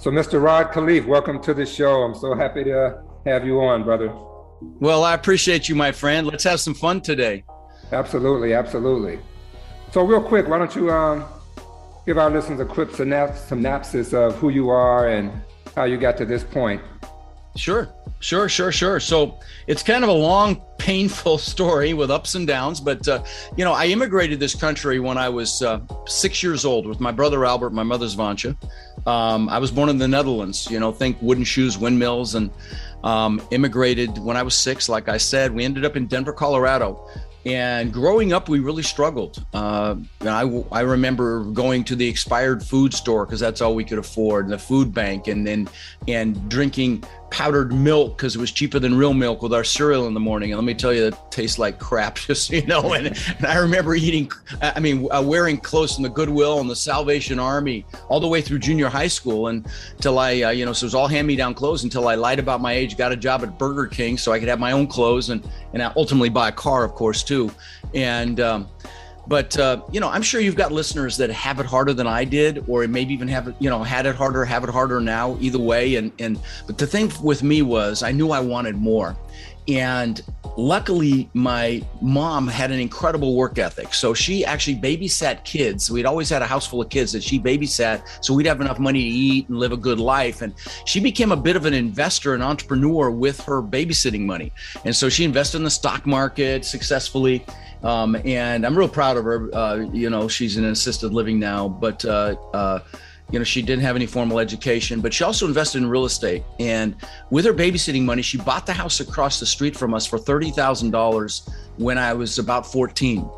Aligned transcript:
So, 0.00 0.10
Mr. 0.10 0.42
Rod 0.42 0.68
Khleif, 0.68 1.04
welcome 1.04 1.42
to 1.42 1.52
the 1.52 1.66
show. 1.66 2.00
I'm 2.00 2.14
so 2.14 2.34
happy 2.34 2.64
to 2.64 3.02
have 3.26 3.44
you 3.44 3.60
on, 3.60 3.84
brother. 3.84 4.10
Well, 4.80 5.04
I 5.04 5.12
appreciate 5.12 5.68
you, 5.68 5.74
my 5.74 5.92
friend. 5.92 6.26
Let's 6.26 6.44
have 6.44 6.58
some 6.58 6.72
fun 6.72 7.02
today. 7.02 7.44
Absolutely, 7.92 8.54
absolutely. 8.54 9.18
So, 9.92 10.02
real 10.02 10.22
quick, 10.22 10.48
why 10.48 10.56
don't 10.56 10.74
you 10.74 10.90
um, 10.90 11.26
give 12.06 12.16
our 12.16 12.30
listeners 12.30 12.60
a 12.60 12.64
quick 12.64 12.88
synopsis 12.92 14.14
of 14.14 14.36
who 14.36 14.48
you 14.48 14.70
are 14.70 15.08
and 15.08 15.30
how 15.76 15.84
you 15.84 15.98
got 15.98 16.16
to 16.16 16.24
this 16.24 16.44
point? 16.44 16.80
Sure, 17.56 17.88
sure, 18.20 18.48
sure, 18.48 18.72
sure. 18.72 19.00
So 19.00 19.38
it's 19.66 19.82
kind 19.82 20.04
of 20.04 20.10
a 20.10 20.14
long, 20.14 20.62
painful 20.78 21.38
story 21.52 21.94
with 21.94 22.10
ups 22.10 22.34
and 22.34 22.46
downs. 22.46 22.80
But, 22.80 23.06
uh, 23.06 23.22
you 23.56 23.64
know, 23.64 23.72
I 23.72 23.86
immigrated 23.86 24.40
this 24.40 24.54
country 24.54 24.98
when 24.98 25.18
I 25.18 25.28
was 25.28 25.62
uh, 25.62 25.80
six 26.06 26.42
years 26.42 26.64
old 26.64 26.86
with 26.86 27.00
my 27.00 27.12
brother 27.12 27.44
Albert, 27.44 27.70
my 27.70 27.82
mother's 27.82 28.16
Vansha. 28.16 28.56
Um, 29.06 29.48
I 29.48 29.58
was 29.58 29.70
born 29.70 29.88
in 29.88 29.98
the 29.98 30.08
Netherlands, 30.08 30.68
you 30.70 30.80
know, 30.80 30.92
think 30.92 31.20
wooden 31.22 31.44
shoes, 31.44 31.78
windmills, 31.78 32.34
and 32.34 32.50
um, 33.04 33.40
immigrated 33.50 34.18
when 34.18 34.36
I 34.36 34.42
was 34.42 34.54
six. 34.54 34.88
Like 34.88 35.08
I 35.08 35.16
said, 35.16 35.54
we 35.54 35.64
ended 35.64 35.84
up 35.84 35.96
in 35.96 36.06
Denver, 36.06 36.32
Colorado. 36.32 37.08
And 37.46 37.90
growing 37.90 38.34
up, 38.34 38.50
we 38.50 38.60
really 38.60 38.82
struggled. 38.82 39.42
Uh, 39.54 39.96
I, 40.20 40.62
I 40.70 40.80
remember 40.80 41.44
going 41.44 41.84
to 41.84 41.96
the 41.96 42.06
expired 42.06 42.62
food 42.62 42.92
store 42.92 43.24
because 43.24 43.40
that's 43.40 43.62
all 43.62 43.74
we 43.74 43.84
could 43.84 43.98
afford, 43.98 44.44
and 44.44 44.52
the 44.52 44.58
food 44.58 44.92
bank, 44.92 45.26
and 45.26 45.46
then 45.46 45.66
and 46.06 46.50
drinking 46.50 47.02
powdered 47.30 47.72
milk 47.72 48.16
because 48.16 48.36
it 48.36 48.38
was 48.38 48.52
cheaper 48.52 48.78
than 48.78 48.96
real 48.96 49.14
milk 49.14 49.42
with 49.42 49.54
our 49.54 49.64
cereal 49.64 50.06
in 50.06 50.14
the 50.14 50.20
morning. 50.20 50.50
And 50.52 50.58
let 50.58 50.64
me 50.64 50.74
tell 50.74 50.92
you, 50.92 51.06
it 51.06 51.14
tastes 51.30 51.58
like 51.58 51.78
crap, 51.78 52.16
just 52.26 52.50
you 52.50 52.66
know. 52.66 52.92
And, 52.92 53.06
and 53.06 53.46
I 53.46 53.58
remember 53.58 53.94
eating, 53.94 54.30
I 54.60 54.80
mean, 54.80 55.08
uh, 55.10 55.22
wearing 55.22 55.58
clothes 55.58 55.94
from 55.94 56.02
the 56.02 56.10
Goodwill 56.10 56.60
and 56.60 56.68
the 56.68 56.76
Salvation 56.76 57.38
Army 57.38 57.86
all 58.08 58.20
the 58.20 58.28
way 58.28 58.40
through 58.40 58.58
junior 58.58 58.88
high 58.88 59.08
school 59.08 59.48
and 59.48 59.66
until 59.92 60.18
I, 60.18 60.42
uh, 60.42 60.50
you 60.50 60.64
know, 60.64 60.72
so 60.72 60.84
it 60.84 60.88
was 60.88 60.94
all 60.94 61.08
hand-me-down 61.08 61.54
clothes 61.54 61.84
until 61.84 62.08
I 62.08 62.14
lied 62.14 62.38
about 62.38 62.60
my 62.60 62.72
age, 62.72 62.96
got 62.96 63.12
a 63.12 63.16
job 63.16 63.42
at 63.42 63.58
Burger 63.58 63.86
King 63.86 64.18
so 64.18 64.32
I 64.32 64.38
could 64.38 64.48
have 64.48 64.58
my 64.58 64.72
own 64.72 64.86
clothes 64.86 65.30
and 65.30 65.46
and 65.72 65.82
ultimately 65.96 66.28
buy 66.28 66.48
a 66.48 66.52
car, 66.52 66.84
of 66.84 66.92
course, 66.92 67.22
too. 67.22 67.50
And 67.94 68.40
um, 68.40 68.68
but 69.26 69.58
uh, 69.58 69.82
you 69.92 70.00
know, 70.00 70.08
I'm 70.08 70.22
sure 70.22 70.40
you've 70.40 70.56
got 70.56 70.72
listeners 70.72 71.16
that 71.18 71.30
have 71.30 71.60
it 71.60 71.66
harder 71.66 71.92
than 71.92 72.06
I 72.06 72.24
did, 72.24 72.64
or 72.68 72.86
maybe 72.88 73.14
even 73.14 73.28
have 73.28 73.54
you 73.58 73.70
know, 73.70 73.82
had 73.82 74.06
it 74.06 74.16
harder, 74.16 74.44
have 74.44 74.64
it 74.64 74.70
harder 74.70 75.00
now. 75.00 75.36
Either 75.40 75.58
way, 75.58 75.96
and 75.96 76.12
and 76.18 76.38
but 76.66 76.78
the 76.78 76.86
thing 76.86 77.12
with 77.22 77.42
me 77.42 77.62
was 77.62 78.02
I 78.02 78.12
knew 78.12 78.30
I 78.30 78.40
wanted 78.40 78.76
more, 78.76 79.16
and 79.68 80.22
luckily 80.56 81.30
my 81.32 81.82
mom 82.00 82.48
had 82.48 82.70
an 82.70 82.80
incredible 82.80 83.34
work 83.34 83.58
ethic. 83.58 83.94
So 83.94 84.14
she 84.14 84.44
actually 84.44 84.76
babysat 84.76 85.44
kids. 85.44 85.90
We'd 85.90 86.06
always 86.06 86.28
had 86.28 86.42
a 86.42 86.46
house 86.46 86.66
full 86.66 86.82
of 86.82 86.88
kids 86.88 87.12
that 87.12 87.22
she 87.22 87.38
babysat 87.38 88.02
so 88.20 88.34
we'd 88.34 88.46
have 88.46 88.60
enough 88.60 88.78
money 88.78 89.02
to 89.02 89.08
eat 89.08 89.48
and 89.48 89.58
live 89.58 89.72
a 89.72 89.76
good 89.76 90.00
life. 90.00 90.42
And 90.42 90.54
she 90.84 91.00
became 91.00 91.32
a 91.32 91.36
bit 91.36 91.56
of 91.56 91.66
an 91.66 91.74
investor 91.74 92.34
an 92.34 92.42
entrepreneur 92.42 93.10
with 93.10 93.40
her 93.42 93.62
babysitting 93.62 94.22
money. 94.22 94.52
And 94.84 94.94
so 94.94 95.08
she 95.08 95.24
invested 95.24 95.58
in 95.58 95.64
the 95.64 95.70
stock 95.70 96.06
market 96.06 96.64
successfully. 96.64 97.44
Um, 97.82 98.16
and 98.24 98.66
I'm 98.66 98.76
real 98.76 98.88
proud 98.88 99.16
of 99.16 99.24
her. 99.24 99.54
Uh, 99.54 99.76
you 99.92 100.10
know, 100.10 100.28
she's 100.28 100.56
in 100.56 100.64
assisted 100.64 101.12
living 101.12 101.38
now, 101.38 101.68
but 101.68 102.04
uh, 102.04 102.36
uh, 102.52 102.80
you 103.32 103.38
know, 103.38 103.44
she 103.44 103.62
didn't 103.62 103.82
have 103.82 103.96
any 103.96 104.06
formal 104.06 104.38
education, 104.38 105.00
but 105.00 105.14
she 105.14 105.24
also 105.24 105.46
invested 105.46 105.78
in 105.78 105.88
real 105.88 106.04
estate. 106.04 106.42
And 106.58 106.96
with 107.30 107.44
her 107.44 107.52
babysitting 107.52 108.02
money, 108.02 108.22
she 108.22 108.38
bought 108.38 108.66
the 108.66 108.72
house 108.72 109.00
across 109.00 109.40
the 109.40 109.46
street 109.46 109.76
from 109.76 109.94
us 109.94 110.06
for 110.06 110.18
thirty 110.18 110.50
thousand 110.50 110.90
dollars 110.90 111.48
when 111.76 111.98
I 111.98 112.12
was 112.12 112.38
about 112.38 112.70
14. 112.70 113.28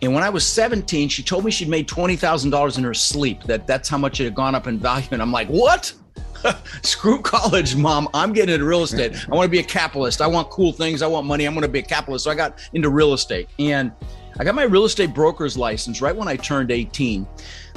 And 0.00 0.14
when 0.14 0.22
I 0.22 0.30
was 0.30 0.46
17, 0.46 1.08
she 1.08 1.22
told 1.22 1.44
me 1.44 1.50
she'd 1.50 1.68
made 1.68 1.88
$20,000 1.88 2.78
in 2.78 2.84
her 2.84 2.94
sleep, 2.94 3.42
that 3.44 3.66
that's 3.66 3.88
how 3.88 3.98
much 3.98 4.20
it 4.20 4.24
had 4.24 4.34
gone 4.34 4.54
up 4.54 4.68
in 4.68 4.78
value. 4.78 5.08
And 5.10 5.20
I'm 5.20 5.32
like, 5.32 5.48
what? 5.48 5.92
Screw 6.82 7.20
college, 7.20 7.74
mom. 7.74 8.08
I'm 8.14 8.32
getting 8.32 8.54
into 8.54 8.64
real 8.64 8.84
estate. 8.84 9.16
I 9.26 9.34
want 9.34 9.46
to 9.46 9.50
be 9.50 9.58
a 9.58 9.64
capitalist. 9.64 10.20
I 10.20 10.28
want 10.28 10.50
cool 10.50 10.72
things. 10.72 11.02
I 11.02 11.08
want 11.08 11.26
money. 11.26 11.46
I'm 11.46 11.54
going 11.54 11.62
to 11.62 11.68
be 11.68 11.80
a 11.80 11.82
capitalist. 11.82 12.24
So 12.24 12.30
I 12.30 12.36
got 12.36 12.60
into 12.72 12.88
real 12.90 13.12
estate. 13.12 13.48
And 13.58 13.90
I 14.40 14.44
got 14.44 14.54
my 14.54 14.62
real 14.62 14.84
estate 14.84 15.12
broker's 15.12 15.58
license 15.58 16.00
right 16.00 16.14
when 16.14 16.28
I 16.28 16.36
turned 16.36 16.70
18, 16.70 17.26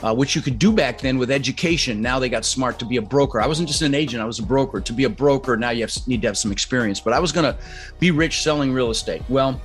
uh, 0.04 0.14
which 0.14 0.36
you 0.36 0.44
could 0.44 0.60
do 0.60 0.72
back 0.72 1.00
then 1.00 1.18
with 1.18 1.32
education. 1.32 2.02
Now 2.02 2.20
they 2.20 2.30
got 2.30 2.46
smart 2.46 2.78
to 2.80 2.86
be 2.86 2.98
a 2.98 3.02
broker. 3.02 3.42
I 3.42 3.48
wasn't 3.48 3.68
just 3.68 3.82
an 3.82 3.96
agent, 3.96 4.22
I 4.22 4.26
was 4.26 4.38
a 4.38 4.44
broker. 4.44 4.80
To 4.80 4.94
be 4.94 5.06
a 5.06 5.10
broker, 5.10 5.58
now 5.58 5.72
you 5.72 5.82
have, 5.82 6.08
need 6.08 6.22
to 6.22 6.28
have 6.28 6.38
some 6.38 6.52
experience. 6.52 7.00
But 7.00 7.14
I 7.14 7.20
was 7.20 7.32
going 7.32 7.52
to 7.52 7.58
be 8.00 8.12
rich 8.12 8.44
selling 8.44 8.72
real 8.72 8.92
estate. 8.92 9.24
Well, 9.28 9.60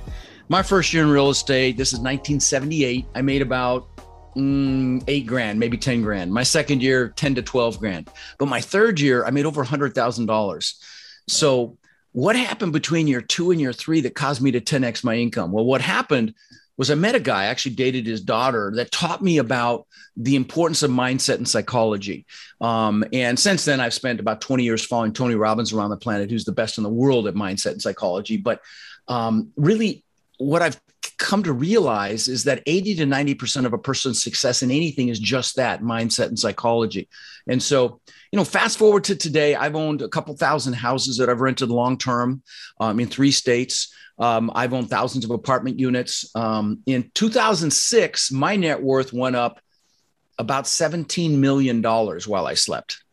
my 0.49 0.63
first 0.63 0.91
year 0.91 1.03
in 1.03 1.09
real 1.11 1.29
estate, 1.29 1.77
this 1.77 1.89
is 1.89 1.99
1978, 1.99 3.05
I 3.13 3.21
made 3.21 3.43
about 3.43 3.87
mm, 4.35 5.03
eight 5.07 5.27
grand, 5.27 5.59
maybe 5.59 5.77
10 5.77 6.01
grand. 6.01 6.33
My 6.33 6.43
second 6.43 6.81
year, 6.81 7.09
10 7.09 7.35
to 7.35 7.43
12 7.43 7.79
grand. 7.79 8.09
But 8.39 8.47
my 8.47 8.61
third 8.61 8.99
year, 8.99 9.23
I 9.23 9.29
made 9.29 9.45
over 9.45 9.63
$100,000. 9.63 10.73
So, 11.27 11.77
what 12.13 12.35
happened 12.35 12.73
between 12.73 13.05
year 13.05 13.21
two 13.21 13.51
and 13.51 13.61
year 13.61 13.73
three 13.73 14.01
that 14.01 14.15
caused 14.15 14.41
me 14.41 14.49
to 14.51 14.61
10x 14.61 15.03
my 15.03 15.13
income? 15.13 15.51
Well, 15.51 15.65
what 15.65 15.81
happened 15.81 16.33
was 16.77 16.91
I 16.91 16.95
met 16.95 17.15
a 17.15 17.19
guy, 17.19 17.43
I 17.43 17.45
actually 17.47 17.75
dated 17.75 18.05
his 18.05 18.21
daughter, 18.21 18.71
that 18.75 18.91
taught 18.91 19.21
me 19.21 19.39
about 19.39 19.87
the 20.15 20.35
importance 20.35 20.83
of 20.83 20.91
mindset 20.91 21.35
and 21.35 21.47
psychology. 21.47 22.25
Um, 22.61 23.03
and 23.11 23.37
since 23.37 23.65
then, 23.65 23.79
I've 23.79 23.93
spent 23.93 24.19
about 24.19 24.41
20 24.41 24.63
years 24.63 24.85
following 24.85 25.13
Tony 25.13 25.35
Robbins 25.35 25.73
around 25.73 25.89
the 25.89 25.97
planet, 25.97 26.29
who's 26.29 26.45
the 26.45 26.51
best 26.51 26.77
in 26.77 26.83
the 26.83 26.89
world 26.89 27.27
at 27.27 27.33
mindset 27.33 27.71
and 27.71 27.81
psychology. 27.81 28.37
But 28.37 28.61
um, 29.07 29.51
really, 29.55 30.03
what 30.37 30.61
I've 30.61 30.79
come 31.17 31.43
to 31.43 31.53
realize 31.53 32.27
is 32.27 32.43
that 32.43 32.61
80 32.65 32.95
to 32.95 33.05
90% 33.05 33.65
of 33.65 33.73
a 33.73 33.77
person's 33.77 34.21
success 34.21 34.61
in 34.61 34.69
anything 34.69 35.09
is 35.09 35.19
just 35.19 35.55
that 35.55 35.81
mindset 35.81 36.27
and 36.27 36.37
psychology. 36.37 37.09
And 37.47 37.61
so, 37.61 38.01
you 38.31 38.37
know, 38.37 38.43
fast 38.43 38.77
forward 38.77 39.03
to 39.05 39.15
today, 39.15 39.55
I've 39.55 39.75
owned 39.75 40.01
a 40.01 40.09
couple 40.09 40.35
thousand 40.35 40.73
houses 40.73 41.17
that 41.17 41.29
I've 41.29 41.41
rented 41.41 41.69
long 41.69 41.97
term 41.97 42.43
um, 42.79 42.99
in 42.99 43.07
three 43.07 43.31
states. 43.31 43.93
Um, 44.19 44.51
I've 44.55 44.73
owned 44.73 44.89
thousands 44.89 45.25
of 45.25 45.31
apartment 45.31 45.79
units. 45.79 46.29
Um, 46.35 46.79
in 46.85 47.11
2006, 47.13 48.31
my 48.31 48.55
net 48.55 48.81
worth 48.81 49.13
went 49.13 49.35
up 49.35 49.59
about 50.39 50.65
$17 50.65 51.37
million 51.37 51.81
while 51.83 52.45
I 52.45 52.53
slept. 52.53 53.03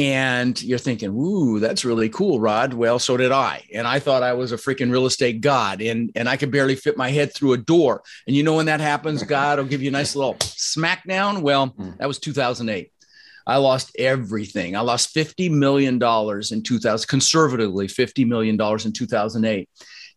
And 0.00 0.60
you're 0.62 0.78
thinking, 0.78 1.10
ooh, 1.10 1.58
that's 1.58 1.84
really 1.84 2.08
cool, 2.08 2.38
Rod. 2.38 2.72
Well, 2.72 3.00
so 3.00 3.16
did 3.16 3.32
I. 3.32 3.64
And 3.74 3.84
I 3.84 3.98
thought 3.98 4.22
I 4.22 4.32
was 4.32 4.52
a 4.52 4.56
freaking 4.56 4.92
real 4.92 5.06
estate 5.06 5.40
god 5.40 5.82
and, 5.82 6.12
and 6.14 6.28
I 6.28 6.36
could 6.36 6.52
barely 6.52 6.76
fit 6.76 6.96
my 6.96 7.10
head 7.10 7.34
through 7.34 7.54
a 7.54 7.58
door. 7.58 8.02
And 8.28 8.36
you 8.36 8.44
know, 8.44 8.54
when 8.54 8.66
that 8.66 8.80
happens, 8.80 9.22
God 9.24 9.58
will 9.58 9.66
give 9.66 9.82
you 9.82 9.88
a 9.88 9.92
nice 9.92 10.14
little 10.14 10.34
smackdown. 10.34 11.42
Well, 11.42 11.68
hmm. 11.68 11.90
that 11.98 12.06
was 12.06 12.20
2008. 12.20 12.92
I 13.44 13.56
lost 13.56 13.90
everything. 13.98 14.76
I 14.76 14.80
lost 14.80 15.14
$50 15.16 15.50
million 15.50 15.94
in 15.94 16.62
2000, 16.62 17.08
conservatively 17.08 17.88
$50 17.88 18.26
million 18.26 18.54
in 18.54 18.92
2008. 18.92 19.68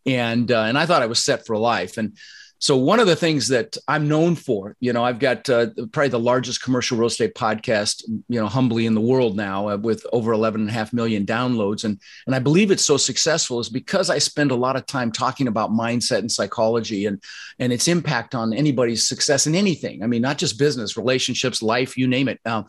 And, 0.06 0.52
uh, 0.52 0.64
and 0.64 0.78
I 0.78 0.86
thought 0.86 1.02
I 1.02 1.08
was 1.08 1.20
set 1.20 1.46
for 1.46 1.58
life. 1.58 1.98
And 1.98 2.18
so 2.62 2.78
one 2.78 3.00
of 3.00 3.08
the 3.08 3.16
things 3.16 3.48
that 3.48 3.76
I'm 3.88 4.08
known 4.08 4.36
for, 4.36 4.76
you 4.80 4.94
know, 4.94 5.04
I've 5.04 5.18
got 5.18 5.50
uh, 5.50 5.70
probably 5.92 6.10
the 6.10 6.20
largest 6.20 6.62
commercial 6.62 6.96
real 6.96 7.08
estate 7.08 7.34
podcast, 7.34 8.04
you 8.08 8.40
know, 8.40 8.46
humbly 8.46 8.86
in 8.86 8.94
the 8.94 9.02
world 9.02 9.36
now 9.36 9.68
uh, 9.68 9.78
with 9.78 10.06
over 10.14 10.32
11 10.32 10.62
and 10.62 10.70
a 10.70 10.74
half 10.74 10.94
million 10.94 11.26
downloads. 11.26 11.86
And, 11.86 12.00
and 12.28 12.36
I 12.36 12.40
believe 12.40 12.70
it's 12.70 12.86
so 12.86 12.98
successful 12.98 13.60
is 13.60 13.68
because 13.68 14.12
I 14.12 14.20
spend 14.20 14.52
a 14.52 14.56
lot 14.56 14.76
of 14.76 14.86
time 14.86 15.12
talking 15.12 15.48
about 15.48 15.72
mindset 15.72 16.20
and 16.20 16.32
psychology 16.32 17.08
and, 17.08 17.24
and 17.58 17.74
its 17.74 17.88
impact 17.88 18.36
on 18.36 18.54
anybody's 18.54 19.08
success 19.08 19.48
in 19.48 19.56
anything. 19.56 20.04
I 20.04 20.06
mean, 20.06 20.22
not 20.22 20.38
just 20.38 20.60
business, 20.60 20.96
relationships, 20.96 21.64
life, 21.64 21.98
you 21.98 22.08
name 22.08 22.28
it. 22.28 22.40
Um, 22.46 22.68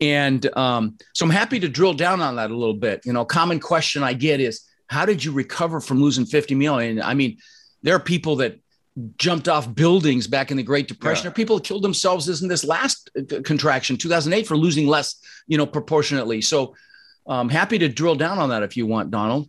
and 0.00 0.56
um, 0.56 0.96
so 1.14 1.24
I'm 1.24 1.32
happy 1.32 1.58
to 1.58 1.68
drill 1.68 1.94
down 1.94 2.20
on 2.20 2.36
that 2.36 2.52
a 2.52 2.56
little 2.56 2.74
bit. 2.74 3.04
You 3.04 3.12
know, 3.12 3.24
common 3.24 3.58
question 3.58 4.04
I 4.04 4.12
get 4.12 4.38
is, 4.38 4.68
how 4.92 5.06
did 5.06 5.24
you 5.24 5.32
recover 5.32 5.80
from 5.80 6.02
losing 6.02 6.26
50 6.26 6.54
million? 6.54 7.00
I 7.02 7.14
mean, 7.14 7.38
there 7.82 7.96
are 7.96 8.00
people 8.00 8.36
that 8.36 8.60
jumped 9.16 9.48
off 9.48 9.74
buildings 9.74 10.26
back 10.26 10.50
in 10.50 10.56
the 10.56 10.62
Great 10.62 10.86
Depression, 10.86 11.24
yeah. 11.24 11.30
or 11.30 11.34
people 11.34 11.58
killed 11.58 11.82
themselves 11.82 12.28
Isn't 12.28 12.48
this 12.48 12.64
last 12.64 13.10
uh, 13.18 13.40
contraction, 13.42 13.96
2008, 13.96 14.46
for 14.46 14.56
losing 14.56 14.86
less, 14.86 15.16
you 15.46 15.56
know, 15.56 15.66
proportionately. 15.66 16.42
So, 16.42 16.74
I'm 17.26 17.40
um, 17.40 17.48
happy 17.48 17.78
to 17.78 17.88
drill 17.88 18.16
down 18.16 18.38
on 18.38 18.48
that 18.48 18.64
if 18.64 18.76
you 18.76 18.84
want, 18.84 19.12
Donald. 19.12 19.48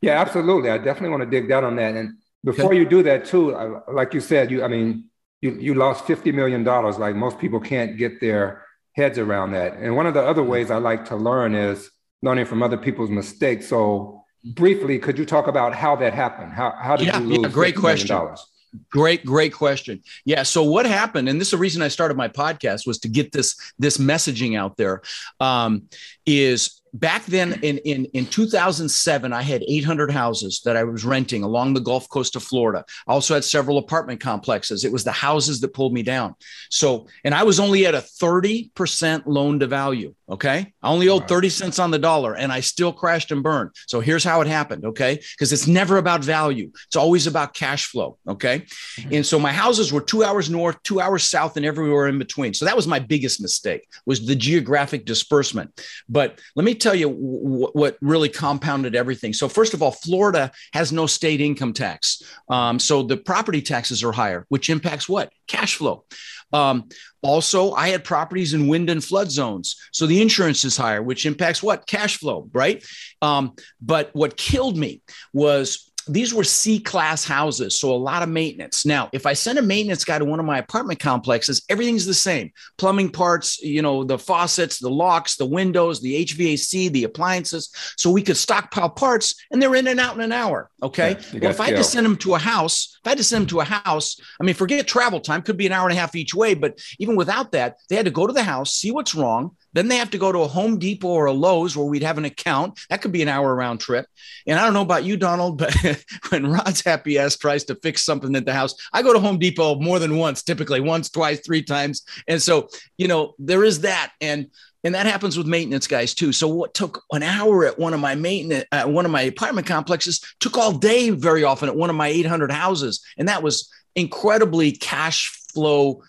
Yeah, 0.00 0.18
absolutely. 0.18 0.70
I 0.70 0.78
definitely 0.78 1.10
want 1.10 1.22
to 1.22 1.30
dig 1.30 1.46
down 1.46 1.62
on 1.62 1.76
that. 1.76 1.94
And 1.94 2.14
before 2.42 2.72
you 2.72 2.86
do 2.86 3.02
that, 3.02 3.26
too, 3.26 3.54
like 3.92 4.14
you 4.14 4.20
said, 4.20 4.50
you, 4.50 4.64
I 4.64 4.68
mean, 4.68 5.10
you 5.42 5.58
you 5.60 5.74
lost 5.74 6.06
50 6.06 6.32
million 6.32 6.64
dollars. 6.64 6.98
Like 6.98 7.14
most 7.14 7.38
people 7.38 7.60
can't 7.60 7.98
get 7.98 8.20
their 8.20 8.64
heads 8.94 9.18
around 9.18 9.52
that. 9.52 9.74
And 9.74 9.94
one 9.94 10.06
of 10.06 10.14
the 10.14 10.22
other 10.22 10.42
ways 10.42 10.70
I 10.70 10.76
like 10.78 11.04
to 11.06 11.16
learn 11.16 11.54
is 11.54 11.90
learning 12.22 12.46
from 12.46 12.62
other 12.62 12.78
people's 12.78 13.10
mistakes. 13.10 13.68
So 13.68 14.21
briefly, 14.44 14.98
could 14.98 15.18
you 15.18 15.26
talk 15.26 15.46
about 15.46 15.74
how 15.74 15.96
that 15.96 16.14
happened? 16.14 16.52
How 16.52 16.74
how 16.78 16.96
did 16.96 17.06
yeah, 17.06 17.20
you 17.20 17.26
lose? 17.26 17.38
Yeah, 17.42 17.48
great 17.48 17.76
question. 17.76 18.08
Dollars? 18.08 18.46
Great, 18.90 19.24
great 19.26 19.52
question. 19.52 20.02
Yeah. 20.24 20.44
So 20.44 20.62
what 20.62 20.86
happened, 20.86 21.28
and 21.28 21.38
this 21.38 21.48
is 21.48 21.52
the 21.52 21.58
reason 21.58 21.82
I 21.82 21.88
started 21.88 22.16
my 22.16 22.28
podcast 22.28 22.86
was 22.86 22.98
to 23.00 23.08
get 23.08 23.32
this 23.32 23.56
this 23.78 23.98
messaging 23.98 24.58
out 24.58 24.76
there. 24.76 25.02
Um, 25.40 25.88
is 26.24 26.81
back 26.92 27.24
then 27.26 27.54
in, 27.62 27.78
in, 27.78 28.04
in 28.06 28.26
2007, 28.26 29.32
I 29.32 29.42
had 29.42 29.64
800 29.66 30.10
houses 30.10 30.60
that 30.64 30.76
I 30.76 30.84
was 30.84 31.04
renting 31.04 31.42
along 31.42 31.74
the 31.74 31.80
Gulf 31.80 32.08
Coast 32.08 32.36
of 32.36 32.42
Florida. 32.42 32.84
I 33.06 33.12
also 33.12 33.34
had 33.34 33.44
several 33.44 33.78
apartment 33.78 34.20
complexes. 34.20 34.84
It 34.84 34.92
was 34.92 35.04
the 35.04 35.12
houses 35.12 35.60
that 35.60 35.74
pulled 35.74 35.92
me 35.92 36.02
down. 36.02 36.34
So, 36.70 37.06
and 37.24 37.34
I 37.34 37.44
was 37.44 37.58
only 37.58 37.86
at 37.86 37.94
a 37.94 37.98
30% 37.98 39.22
loan 39.26 39.60
to 39.60 39.66
value. 39.66 40.14
Okay. 40.28 40.72
I 40.82 40.88
only 40.88 41.10
owed 41.10 41.28
30 41.28 41.50
cents 41.50 41.78
on 41.78 41.90
the 41.90 41.98
dollar 41.98 42.34
and 42.34 42.50
I 42.50 42.60
still 42.60 42.92
crashed 42.92 43.30
and 43.32 43.42
burned. 43.42 43.70
So 43.86 44.00
here's 44.00 44.24
how 44.24 44.40
it 44.40 44.46
happened. 44.46 44.84
Okay. 44.86 45.20
Because 45.36 45.52
it's 45.52 45.66
never 45.66 45.98
about 45.98 46.24
value, 46.24 46.70
it's 46.86 46.96
always 46.96 47.26
about 47.26 47.52
cash 47.52 47.86
flow. 47.86 48.16
Okay. 48.26 48.60
Mm-hmm. 48.60 49.14
And 49.14 49.26
so 49.26 49.38
my 49.38 49.52
houses 49.52 49.92
were 49.92 50.00
two 50.00 50.24
hours 50.24 50.48
north, 50.48 50.82
two 50.84 51.00
hours 51.00 51.24
south, 51.24 51.58
and 51.58 51.66
everywhere 51.66 52.08
in 52.08 52.18
between. 52.18 52.54
So 52.54 52.64
that 52.64 52.76
was 52.76 52.86
my 52.86 52.98
biggest 52.98 53.42
mistake 53.42 53.86
was 54.06 54.26
the 54.26 54.34
geographic 54.34 55.04
disbursement. 55.04 55.78
But 56.08 56.40
let 56.56 56.64
me 56.64 56.74
tell 56.82 56.94
you 56.94 57.08
w- 57.08 57.70
what 57.72 57.96
really 58.00 58.28
compounded 58.28 58.94
everything. 58.94 59.32
So 59.32 59.48
first 59.48 59.74
of 59.74 59.82
all, 59.82 59.92
Florida 59.92 60.50
has 60.72 60.92
no 60.92 61.06
state 61.06 61.40
income 61.40 61.72
tax. 61.72 62.22
Um, 62.48 62.78
so 62.78 63.02
the 63.02 63.16
property 63.16 63.62
taxes 63.62 64.02
are 64.02 64.12
higher, 64.12 64.46
which 64.48 64.70
impacts 64.70 65.08
what? 65.08 65.32
Cash 65.46 65.76
flow. 65.76 66.04
Um, 66.52 66.88
also, 67.22 67.72
I 67.72 67.88
had 67.88 68.04
properties 68.04 68.52
in 68.52 68.66
wind 68.66 68.90
and 68.90 69.02
flood 69.02 69.30
zones. 69.30 69.76
So 69.92 70.06
the 70.06 70.20
insurance 70.20 70.64
is 70.64 70.76
higher, 70.76 71.02
which 71.02 71.24
impacts 71.24 71.62
what? 71.62 71.86
Cash 71.86 72.18
flow, 72.18 72.48
right? 72.52 72.84
Um, 73.22 73.54
but 73.80 74.10
what 74.12 74.36
killed 74.36 74.76
me 74.76 75.02
was 75.32 75.91
these 76.08 76.34
were 76.34 76.44
C 76.44 76.78
class 76.78 77.24
houses, 77.24 77.78
so 77.78 77.92
a 77.92 77.96
lot 77.96 78.22
of 78.22 78.28
maintenance. 78.28 78.84
Now, 78.84 79.08
if 79.12 79.26
I 79.26 79.32
send 79.32 79.58
a 79.58 79.62
maintenance 79.62 80.04
guy 80.04 80.18
to 80.18 80.24
one 80.24 80.40
of 80.40 80.46
my 80.46 80.58
apartment 80.58 81.00
complexes, 81.00 81.64
everything's 81.68 82.06
the 82.06 82.14
same 82.14 82.52
plumbing 82.78 83.10
parts, 83.10 83.60
you 83.62 83.82
know, 83.82 84.04
the 84.04 84.18
faucets, 84.18 84.78
the 84.78 84.90
locks, 84.90 85.36
the 85.36 85.46
windows, 85.46 86.00
the 86.00 86.24
HVAC, 86.24 86.92
the 86.92 87.04
appliances. 87.04 87.72
So 87.96 88.10
we 88.10 88.22
could 88.22 88.36
stockpile 88.36 88.90
parts 88.90 89.34
and 89.50 89.60
they're 89.60 89.74
in 89.74 89.86
and 89.86 90.00
out 90.00 90.14
in 90.14 90.20
an 90.20 90.32
hour. 90.32 90.70
Okay. 90.82 91.16
Yeah, 91.32 91.40
well, 91.42 91.50
if 91.50 91.60
I 91.60 91.66
had 91.66 91.76
to 91.76 91.84
send 91.84 92.04
them 92.04 92.16
to 92.18 92.34
a 92.34 92.38
house, 92.38 92.98
if 93.00 93.06
I 93.06 93.10
had 93.10 93.18
to 93.18 93.24
send 93.24 93.42
them 93.42 93.48
to 93.48 93.60
a 93.60 93.64
house, 93.64 94.20
I 94.40 94.44
mean, 94.44 94.54
forget 94.54 94.86
travel 94.86 95.20
time, 95.20 95.42
could 95.42 95.56
be 95.56 95.66
an 95.66 95.72
hour 95.72 95.88
and 95.88 95.96
a 95.96 96.00
half 96.00 96.14
each 96.14 96.34
way. 96.34 96.54
But 96.54 96.80
even 96.98 97.16
without 97.16 97.52
that, 97.52 97.76
they 97.88 97.96
had 97.96 98.06
to 98.06 98.10
go 98.10 98.26
to 98.26 98.32
the 98.32 98.42
house, 98.42 98.74
see 98.74 98.90
what's 98.90 99.14
wrong, 99.14 99.56
then 99.72 99.88
they 99.88 99.96
have 99.96 100.10
to 100.10 100.18
go 100.18 100.32
to 100.32 100.40
a 100.40 100.48
Home 100.48 100.78
Depot 100.78 101.08
or 101.08 101.26
a 101.26 101.32
Lowe's 101.32 101.76
where 101.76 101.86
we'd 101.86 102.02
have 102.02 102.18
an 102.18 102.24
account. 102.24 102.78
That 102.90 103.02
could 103.02 103.12
be 103.12 103.22
an 103.22 103.28
hour 103.28 103.54
round 103.54 103.80
trip. 103.80 104.06
And 104.46 104.58
I 104.58 104.64
don't 104.64 104.74
know 104.74 104.82
about 104.82 105.04
you, 105.04 105.16
Donald, 105.16 105.58
but 105.58 105.74
when 106.28 106.46
Rod's 106.46 106.82
happy 106.82 107.18
ass 107.18 107.36
tries 107.36 107.64
to 107.64 107.74
fix 107.76 108.02
something 108.02 108.34
at 108.36 108.46
the 108.46 108.52
house, 108.52 108.74
I 108.92 109.02
go 109.02 109.12
to 109.12 109.20
Home 109.20 109.38
Depot 109.38 109.76
more 109.76 109.98
than 109.98 110.16
once, 110.16 110.42
typically 110.42 110.80
once, 110.80 111.10
twice, 111.10 111.40
three 111.40 111.62
times. 111.62 112.02
And 112.28 112.40
so, 112.40 112.68
you 112.98 113.08
know, 113.08 113.34
there 113.38 113.64
is 113.64 113.80
that. 113.80 114.12
And 114.20 114.48
and 114.84 114.94
that 114.94 115.06
happens 115.06 115.38
with 115.38 115.46
maintenance 115.46 115.86
guys 115.86 116.12
too. 116.12 116.32
So 116.32 116.48
what 116.48 116.74
took 116.74 117.04
an 117.12 117.22
hour 117.22 117.64
at 117.64 117.78
one 117.78 117.94
of 117.94 118.00
my 118.00 118.16
maintenance, 118.16 118.64
one 118.84 119.04
of 119.04 119.12
my 119.12 119.22
apartment 119.22 119.66
complexes, 119.66 120.20
took 120.40 120.58
all 120.58 120.72
day 120.72 121.10
very 121.10 121.44
often 121.44 121.68
at 121.68 121.76
one 121.76 121.88
of 121.88 121.94
my 121.94 122.08
800 122.08 122.50
houses, 122.50 123.00
and 123.16 123.28
that 123.28 123.44
was 123.44 123.70
incredibly 123.94 124.72
cash 124.72 125.30
flow 125.52 126.02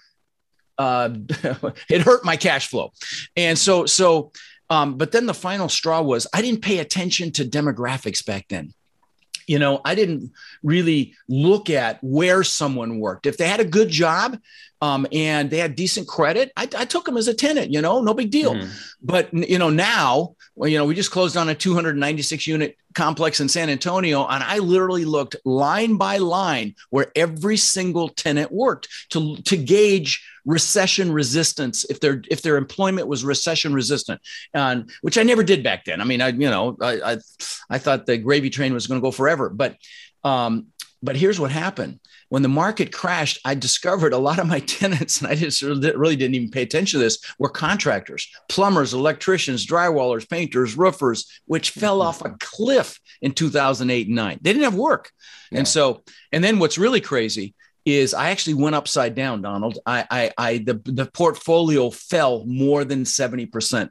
uh, 0.77 1.09
it 1.89 2.01
hurt 2.01 2.25
my 2.25 2.35
cash 2.35 2.67
flow. 2.67 2.91
And 3.35 3.57
so, 3.57 3.85
so, 3.85 4.31
um, 4.69 4.97
but 4.97 5.11
then 5.11 5.25
the 5.25 5.33
final 5.33 5.69
straw 5.69 6.01
was 6.01 6.27
I 6.33 6.41
didn't 6.41 6.61
pay 6.61 6.79
attention 6.79 7.31
to 7.33 7.45
demographics 7.45 8.25
back 8.25 8.47
then. 8.49 8.73
You 9.45 9.59
know, 9.59 9.81
I 9.83 9.93
didn't 9.93 10.31
really 10.63 11.15
look 11.27 11.69
at 11.69 11.99
where 12.01 12.43
someone 12.43 12.99
worked. 12.99 13.25
If 13.25 13.37
they 13.37 13.47
had 13.47 13.59
a 13.59 13.65
good 13.65 13.89
job 13.89 14.39
um, 14.81 15.05
and 15.11 15.49
they 15.49 15.57
had 15.57 15.75
decent 15.75 16.07
credit, 16.07 16.51
I, 16.55 16.63
I, 16.77 16.85
took 16.85 17.03
them 17.03 17.17
as 17.17 17.27
a 17.27 17.33
tenant, 17.33 17.71
you 17.71 17.81
know, 17.81 18.01
no 18.01 18.13
big 18.13 18.31
deal. 18.31 18.55
Mm. 18.55 18.69
But, 19.01 19.33
you 19.33 19.59
know, 19.59 19.69
now, 19.69 20.35
well, 20.55 20.69
you 20.69 20.77
know, 20.77 20.85
we 20.85 20.93
just 20.93 21.11
closed 21.11 21.35
on 21.35 21.49
a 21.49 21.55
296 21.55 22.45
unit 22.45 22.77
complex 22.93 23.39
in 23.39 23.49
San 23.49 23.69
Antonio, 23.69 24.25
and 24.27 24.43
I 24.43 24.59
literally 24.59 25.05
looked 25.05 25.35
line 25.45 25.95
by 25.97 26.17
line 26.17 26.75
where 26.91 27.11
every 27.15 27.57
single 27.57 28.09
tenant 28.09 28.51
worked 28.51 28.87
to, 29.09 29.35
to 29.37 29.57
gauge 29.57 30.23
recession 30.45 31.11
resistance 31.11 31.85
if 31.85 32.01
their 32.01 32.21
if 32.29 32.41
their 32.41 32.57
employment 32.57 33.07
was 33.07 33.23
recession 33.23 33.73
resistant. 33.73 34.19
And 34.53 34.91
which 35.01 35.17
i 35.17 35.23
never 35.23 35.41
did 35.41 35.63
back 35.63 35.85
then. 35.85 36.01
I 36.01 36.03
mean 36.03 36.21
i 36.21 36.27
you 36.27 36.49
know 36.49 36.75
i 36.81 37.13
i, 37.13 37.17
I 37.69 37.77
thought 37.77 38.05
the 38.05 38.17
gravy 38.17 38.49
train 38.49 38.73
was 38.73 38.85
going 38.85 38.99
to 38.99 39.05
go 39.05 39.11
forever 39.11 39.49
but 39.49 39.77
um 40.25 40.67
but 41.01 41.15
here's 41.15 41.39
what 41.39 41.49
happened 41.49 42.01
when 42.29 42.41
the 42.41 42.49
market 42.49 42.91
crashed, 42.91 43.39
I 43.45 43.55
discovered 43.55 44.13
a 44.13 44.17
lot 44.17 44.39
of 44.39 44.47
my 44.47 44.59
tenants, 44.79 45.21
and 45.21 45.29
I 45.29 45.35
just 45.35 45.61
really 45.61 46.15
didn't 46.15 46.35
even 46.35 46.49
pay 46.49 46.63
attention 46.63 46.99
to 46.99 47.03
this, 47.03 47.19
were 47.39 47.49
contractors, 47.49 48.27
plumbers, 48.49 48.93
electricians, 48.93 49.65
drywallers, 49.65 50.29
painters, 50.29 50.77
roofers, 50.77 51.41
which 51.45 51.71
fell 51.71 51.99
mm-hmm. 51.99 52.07
off 52.07 52.25
a 52.25 52.35
cliff 52.39 52.99
in 53.21 53.31
2008 53.33 54.07
and 54.07 54.15
9. 54.15 54.39
They 54.41 54.53
didn't 54.53 54.63
have 54.63 54.75
work. 54.75 55.11
Yeah. 55.51 55.59
And 55.59 55.67
so, 55.67 56.03
and 56.31 56.43
then 56.43 56.59
what's 56.59 56.77
really 56.77 57.01
crazy 57.01 57.53
is 57.85 58.13
I 58.13 58.29
actually 58.29 58.55
went 58.55 58.75
upside 58.75 59.15
down, 59.15 59.41
Donald. 59.41 59.79
I, 59.85 60.05
I, 60.09 60.31
I 60.37 60.57
the, 60.59 60.81
the 60.85 61.05
portfolio 61.13 61.89
fell 61.89 62.45
more 62.45 62.85
than 62.85 63.03
70%. 63.03 63.89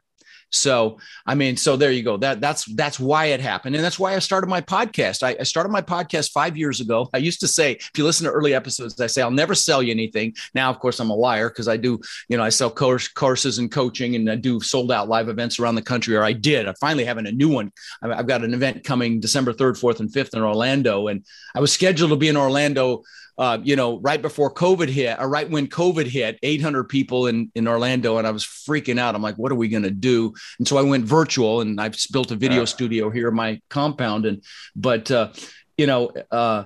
So, 0.52 0.98
I 1.26 1.34
mean, 1.34 1.56
so 1.56 1.76
there 1.76 1.90
you 1.90 2.02
go. 2.02 2.18
That 2.18 2.40
that's 2.40 2.66
that's 2.74 3.00
why 3.00 3.26
it 3.26 3.40
happened, 3.40 3.74
and 3.74 3.82
that's 3.82 3.98
why 3.98 4.14
I 4.14 4.18
started 4.18 4.48
my 4.48 4.60
podcast. 4.60 5.22
I, 5.22 5.34
I, 5.40 5.44
started 5.44 5.70
my 5.70 5.80
podcast 5.80 6.30
five 6.30 6.58
years 6.58 6.80
ago. 6.80 7.08
I 7.14 7.18
used 7.18 7.40
to 7.40 7.48
say, 7.48 7.72
if 7.72 7.90
you 7.96 8.04
listen 8.04 8.26
to 8.26 8.32
early 8.32 8.54
episodes, 8.54 9.00
I 9.00 9.06
say 9.06 9.22
I'll 9.22 9.30
never 9.30 9.54
sell 9.54 9.82
you 9.82 9.90
anything. 9.90 10.34
Now, 10.54 10.68
of 10.68 10.78
course, 10.78 11.00
I'm 11.00 11.08
a 11.08 11.14
liar 11.14 11.48
because 11.48 11.68
I 11.68 11.78
do. 11.78 11.98
You 12.28 12.36
know, 12.36 12.42
I 12.42 12.50
sell 12.50 12.70
course, 12.70 13.08
courses 13.08 13.58
and 13.58 13.72
coaching, 13.72 14.14
and 14.14 14.30
I 14.30 14.36
do 14.36 14.60
sold 14.60 14.92
out 14.92 15.08
live 15.08 15.30
events 15.30 15.58
around 15.58 15.76
the 15.76 15.82
country. 15.82 16.14
Or 16.16 16.22
I 16.22 16.32
did. 16.32 16.68
I'm 16.68 16.74
finally 16.74 17.06
having 17.06 17.26
a 17.26 17.32
new 17.32 17.48
one. 17.48 17.72
I've 18.02 18.26
got 18.26 18.44
an 18.44 18.52
event 18.52 18.84
coming 18.84 19.20
December 19.20 19.54
third, 19.54 19.78
fourth, 19.78 20.00
and 20.00 20.12
fifth 20.12 20.34
in 20.34 20.42
Orlando, 20.42 21.08
and 21.08 21.24
I 21.54 21.60
was 21.60 21.72
scheduled 21.72 22.10
to 22.10 22.16
be 22.16 22.28
in 22.28 22.36
Orlando 22.36 23.04
uh, 23.38 23.58
you 23.62 23.76
know, 23.76 23.98
right 24.00 24.20
before 24.20 24.52
COVID 24.52 24.88
hit, 24.88 25.18
or 25.18 25.28
right 25.28 25.48
when 25.48 25.66
COVID 25.66 26.06
hit, 26.06 26.38
800 26.42 26.84
people 26.84 27.26
in, 27.26 27.50
in 27.54 27.66
Orlando, 27.66 28.18
and 28.18 28.26
I 28.26 28.30
was 28.30 28.44
freaking 28.44 28.98
out. 28.98 29.14
I'm 29.14 29.22
like, 29.22 29.36
what 29.36 29.50
are 29.50 29.56
we 29.56 29.68
going 29.68 29.82
to 29.84 29.90
do? 29.90 30.34
And 30.58 30.68
so 30.68 30.76
I 30.76 30.82
went 30.82 31.04
virtual, 31.04 31.60
and 31.60 31.80
I've 31.80 31.96
built 32.12 32.30
a 32.30 32.36
video 32.36 32.64
studio 32.64 33.10
here 33.10 33.28
in 33.28 33.34
my 33.34 33.60
compound. 33.70 34.26
And 34.26 34.42
but 34.76 35.10
uh, 35.10 35.32
you 35.76 35.86
know, 35.86 36.10
uh, 36.30 36.64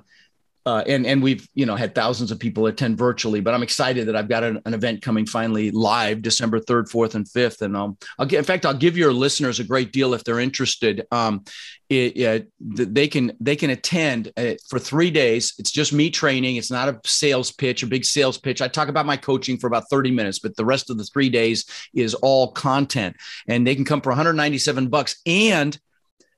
uh, 0.66 0.82
and 0.88 1.06
and 1.06 1.22
we've 1.22 1.48
you 1.54 1.64
know 1.64 1.76
had 1.76 1.94
thousands 1.94 2.32
of 2.32 2.40
people 2.40 2.66
attend 2.66 2.98
virtually. 2.98 3.40
But 3.40 3.54
I'm 3.54 3.62
excited 3.62 4.08
that 4.08 4.16
I've 4.16 4.28
got 4.28 4.42
an, 4.42 4.60
an 4.66 4.74
event 4.74 5.00
coming 5.00 5.24
finally 5.24 5.70
live 5.70 6.22
December 6.22 6.58
third, 6.58 6.88
fourth, 6.88 7.14
and 7.14 7.26
fifth. 7.28 7.62
And 7.62 7.76
um, 7.76 7.96
I'll 8.18 8.26
get 8.26 8.38
in 8.38 8.44
fact 8.44 8.66
I'll 8.66 8.74
give 8.74 8.96
your 8.96 9.12
listeners 9.12 9.60
a 9.60 9.64
great 9.64 9.92
deal 9.92 10.12
if 10.12 10.24
they're 10.24 10.40
interested. 10.40 11.06
Um, 11.12 11.44
it, 11.88 12.16
it, 12.16 12.48
they 12.58 13.06
can 13.06 13.32
they 13.38 13.54
can 13.54 13.70
attend 13.70 14.32
uh, 14.36 14.54
for 14.68 14.80
three 14.80 15.12
days. 15.12 15.54
It's 15.58 15.70
just 15.70 15.92
me 15.92 16.10
training. 16.10 16.56
It's 16.56 16.70
not 16.70 16.88
a 16.88 17.00
sales 17.04 17.52
pitch, 17.52 17.84
a 17.84 17.86
big 17.86 18.04
sales 18.04 18.36
pitch. 18.36 18.60
I 18.60 18.66
talk 18.66 18.88
about 18.88 19.06
my 19.06 19.16
coaching 19.16 19.58
for 19.58 19.68
about 19.68 19.88
30 19.88 20.10
minutes, 20.10 20.40
but 20.40 20.56
the 20.56 20.64
rest 20.64 20.90
of 20.90 20.98
the 20.98 21.04
three 21.04 21.28
days 21.28 21.64
is 21.94 22.14
all 22.14 22.50
content. 22.50 23.14
And 23.46 23.64
they 23.64 23.76
can 23.76 23.84
come 23.84 24.00
for 24.00 24.10
197 24.10 24.88
bucks 24.88 25.20
and 25.26 25.78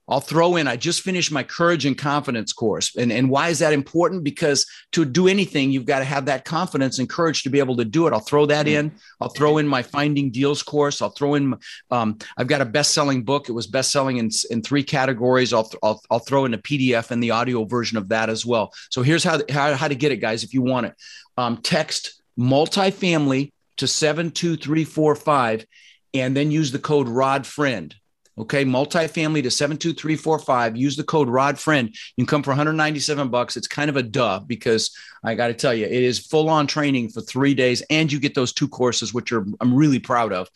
I'll 0.09 0.21
throw 0.21 0.57
in, 0.57 0.67
I 0.67 0.77
just 0.77 1.03
finished 1.03 1.31
my 1.31 1.43
courage 1.43 1.85
and 1.85 1.97
confidence 1.97 2.53
course. 2.53 2.97
And, 2.97 3.12
and 3.12 3.29
why 3.29 3.49
is 3.49 3.59
that 3.59 3.75
important? 3.75 4.25
Because 4.25 4.67
to 4.93 5.05
do 5.05 5.29
anything, 5.29 5.71
you've 5.71 5.85
got 5.85 5.99
to 5.99 6.05
have 6.07 6.25
that 6.27 6.47
confidence 6.47 6.99
and 6.99 7.09
courage 7.09 7.43
to 7.43 7.50
be 7.50 7.59
able 7.59 7.77
to 7.77 7.85
do 7.85 8.07
it. 8.07 8.15
I'll 8.15 8.21
throw 8.21 8.47
that 8.47 8.67
mm-hmm. 8.67 8.88
in. 8.88 8.93
I'll 9.21 9.29
throw 9.29 9.59
in 9.59 9.69
my 9.69 9.83
finding 9.83 10.31
deals 10.31 10.62
course. 10.62 11.03
I'll 11.03 11.11
throw 11.11 11.35
in, 11.35 11.55
um, 11.91 12.19
I've 12.38 12.47
got 12.47 12.62
a 12.62 12.65
best 12.65 12.93
selling 12.93 13.23
book. 13.23 13.49
It 13.49 13.53
was 13.53 13.67
best 13.67 13.93
selling 13.93 14.17
in, 14.17 14.31
in 14.50 14.62
three 14.62 14.83
categories. 14.83 15.53
I'll, 15.53 15.71
I'll, 15.83 16.00
I'll 16.11 16.19
throw 16.21 16.47
in 16.47 16.55
a 16.55 16.59
PDF 16.59 17.11
and 17.11 17.23
the 17.23 17.33
audio 17.33 17.65
version 17.65 17.99
of 17.99 18.09
that 18.09 18.31
as 18.31 18.47
well. 18.47 18.73
So 18.91 19.03
here's 19.03 19.25
how, 19.25 19.41
how, 19.50 19.75
how 19.75 19.88
to 19.88 19.95
get 19.95 20.12
it, 20.12 20.17
guys, 20.17 20.43
if 20.43 20.55
you 20.55 20.62
want 20.62 20.87
it. 20.87 20.95
Um, 21.37 21.59
text 21.59 22.23
multifamily 22.38 23.53
to 23.77 23.87
72345 23.87 25.67
and 26.15 26.35
then 26.35 26.50
use 26.50 26.73
the 26.73 26.79
code 26.79 27.09
ROD 27.09 27.47
friend 27.47 27.95
Okay, 28.38 28.64
multifamily 28.64 29.42
to 29.42 29.50
72345. 29.50 30.76
Use 30.76 30.97
the 30.97 31.02
code 31.02 31.28
Rod 31.28 31.59
Friend. 31.59 31.88
You 31.88 32.25
can 32.25 32.26
come 32.26 32.42
for 32.45 32.50
197 32.50 33.28
bucks. 33.30 33.57
It's 33.57 33.66
kind 33.66 33.90
of 33.90 33.97
a 33.97 34.02
duh 34.02 34.40
because 34.47 34.97
I 35.25 35.35
got 35.35 35.49
to 35.49 35.54
tell 35.54 35.75
you, 35.75 35.87
it 35.87 35.90
is 35.90 36.25
full 36.25 36.49
on 36.49 36.68
training 36.68 37.09
for 37.09 37.21
three 37.21 37.54
days, 37.54 37.83
and 37.90 38.12
you 38.12 38.21
get 38.21 38.35
those 38.35 38.52
two 38.52 38.68
courses, 38.68 39.12
which 39.12 39.33
are 39.33 39.45
I'm 39.61 39.75
really 39.75 39.99
proud 39.99 40.33
of. 40.33 40.49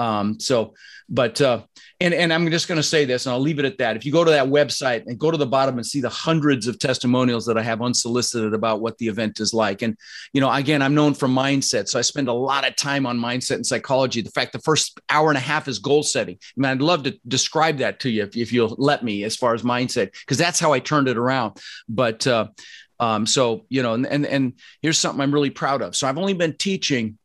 Um, 0.00 0.40
so, 0.40 0.72
but 1.10 1.40
uh, 1.42 1.62
and 2.00 2.14
and 2.14 2.32
I'm 2.32 2.50
just 2.50 2.68
going 2.68 2.76
to 2.76 2.82
say 2.82 3.04
this, 3.04 3.26
and 3.26 3.34
I'll 3.34 3.40
leave 3.40 3.58
it 3.58 3.66
at 3.66 3.76
that. 3.78 3.96
If 3.96 4.06
you 4.06 4.12
go 4.12 4.24
to 4.24 4.30
that 4.30 4.46
website 4.46 5.04
and 5.06 5.18
go 5.18 5.30
to 5.30 5.36
the 5.36 5.46
bottom 5.46 5.76
and 5.76 5.84
see 5.84 6.00
the 6.00 6.08
hundreds 6.08 6.66
of 6.66 6.78
testimonials 6.78 7.44
that 7.46 7.58
I 7.58 7.62
have 7.62 7.82
unsolicited 7.82 8.54
about 8.54 8.80
what 8.80 8.96
the 8.96 9.08
event 9.08 9.40
is 9.40 9.52
like, 9.52 9.82
and 9.82 9.94
you 10.32 10.40
know, 10.40 10.50
again, 10.50 10.80
I'm 10.80 10.94
known 10.94 11.12
for 11.12 11.28
mindset, 11.28 11.88
so 11.88 11.98
I 11.98 12.02
spend 12.02 12.28
a 12.28 12.32
lot 12.32 12.66
of 12.66 12.76
time 12.76 13.04
on 13.04 13.18
mindset 13.18 13.56
and 13.56 13.66
psychology. 13.66 14.22
The 14.22 14.30
fact 14.30 14.52
the 14.54 14.60
first 14.60 14.98
hour 15.10 15.28
and 15.28 15.36
a 15.36 15.42
half 15.42 15.68
is 15.68 15.78
goal 15.78 16.02
setting. 16.02 16.36
I 16.40 16.60
mean, 16.60 16.70
I'd 16.70 16.80
love 16.80 17.02
to 17.02 17.18
describe 17.28 17.78
that 17.78 18.00
to 18.00 18.10
you 18.10 18.22
if, 18.22 18.36
if 18.36 18.52
you'll 18.54 18.74
let 18.78 19.04
me, 19.04 19.24
as 19.24 19.36
far 19.36 19.52
as 19.52 19.62
mindset, 19.62 20.12
because 20.12 20.38
that's 20.38 20.58
how 20.58 20.72
I 20.72 20.78
turned 20.78 21.08
it 21.08 21.18
around. 21.18 21.58
But 21.90 22.26
uh, 22.26 22.48
um, 22.98 23.26
so 23.26 23.66
you 23.68 23.82
know, 23.82 23.92
and, 23.94 24.06
and 24.06 24.24
and 24.24 24.52
here's 24.80 24.98
something 24.98 25.20
I'm 25.20 25.34
really 25.34 25.50
proud 25.50 25.82
of. 25.82 25.94
So 25.94 26.08
I've 26.08 26.18
only 26.18 26.34
been 26.34 26.56
teaching 26.56 27.18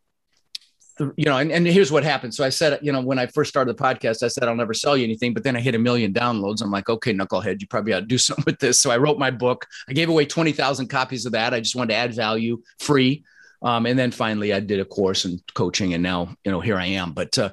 you 0.99 1.25
know, 1.25 1.37
and, 1.37 1.51
and 1.51 1.67
here's 1.67 1.91
what 1.91 2.03
happened. 2.03 2.33
So 2.33 2.43
I 2.43 2.49
said, 2.49 2.79
you 2.81 2.91
know, 2.91 3.01
when 3.01 3.19
I 3.19 3.25
first 3.27 3.49
started 3.49 3.75
the 3.75 3.81
podcast, 3.81 4.23
I 4.23 4.27
said, 4.27 4.43
I'll 4.43 4.55
never 4.55 4.73
sell 4.73 4.95
you 4.95 5.03
anything. 5.03 5.33
But 5.33 5.43
then 5.43 5.55
I 5.55 5.59
hit 5.59 5.75
a 5.75 5.79
million 5.79 6.13
downloads. 6.13 6.61
I'm 6.61 6.71
like, 6.71 6.89
okay, 6.89 7.13
knucklehead, 7.13 7.59
you 7.59 7.67
probably 7.67 7.93
ought 7.93 8.01
to 8.01 8.05
do 8.05 8.17
something 8.17 8.45
with 8.45 8.59
this. 8.59 8.79
So 8.79 8.91
I 8.91 8.97
wrote 8.97 9.19
my 9.19 9.31
book. 9.31 9.67
I 9.89 9.93
gave 9.93 10.09
away 10.09 10.25
20,000 10.25 10.87
copies 10.87 11.25
of 11.25 11.33
that. 11.33 11.53
I 11.53 11.59
just 11.59 11.75
wanted 11.75 11.93
to 11.93 11.97
add 11.97 12.13
value 12.13 12.61
free. 12.79 13.23
Um, 13.61 13.85
and 13.85 13.97
then 13.97 14.11
finally 14.11 14.53
I 14.53 14.59
did 14.59 14.79
a 14.79 14.85
course 14.85 15.25
in 15.25 15.39
coaching 15.53 15.93
and 15.93 16.03
now, 16.03 16.35
you 16.43 16.51
know, 16.51 16.61
here 16.61 16.77
I 16.77 16.85
am. 16.85 17.13
But, 17.13 17.37
uh, 17.37 17.49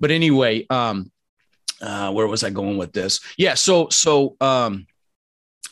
but 0.00 0.10
anyway, 0.10 0.66
um, 0.68 1.10
uh, 1.80 2.12
where 2.12 2.26
was 2.26 2.44
I 2.44 2.50
going 2.50 2.78
with 2.78 2.92
this? 2.92 3.20
Yeah. 3.36 3.54
So, 3.54 3.88
so, 3.88 4.36
um, 4.40 4.86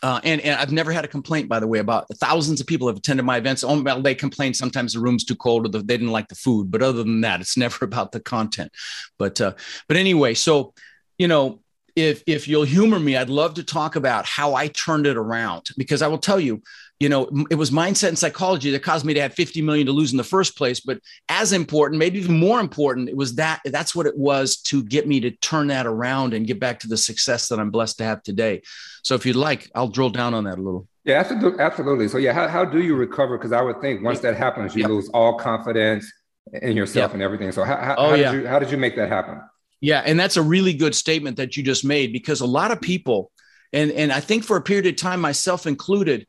uh, 0.02 0.20
and, 0.24 0.40
and 0.40 0.58
I've 0.58 0.72
never 0.72 0.92
had 0.92 1.04
a 1.04 1.08
complaint, 1.08 1.48
by 1.48 1.60
the 1.60 1.66
way, 1.66 1.78
about 1.78 2.06
thousands 2.14 2.60
of 2.60 2.66
people 2.66 2.88
have 2.88 2.96
attended 2.96 3.26
my 3.26 3.36
events. 3.36 3.62
Oh, 3.62 3.82
well, 3.82 4.00
they 4.00 4.14
complain 4.14 4.54
sometimes 4.54 4.94
the 4.94 5.00
room's 5.00 5.24
too 5.24 5.36
cold 5.36 5.66
or 5.66 5.68
the, 5.68 5.78
they 5.78 5.96
didn't 5.96 6.12
like 6.12 6.28
the 6.28 6.34
food. 6.34 6.70
But 6.70 6.82
other 6.82 7.02
than 7.02 7.20
that, 7.20 7.40
it's 7.40 7.56
never 7.58 7.84
about 7.84 8.12
the 8.12 8.20
content. 8.20 8.72
But 9.18 9.40
uh, 9.40 9.54
but 9.88 9.96
anyway, 9.96 10.34
so 10.34 10.74
you 11.18 11.28
know, 11.28 11.60
if 11.96 12.22
if 12.26 12.48
you'll 12.48 12.64
humor 12.64 12.98
me, 12.98 13.16
I'd 13.16 13.28
love 13.28 13.54
to 13.54 13.64
talk 13.64 13.96
about 13.96 14.24
how 14.26 14.54
I 14.54 14.68
turned 14.68 15.06
it 15.06 15.16
around 15.16 15.66
because 15.76 16.02
I 16.02 16.08
will 16.08 16.18
tell 16.18 16.40
you, 16.40 16.62
you 17.00 17.08
know, 17.08 17.30
it 17.50 17.54
was 17.54 17.70
mindset 17.70 18.08
and 18.08 18.18
psychology 18.18 18.70
that 18.70 18.82
caused 18.82 19.06
me 19.06 19.14
to 19.14 19.22
have 19.22 19.32
50 19.32 19.62
million 19.62 19.86
to 19.86 19.92
lose 19.92 20.12
in 20.12 20.18
the 20.18 20.22
first 20.22 20.56
place. 20.56 20.80
But 20.80 21.00
as 21.30 21.52
important, 21.52 21.98
maybe 21.98 22.18
even 22.18 22.38
more 22.38 22.60
important, 22.60 23.08
it 23.08 23.16
was 23.16 23.36
that 23.36 23.60
that's 23.64 23.94
what 23.94 24.06
it 24.06 24.16
was 24.16 24.58
to 24.64 24.84
get 24.84 25.08
me 25.08 25.18
to 25.20 25.30
turn 25.30 25.68
that 25.68 25.86
around 25.86 26.34
and 26.34 26.46
get 26.46 26.60
back 26.60 26.78
to 26.80 26.88
the 26.88 26.98
success 26.98 27.48
that 27.48 27.58
I'm 27.58 27.70
blessed 27.70 27.98
to 27.98 28.04
have 28.04 28.22
today. 28.22 28.60
So 29.02 29.14
if 29.14 29.24
you'd 29.24 29.34
like, 29.34 29.70
I'll 29.74 29.88
drill 29.88 30.10
down 30.10 30.34
on 30.34 30.44
that 30.44 30.58
a 30.58 30.62
little. 30.62 30.86
Yeah, 31.04 31.26
absolutely. 31.58 32.08
So 32.08 32.18
yeah, 32.18 32.34
how, 32.34 32.46
how 32.48 32.66
do 32.66 32.82
you 32.82 32.94
recover? 32.94 33.38
Because 33.38 33.52
I 33.52 33.62
would 33.62 33.80
think 33.80 34.02
once 34.02 34.20
that 34.20 34.36
happens, 34.36 34.76
you 34.76 34.82
yep. 34.82 34.90
lose 34.90 35.08
all 35.14 35.38
confidence 35.38 36.12
in 36.52 36.76
yourself 36.76 37.10
yep. 37.10 37.14
and 37.14 37.22
everything. 37.22 37.50
So 37.52 37.64
how, 37.64 37.76
how, 37.76 37.94
oh, 37.96 38.08
how 38.10 38.14
yeah. 38.14 38.32
did 38.32 38.42
you 38.42 38.48
how 38.48 38.58
did 38.58 38.70
you 38.70 38.76
make 38.76 38.96
that 38.96 39.08
happen? 39.08 39.40
Yeah, 39.80 40.02
and 40.04 40.20
that's 40.20 40.36
a 40.36 40.42
really 40.42 40.74
good 40.74 40.94
statement 40.94 41.38
that 41.38 41.56
you 41.56 41.62
just 41.62 41.86
made 41.86 42.12
because 42.12 42.42
a 42.42 42.46
lot 42.46 42.70
of 42.70 42.82
people, 42.82 43.32
and 43.72 43.90
and 43.92 44.12
I 44.12 44.20
think 44.20 44.44
for 44.44 44.58
a 44.58 44.60
period 44.60 44.86
of 44.86 44.96
time, 44.96 45.20
myself 45.22 45.66
included, 45.66 46.26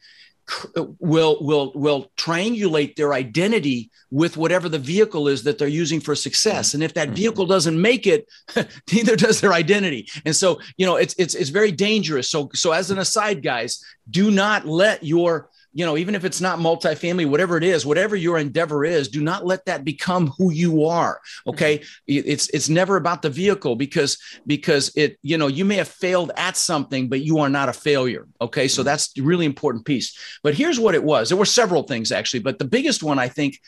will 0.99 1.37
will 1.41 1.71
will 1.75 2.11
triangulate 2.17 2.95
their 2.95 3.13
identity 3.13 3.89
with 4.09 4.37
whatever 4.37 4.67
the 4.67 4.79
vehicle 4.79 5.27
is 5.27 5.43
that 5.43 5.57
they're 5.57 5.67
using 5.67 5.99
for 5.99 6.15
success. 6.15 6.73
And 6.73 6.83
if 6.83 6.93
that 6.95 7.07
mm-hmm. 7.07 7.15
vehicle 7.15 7.45
doesn't 7.45 7.79
make 7.79 8.05
it 8.07 8.27
neither 8.91 9.15
does 9.15 9.41
their 9.41 9.53
identity. 9.53 10.07
And 10.25 10.35
so 10.35 10.59
you 10.77 10.85
know 10.85 10.95
it's 10.95 11.15
it's 11.17 11.35
it's 11.35 11.49
very 11.49 11.71
dangerous. 11.71 12.29
So 12.29 12.49
so 12.53 12.71
as 12.71 12.91
an 12.91 12.99
aside 12.99 13.41
guys 13.41 13.83
do 14.09 14.31
not 14.31 14.65
let 14.65 15.03
your 15.03 15.49
you 15.73 15.85
know, 15.85 15.97
even 15.97 16.15
if 16.15 16.25
it's 16.25 16.41
not 16.41 16.59
multifamily, 16.59 17.25
whatever 17.25 17.57
it 17.57 17.63
is, 17.63 17.85
whatever 17.85 18.15
your 18.15 18.37
endeavor 18.37 18.83
is, 18.83 19.07
do 19.07 19.21
not 19.21 19.45
let 19.45 19.65
that 19.65 19.85
become 19.85 20.27
who 20.37 20.51
you 20.51 20.85
are. 20.85 21.21
Okay. 21.47 21.79
Mm-hmm. 21.79 22.29
It's 22.29 22.49
it's 22.49 22.69
never 22.69 22.97
about 22.97 23.21
the 23.21 23.29
vehicle 23.29 23.75
because 23.75 24.17
because 24.45 24.91
it, 24.95 25.17
you 25.21 25.37
know, 25.37 25.47
you 25.47 25.63
may 25.63 25.75
have 25.75 25.87
failed 25.87 26.31
at 26.35 26.57
something, 26.57 27.07
but 27.07 27.21
you 27.21 27.39
are 27.39 27.49
not 27.49 27.69
a 27.69 27.73
failure. 27.73 28.27
Okay. 28.41 28.67
So 28.67 28.81
mm-hmm. 28.81 28.87
that's 28.87 29.17
really 29.17 29.45
important 29.45 29.85
piece. 29.85 30.17
But 30.43 30.55
here's 30.55 30.79
what 30.79 30.95
it 30.95 31.03
was. 31.03 31.29
There 31.29 31.37
were 31.37 31.45
several 31.45 31.83
things 31.83 32.11
actually, 32.11 32.41
but 32.41 32.59
the 32.59 32.65
biggest 32.65 33.01
one 33.01 33.19
I 33.19 33.29
think 33.29 33.59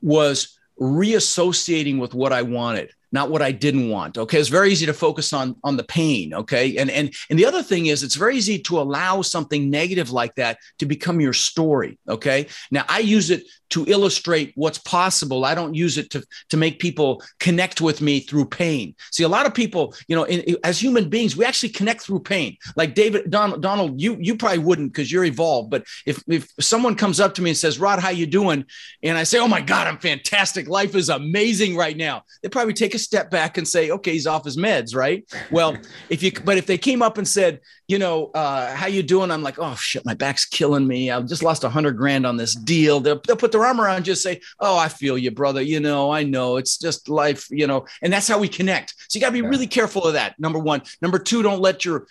was 0.00 0.58
reassociating 0.80 2.00
with 2.00 2.12
what 2.12 2.32
I 2.32 2.42
wanted 2.42 2.90
not 3.12 3.30
what 3.30 3.42
I 3.42 3.52
didn't 3.52 3.90
want. 3.90 4.18
Okay. 4.18 4.40
It's 4.40 4.48
very 4.48 4.72
easy 4.72 4.86
to 4.86 4.94
focus 4.94 5.32
on, 5.32 5.56
on 5.62 5.76
the 5.76 5.84
pain. 5.84 6.34
Okay. 6.34 6.76
And, 6.78 6.90
and, 6.90 7.14
and 7.30 7.38
the 7.38 7.46
other 7.46 7.62
thing 7.62 7.86
is 7.86 8.02
it's 8.02 8.16
very 8.16 8.36
easy 8.36 8.58
to 8.60 8.80
allow 8.80 9.22
something 9.22 9.70
negative 9.70 10.10
like 10.10 10.34
that 10.36 10.58
to 10.78 10.86
become 10.86 11.20
your 11.20 11.34
story. 11.34 11.98
Okay. 12.08 12.46
Now 12.70 12.84
I 12.88 13.00
use 13.00 13.30
it 13.30 13.44
to 13.72 13.86
illustrate 13.86 14.52
what's 14.54 14.78
possible. 14.78 15.44
I 15.46 15.54
don't 15.54 15.74
use 15.74 15.96
it 15.96 16.10
to, 16.10 16.22
to 16.50 16.56
make 16.58 16.78
people 16.78 17.22
connect 17.40 17.80
with 17.80 18.02
me 18.02 18.20
through 18.20 18.46
pain. 18.46 18.94
See, 19.10 19.24
a 19.24 19.28
lot 19.28 19.46
of 19.46 19.54
people, 19.54 19.94
you 20.08 20.14
know, 20.14 20.24
in, 20.24 20.40
in, 20.40 20.56
as 20.62 20.78
human 20.78 21.08
beings, 21.08 21.36
we 21.36 21.46
actually 21.46 21.70
connect 21.70 22.02
through 22.02 22.20
pain. 22.20 22.58
Like 22.76 22.94
David, 22.94 23.30
Don, 23.30 23.60
Donald, 23.60 24.00
you 24.00 24.16
you 24.20 24.36
probably 24.36 24.58
wouldn't 24.58 24.92
because 24.92 25.10
you're 25.10 25.24
evolved. 25.24 25.70
But 25.70 25.84
if 26.04 26.22
if 26.28 26.48
someone 26.60 26.94
comes 26.94 27.18
up 27.18 27.34
to 27.34 27.42
me 27.42 27.50
and 27.50 27.56
says, 27.56 27.78
"Rod, 27.78 27.98
how 27.98 28.10
you 28.10 28.26
doing?" 28.26 28.64
and 29.02 29.16
I 29.16 29.24
say, 29.24 29.38
"Oh 29.38 29.48
my 29.48 29.62
God, 29.62 29.86
I'm 29.86 29.98
fantastic. 29.98 30.68
Life 30.68 30.94
is 30.94 31.08
amazing 31.08 31.74
right 31.74 31.96
now," 31.96 32.24
they 32.42 32.50
probably 32.50 32.74
take 32.74 32.94
a 32.94 32.98
step 32.98 33.30
back 33.30 33.56
and 33.56 33.66
say, 33.66 33.90
"Okay, 33.90 34.12
he's 34.12 34.26
off 34.26 34.44
his 34.44 34.58
meds, 34.58 34.94
right?" 34.94 35.24
Well, 35.50 35.76
if 36.10 36.22
you 36.22 36.32
but 36.44 36.58
if 36.58 36.66
they 36.66 36.78
came 36.78 37.00
up 37.00 37.16
and 37.16 37.26
said, 37.26 37.60
you 37.92 37.98
know, 37.98 38.30
uh, 38.32 38.74
how 38.74 38.86
you 38.86 39.02
doing? 39.02 39.30
I'm 39.30 39.42
like, 39.42 39.58
oh 39.58 39.74
shit, 39.74 40.06
my 40.06 40.14
back's 40.14 40.46
killing 40.46 40.86
me. 40.86 41.10
I've 41.10 41.26
just 41.26 41.42
lost 41.42 41.62
a 41.62 41.68
hundred 41.68 41.98
grand 41.98 42.24
on 42.24 42.38
this 42.38 42.54
deal. 42.54 43.00
They'll, 43.00 43.20
they'll 43.20 43.36
put 43.36 43.52
their 43.52 43.66
arm 43.66 43.82
around 43.82 43.96
and 43.96 44.04
just 44.06 44.22
say, 44.22 44.40
oh, 44.60 44.78
I 44.78 44.88
feel 44.88 45.18
you, 45.18 45.30
brother. 45.30 45.60
You 45.60 45.78
know, 45.78 46.10
I 46.10 46.22
know 46.22 46.56
it's 46.56 46.78
just 46.78 47.10
life, 47.10 47.46
you 47.50 47.66
know, 47.66 47.84
and 48.00 48.10
that's 48.10 48.26
how 48.26 48.38
we 48.38 48.48
connect. 48.48 48.94
So 49.08 49.18
you 49.18 49.20
got 49.20 49.26
to 49.26 49.34
be 49.34 49.40
yeah. 49.40 49.48
really 49.48 49.66
careful 49.66 50.04
of 50.04 50.14
that. 50.14 50.40
Number 50.40 50.58
one. 50.58 50.80
Number 51.02 51.18
two, 51.18 51.42
don't 51.42 51.60
let 51.60 51.84
your 51.84 52.06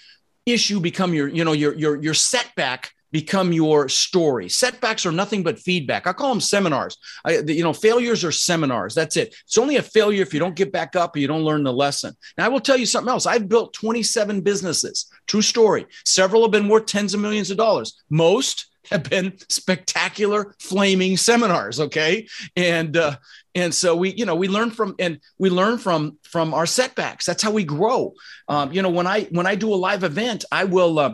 issue 0.46 0.80
become 0.80 1.16
your, 1.16 1.28
you 1.28 1.44
know, 1.44 1.54
your, 1.54 1.74
your, 1.74 1.96
your 2.00 2.14
setback 2.14 2.92
become 3.12 3.54
your 3.54 3.90
story. 3.90 4.50
Setbacks 4.50 5.06
are 5.06 5.12
nothing 5.12 5.44
but 5.44 5.60
feedback. 5.60 6.08
I 6.08 6.14
call 6.14 6.30
them 6.30 6.42
seminars. 6.42 6.98
I, 7.26 7.40
you 7.40 7.64
know, 7.64 7.74
failures 7.74 8.24
are 8.24 8.32
seminars. 8.32 8.96
That's 8.96 9.18
it. 9.18 9.36
It's 9.44 9.58
only 9.58 9.76
a 9.76 9.82
failure 9.82 10.22
if 10.22 10.34
you 10.34 10.40
don't 10.40 10.56
get 10.56 10.72
back 10.72 10.96
up 10.96 11.16
and 11.16 11.22
you 11.22 11.28
don't 11.28 11.44
learn 11.44 11.64
the 11.64 11.74
lesson. 11.74 12.16
Now, 12.38 12.46
I 12.46 12.50
will 12.50 12.60
tell 12.60 12.78
you 12.78 12.86
something 12.86 13.12
else. 13.12 13.26
I've 13.26 13.50
built 13.50 13.74
27 13.74 14.42
businesses. 14.42 15.12
True 15.28 15.42
story. 15.42 15.86
Several 16.06 16.44
have 16.44 16.52
been 16.52 16.70
worth 16.70 16.86
tens 16.86 17.14
of 17.14 17.20
millions 17.20 17.52
of 17.52 17.58
dollars. 17.58 18.02
Most 18.10 18.68
have 18.90 19.04
been 19.04 19.34
spectacular 19.48 20.56
flaming 20.60 21.16
seminars 21.16 21.80
okay 21.80 22.28
and 22.56 22.98
uh, 22.98 23.16
and 23.54 23.74
so 23.74 23.96
we 23.96 24.14
you 24.14 24.26
know 24.26 24.36
we 24.36 24.48
learn 24.48 24.72
from 24.72 24.96
and 25.00 25.20
we 25.38 25.50
learn 25.50 25.78
from 25.78 26.18
from 26.24 26.54
our 26.54 26.66
setbacks 26.66 27.26
that's 27.26 27.44
how 27.44 27.52
we 27.52 27.64
grow 27.64 28.14
um, 28.48 28.72
you 28.74 28.82
know 28.82 28.90
when 28.90 29.06
i 29.06 29.24
when 29.26 29.46
i 29.46 29.56
do 29.56 29.74
a 29.74 29.76
live 29.76 30.04
event 30.04 30.46
i 30.52 30.64
will 30.64 30.98
uh, 31.00 31.14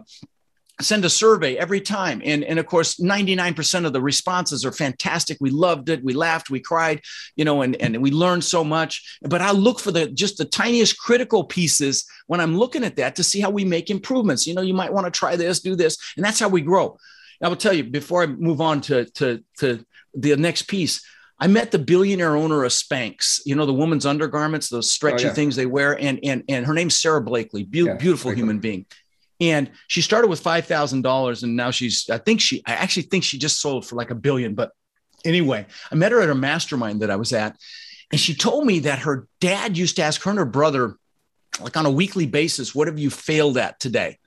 send 0.81 1.05
a 1.05 1.10
survey 1.10 1.57
every 1.57 1.81
time. 1.81 2.22
And 2.24 2.43
and 2.43 2.60
of 2.60 2.65
course 2.67 3.00
99% 3.00 3.86
of 3.86 3.93
the 3.93 4.01
responses 4.01 4.65
are 4.65 4.72
fantastic. 4.72 5.38
We 5.41 5.50
loved 5.50 5.89
it. 5.89 6.03
We 6.03 6.13
laughed. 6.13 6.50
We 6.50 6.60
cried 6.60 7.01
you 7.36 7.46
know 7.46 7.62
and 7.62 7.75
and 7.77 8.01
we 8.01 8.12
learned 8.12 8.43
so 8.43 8.63
much. 8.63 9.17
But 9.22 9.41
i 9.41 9.51
look 9.51 9.79
for 9.79 9.91
the 9.91 10.07
just 10.07 10.38
the 10.38 10.46
tiniest 10.46 11.00
critical 11.00 11.43
pieces 11.43 12.05
when 12.27 12.39
i'm 12.39 12.57
looking 12.57 12.84
at 12.84 12.96
that 12.98 13.15
to 13.15 13.24
see 13.24 13.39
how 13.39 13.50
we 13.50 13.65
make 13.65 13.89
improvements. 13.89 14.46
You 14.46 14.53
know 14.53 14.62
you 14.62 14.74
might 14.74 14.93
want 14.93 15.05
to 15.05 15.12
try 15.12 15.36
this 15.36 15.60
do 15.60 15.75
this 15.75 15.98
and 16.15 16.25
that's 16.25 16.39
how 16.39 16.50
we 16.50 16.62
grow. 16.62 16.98
I 17.41 17.50
will 17.50 17.55
tell 17.55 17.74
you 17.74 17.84
before 17.84 18.24
i 18.24 18.25
move 18.27 18.62
on 18.62 18.81
to 18.81 19.05
to 19.05 19.43
to 19.60 19.86
the 20.13 20.36
next 20.36 20.63
piece 20.63 21.05
I 21.39 21.46
met 21.46 21.69
the 21.69 21.77
billionaire 21.77 22.36
owner 22.36 22.63
of 22.63 22.72
Spanx, 22.72 23.41
you 23.46 23.55
know, 23.55 23.67
the 23.67 23.74
woman's 23.74 24.07
undergarments, 24.07 24.69
those 24.69 24.88
oh, 24.88 24.89
stretchy 24.89 25.25
oh, 25.25 25.27
yeah. 25.27 25.34
things 25.34 25.55
they 25.55 25.67
wear. 25.67 25.93
And, 26.00 26.19
and, 26.24 26.43
and 26.50 26.65
her 26.65 26.74
name's 26.74 26.96
Sara 26.96 27.22
Blakely, 27.22 27.63
be- 27.63 27.81
yeah, 27.81 27.93
beautiful 27.93 28.31
human 28.31 28.57
being. 28.57 28.88
And 29.39 29.72
she 29.88 30.01
started 30.01 30.27
with 30.27 30.39
five 30.39 30.65
thousand 30.65 31.03
dollars, 31.03 31.44
and 31.44 31.56
now 31.56 31.72
she's 31.72 32.10
I 32.10 32.17
think 32.17 32.41
she 32.41 32.63
I 32.65 32.74
actually 32.74 33.03
think 33.03 33.24
she 33.24 33.38
just 33.38 33.62
sold 33.62 33.86
for 33.86 33.96
like 33.96 34.10
a 34.10 34.15
billion. 34.15 34.56
But 34.56 34.72
anyway, 35.24 35.67
I 35.91 35.96
met 35.96 36.12
her 36.12 36.22
at 36.22 36.29
a 36.29 36.36
mastermind 36.36 37.01
that 37.01 37.12
I 37.12 37.15
was 37.17 37.34
at, 37.34 37.56
and 38.12 38.20
she 38.20 38.34
told 38.34 38.65
me 38.65 38.79
that 38.79 39.00
her 39.00 39.27
dad 39.39 39.77
used 39.77 39.98
to 39.98 40.03
ask 40.03 40.22
her 40.24 40.32
and 40.32 40.39
her 40.39 40.46
brother, 40.46 40.96
like 41.62 41.77
on 41.77 41.86
a 41.86 41.91
weekly 41.91 42.25
basis, 42.25 42.74
"What 42.74 42.88
have 42.88 42.98
you 42.98 43.10
failed 43.10 43.58
at 43.58 43.79
today?" 43.79 44.17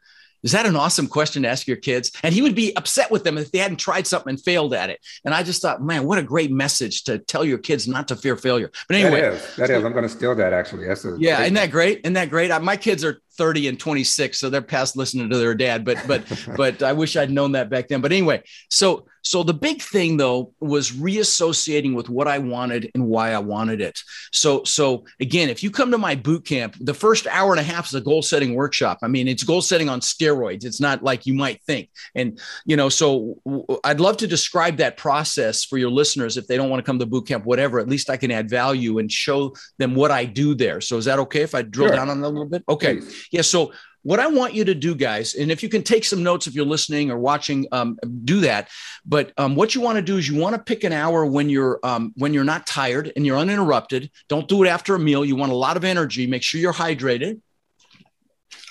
Is 0.42 0.52
that 0.52 0.66
an 0.66 0.76
awesome 0.76 1.06
question 1.06 1.42
to 1.42 1.48
ask 1.48 1.66
your 1.66 1.76
kids? 1.76 2.12
And 2.22 2.34
he 2.34 2.42
would 2.42 2.54
be 2.54 2.74
upset 2.76 3.10
with 3.10 3.24
them 3.24 3.36
if 3.36 3.52
they 3.52 3.58
hadn't 3.58 3.76
tried 3.76 4.06
something 4.06 4.30
and 4.30 4.40
failed 4.40 4.72
at 4.72 4.90
it. 4.90 5.00
And 5.24 5.34
I 5.34 5.42
just 5.42 5.60
thought, 5.60 5.82
man, 5.82 6.04
what 6.04 6.18
a 6.18 6.22
great 6.22 6.50
message 6.50 7.04
to 7.04 7.18
tell 7.18 7.44
your 7.44 7.58
kids 7.58 7.86
not 7.86 8.08
to 8.08 8.16
fear 8.16 8.36
failure. 8.36 8.70
But 8.88 8.96
anyway, 8.96 9.20
that 9.20 9.32
is. 9.34 9.56
That 9.56 9.70
is. 9.70 9.84
I'm 9.84 9.92
going 9.92 10.04
to 10.04 10.08
steal 10.08 10.34
that 10.36 10.52
actually. 10.52 10.86
That's 10.86 11.04
a 11.04 11.16
yeah. 11.18 11.42
Isn't 11.42 11.54
that 11.54 11.70
great? 11.70 12.00
Isn't 12.04 12.14
that 12.14 12.30
great? 12.30 12.50
I, 12.50 12.58
my 12.58 12.76
kids 12.76 13.04
are 13.04 13.20
30 13.40 13.68
and 13.68 13.80
26 13.80 14.38
so 14.38 14.50
they're 14.50 14.60
past 14.60 14.98
listening 14.98 15.30
to 15.30 15.38
their 15.38 15.54
dad 15.54 15.82
but 15.82 15.96
but 16.06 16.22
but 16.58 16.82
i 16.82 16.92
wish 16.92 17.16
i'd 17.16 17.30
known 17.30 17.52
that 17.52 17.70
back 17.70 17.88
then. 17.88 18.02
But 18.02 18.12
anyway 18.12 18.42
so 18.68 19.06
so 19.22 19.42
the 19.42 19.54
big 19.54 19.82
thing 19.82 20.16
though 20.16 20.52
was 20.60 20.92
reassociating 20.92 21.94
with 21.94 22.08
what 22.08 22.28
i 22.28 22.38
wanted 22.38 22.90
and 22.94 23.06
why 23.06 23.32
i 23.32 23.38
wanted 23.38 23.80
it. 23.80 23.98
So 24.32 24.64
so 24.64 25.04
again 25.20 25.48
if 25.48 25.62
you 25.62 25.70
come 25.70 25.90
to 25.90 25.98
my 25.98 26.14
boot 26.14 26.44
camp 26.44 26.76
the 26.80 26.94
first 26.94 27.26
hour 27.26 27.52
and 27.52 27.60
a 27.60 27.64
half 27.64 27.86
is 27.86 27.94
a 27.94 28.00
goal 28.00 28.22
setting 28.22 28.54
workshop. 28.54 28.98
I 29.02 29.08
mean 29.08 29.28
it's 29.28 29.42
goal 29.42 29.62
setting 29.62 29.88
on 29.88 30.00
steroids. 30.00 30.64
It's 30.64 30.80
not 30.80 31.02
like 31.02 31.26
you 31.26 31.34
might 31.34 31.62
think. 31.62 31.90
And 32.14 32.38
you 32.64 32.76
know 32.76 32.88
so 32.88 33.40
i'd 33.84 34.00
love 34.00 34.16
to 34.18 34.26
describe 34.26 34.76
that 34.78 34.96
process 34.96 35.64
for 35.64 35.78
your 35.78 35.90
listeners 35.90 36.36
if 36.36 36.46
they 36.46 36.56
don't 36.56 36.70
want 36.70 36.80
to 36.84 36.88
come 36.88 36.98
to 36.98 37.06
boot 37.06 37.26
camp 37.26 37.44
whatever. 37.44 37.78
At 37.78 37.88
least 37.88 38.10
i 38.10 38.16
can 38.16 38.30
add 38.30 38.48
value 38.48 38.98
and 38.98 39.10
show 39.10 39.54
them 39.78 39.94
what 39.94 40.10
i 40.10 40.24
do 40.24 40.54
there. 40.54 40.80
So 40.80 40.96
is 40.96 41.04
that 41.04 41.18
okay 41.20 41.42
if 41.42 41.54
i 41.54 41.62
drill 41.62 41.88
sure. 41.88 41.96
down 41.96 42.08
on 42.08 42.20
that 42.20 42.28
a 42.28 42.28
little 42.28 42.46
bit? 42.46 42.64
Okay. 42.68 42.96
Please. 42.96 43.28
Yeah. 43.30 43.42
So 43.42 43.72
what 44.02 44.18
I 44.18 44.28
want 44.28 44.54
you 44.54 44.64
to 44.64 44.74
do, 44.74 44.94
guys, 44.94 45.34
and 45.34 45.50
if 45.50 45.62
you 45.62 45.68
can 45.68 45.82
take 45.82 46.04
some 46.04 46.22
notes 46.22 46.46
if 46.46 46.54
you're 46.54 46.64
listening 46.64 47.10
or 47.10 47.18
watching, 47.18 47.66
um, 47.70 47.98
do 48.24 48.40
that. 48.40 48.68
But 49.04 49.32
um, 49.36 49.56
what 49.56 49.74
you 49.74 49.82
want 49.82 49.96
to 49.96 50.02
do 50.02 50.16
is 50.16 50.28
you 50.28 50.40
want 50.40 50.56
to 50.56 50.62
pick 50.62 50.84
an 50.84 50.92
hour 50.92 51.26
when 51.26 51.50
you're 51.50 51.78
um, 51.82 52.12
when 52.16 52.32
you're 52.32 52.44
not 52.44 52.66
tired 52.66 53.12
and 53.14 53.26
you're 53.26 53.36
uninterrupted. 53.36 54.10
Don't 54.28 54.48
do 54.48 54.62
it 54.62 54.68
after 54.68 54.94
a 54.94 54.98
meal. 54.98 55.24
You 55.24 55.36
want 55.36 55.52
a 55.52 55.56
lot 55.56 55.76
of 55.76 55.84
energy. 55.84 56.26
Make 56.26 56.42
sure 56.42 56.60
you're 56.60 56.72
hydrated. 56.72 57.40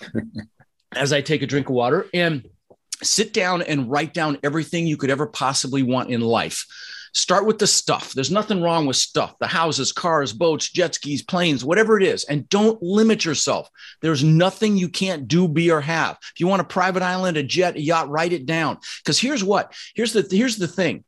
As 0.95 1.13
I 1.13 1.21
take 1.21 1.43
a 1.43 1.47
drink 1.47 1.69
of 1.69 1.75
water 1.75 2.07
and 2.15 2.49
sit 3.03 3.31
down 3.31 3.61
and 3.61 3.91
write 3.91 4.13
down 4.13 4.39
everything 4.41 4.87
you 4.87 4.97
could 4.97 5.11
ever 5.11 5.27
possibly 5.27 5.83
want 5.83 6.09
in 6.09 6.21
life 6.21 6.65
Start 7.13 7.45
with 7.45 7.59
the 7.59 7.67
stuff. 7.67 8.13
There's 8.13 8.31
nothing 8.31 8.61
wrong 8.61 8.85
with 8.85 8.95
stuff 8.95 9.35
the 9.39 9.47
houses, 9.47 9.91
cars, 9.91 10.33
boats, 10.33 10.69
jet 10.69 10.95
skis, 10.95 11.21
planes, 11.21 11.63
whatever 11.63 11.97
it 11.97 12.03
is. 12.03 12.23
And 12.25 12.47
don't 12.49 12.81
limit 12.81 13.25
yourself. 13.25 13.69
There's 14.01 14.23
nothing 14.23 14.77
you 14.77 14.89
can't 14.89 15.27
do, 15.27 15.47
be, 15.47 15.71
or 15.71 15.81
have. 15.81 16.17
If 16.33 16.39
you 16.39 16.47
want 16.47 16.61
a 16.61 16.65
private 16.65 17.03
island, 17.03 17.37
a 17.37 17.43
jet, 17.43 17.75
a 17.75 17.81
yacht, 17.81 18.09
write 18.09 18.33
it 18.33 18.45
down. 18.45 18.77
Because 19.03 19.19
here's 19.19 19.43
what 19.43 19.73
here's 19.95 20.13
the 20.13 20.27
here's 20.29 20.57
the 20.57 20.67
thing 20.67 21.03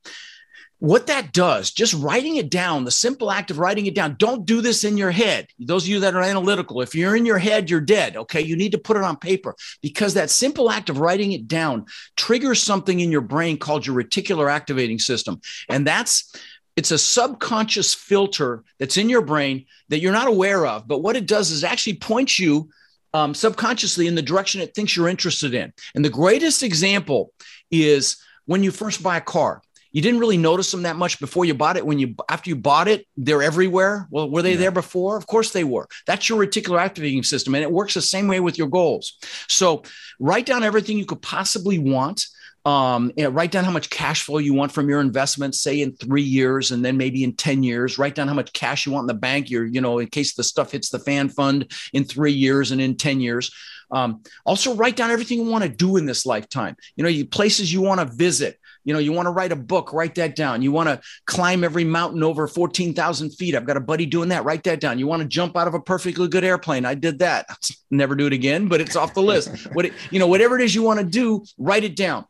what 0.81 1.05
that 1.05 1.31
does, 1.31 1.69
just 1.69 1.93
writing 1.93 2.37
it 2.37 2.49
down, 2.49 2.85
the 2.85 2.91
simple 2.91 3.31
act 3.31 3.51
of 3.51 3.59
writing 3.59 3.85
it 3.85 3.93
down, 3.93 4.15
don't 4.17 4.47
do 4.47 4.61
this 4.61 4.83
in 4.83 4.97
your 4.97 5.11
head. 5.11 5.45
Those 5.59 5.83
of 5.83 5.89
you 5.89 5.99
that 5.99 6.15
are 6.15 6.23
analytical, 6.23 6.81
if 6.81 6.95
you're 6.95 7.15
in 7.15 7.23
your 7.23 7.37
head, 7.37 7.69
you're 7.69 7.79
dead. 7.79 8.17
Okay. 8.17 8.41
You 8.41 8.55
need 8.55 8.71
to 8.71 8.79
put 8.79 8.97
it 8.97 9.03
on 9.03 9.15
paper 9.15 9.55
because 9.83 10.15
that 10.15 10.31
simple 10.31 10.71
act 10.71 10.89
of 10.89 10.97
writing 10.97 11.33
it 11.33 11.47
down 11.47 11.85
triggers 12.17 12.63
something 12.63 12.99
in 12.99 13.11
your 13.11 13.21
brain 13.21 13.59
called 13.59 13.85
your 13.85 13.95
reticular 13.95 14.51
activating 14.51 14.97
system. 14.97 15.39
And 15.69 15.85
that's, 15.85 16.35
it's 16.75 16.89
a 16.89 16.97
subconscious 16.97 17.93
filter 17.93 18.63
that's 18.79 18.97
in 18.97 19.07
your 19.07 19.21
brain 19.21 19.67
that 19.89 19.99
you're 19.99 20.11
not 20.11 20.29
aware 20.29 20.65
of. 20.65 20.87
But 20.87 21.03
what 21.03 21.15
it 21.15 21.27
does 21.27 21.51
is 21.51 21.63
actually 21.63 21.97
points 21.97 22.39
you 22.39 22.71
um, 23.13 23.35
subconsciously 23.35 24.07
in 24.07 24.15
the 24.15 24.23
direction 24.23 24.61
it 24.61 24.73
thinks 24.73 24.97
you're 24.97 25.09
interested 25.09 25.53
in. 25.53 25.73
And 25.93 26.03
the 26.03 26.09
greatest 26.09 26.63
example 26.63 27.33
is 27.69 28.17
when 28.45 28.63
you 28.63 28.71
first 28.71 29.03
buy 29.03 29.17
a 29.17 29.21
car 29.21 29.61
you 29.91 30.01
didn't 30.01 30.19
really 30.19 30.37
notice 30.37 30.71
them 30.71 30.83
that 30.83 30.95
much 30.95 31.19
before 31.19 31.45
you 31.45 31.53
bought 31.53 31.77
it. 31.77 31.85
When 31.85 31.99
you 31.99 32.15
after 32.29 32.49
you 32.49 32.55
bought 32.55 32.87
it, 32.87 33.07
they're 33.17 33.43
everywhere. 33.43 34.07
Well, 34.09 34.29
were 34.29 34.41
they 34.41 34.51
yeah. 34.51 34.57
there 34.57 34.71
before? 34.71 35.17
Of 35.17 35.27
course 35.27 35.51
they 35.51 35.63
were. 35.63 35.87
That's 36.07 36.29
your 36.29 36.45
reticular 36.45 36.79
activating 36.79 37.23
system, 37.23 37.55
and 37.55 37.63
it 37.63 37.71
works 37.71 37.93
the 37.93 38.01
same 38.01 38.27
way 38.27 38.39
with 38.39 38.57
your 38.57 38.67
goals. 38.67 39.17
So 39.47 39.83
write 40.19 40.45
down 40.45 40.63
everything 40.63 40.97
you 40.97 41.05
could 41.05 41.21
possibly 41.21 41.79
want. 41.79 42.25
Um, 42.63 43.11
write 43.17 43.51
down 43.51 43.63
how 43.63 43.71
much 43.71 43.89
cash 43.89 44.23
flow 44.23 44.37
you 44.37 44.53
want 44.53 44.71
from 44.71 44.87
your 44.87 45.01
investment, 45.01 45.55
say 45.55 45.81
in 45.81 45.95
three 45.95 46.21
years, 46.21 46.71
and 46.71 46.85
then 46.85 46.95
maybe 46.95 47.23
in 47.23 47.35
10 47.35 47.63
years. 47.63 47.97
Write 47.97 48.13
down 48.13 48.27
how 48.27 48.35
much 48.35 48.53
cash 48.53 48.85
you 48.85 48.91
want 48.91 49.03
in 49.03 49.15
the 49.15 49.19
bank, 49.19 49.49
you're, 49.49 49.65
you 49.65 49.81
know, 49.81 49.97
in 49.97 50.07
case 50.07 50.35
the 50.35 50.43
stuff 50.43 50.71
hits 50.71 50.89
the 50.89 50.99
fan 50.99 51.29
fund 51.29 51.71
in 51.91 52.03
three 52.03 52.33
years 52.33 52.71
and 52.71 52.79
in 52.79 52.95
10 52.95 53.19
years. 53.19 53.51
Um, 53.89 54.21
also, 54.45 54.75
write 54.75 54.95
down 54.95 55.11
everything 55.11 55.39
you 55.39 55.49
want 55.49 55.63
to 55.63 55.69
do 55.69 55.97
in 55.97 56.05
this 56.05 56.25
lifetime. 56.25 56.75
You 56.95 57.03
know, 57.03 57.09
you, 57.09 57.25
places 57.25 57.73
you 57.73 57.81
want 57.81 57.99
to 57.99 58.15
visit, 58.15 58.57
you 58.83 58.93
know, 58.93 58.99
you 58.99 59.11
want 59.11 59.27
to 59.27 59.31
write 59.31 59.51
a 59.51 59.55
book, 59.55 59.93
write 59.93 60.15
that 60.15 60.35
down. 60.35 60.61
You 60.61 60.71
want 60.71 60.89
to 60.89 60.99
climb 61.25 61.63
every 61.63 61.83
mountain 61.83 62.23
over 62.23 62.47
14,000 62.47 63.31
feet. 63.31 63.55
I've 63.55 63.65
got 63.65 63.77
a 63.77 63.81
buddy 63.81 64.05
doing 64.05 64.29
that. 64.29 64.43
Write 64.43 64.63
that 64.63 64.79
down. 64.79 64.99
You 64.99 65.07
want 65.07 65.21
to 65.21 65.27
jump 65.27 65.55
out 65.55 65.67
of 65.67 65.73
a 65.73 65.79
perfectly 65.79 66.27
good 66.27 66.43
airplane. 66.43 66.85
I 66.85 66.95
did 66.95 67.19
that. 67.19 67.47
Never 67.91 68.15
do 68.15 68.27
it 68.27 68.33
again, 68.33 68.67
but 68.67 68.81
it's 68.81 68.95
off 68.95 69.13
the 69.13 69.21
list. 69.21 69.67
what 69.73 69.85
it, 69.85 69.93
you 70.09 70.19
know, 70.19 70.27
whatever 70.27 70.57
it 70.57 70.63
is 70.63 70.73
you 70.73 70.83
want 70.83 70.99
to 70.99 71.05
do, 71.05 71.43
write 71.57 71.83
it 71.83 71.95
down. 71.95 72.25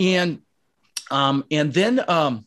And 0.00 0.40
um, 1.10 1.44
and 1.50 1.72
then 1.72 2.02
um, 2.08 2.46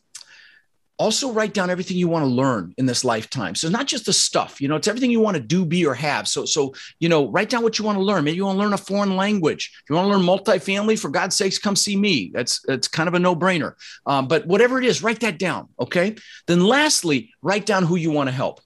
also 0.98 1.32
write 1.32 1.54
down 1.54 1.70
everything 1.70 1.96
you 1.96 2.08
want 2.08 2.24
to 2.24 2.30
learn 2.30 2.74
in 2.76 2.86
this 2.86 3.04
lifetime. 3.04 3.54
So 3.54 3.68
not 3.68 3.86
just 3.86 4.06
the 4.06 4.12
stuff 4.12 4.60
you 4.60 4.68
know 4.68 4.76
it's 4.76 4.88
everything 4.88 5.10
you 5.10 5.20
want 5.20 5.36
to 5.36 5.42
do 5.42 5.64
be 5.64 5.86
or 5.86 5.94
have. 5.94 6.28
So 6.28 6.44
so 6.44 6.74
you 7.00 7.08
know 7.08 7.28
write 7.30 7.50
down 7.50 7.62
what 7.62 7.78
you 7.78 7.84
want 7.84 7.98
to 7.98 8.04
learn. 8.04 8.24
Maybe 8.24 8.36
you 8.36 8.44
want 8.44 8.56
to 8.56 8.62
learn 8.62 8.72
a 8.72 8.78
foreign 8.78 9.16
language. 9.16 9.72
If 9.82 9.90
you 9.90 9.96
want 9.96 10.06
to 10.06 10.16
learn 10.16 10.26
multifamily 10.26 10.98
for 10.98 11.08
god's 11.08 11.36
sakes 11.36 11.58
come 11.58 11.76
see 11.76 11.96
me. 11.96 12.30
That's 12.34 12.60
that's 12.62 12.88
kind 12.88 13.08
of 13.08 13.14
a 13.14 13.18
no-brainer. 13.18 13.74
Um, 14.06 14.28
but 14.28 14.46
whatever 14.46 14.78
it 14.78 14.84
is 14.84 15.02
write 15.02 15.20
that 15.20 15.38
down 15.38 15.68
okay? 15.80 16.16
Then 16.46 16.64
lastly 16.64 17.30
write 17.42 17.66
down 17.66 17.84
who 17.84 17.96
you 17.96 18.10
want 18.10 18.28
to 18.28 18.34
help 18.34 18.60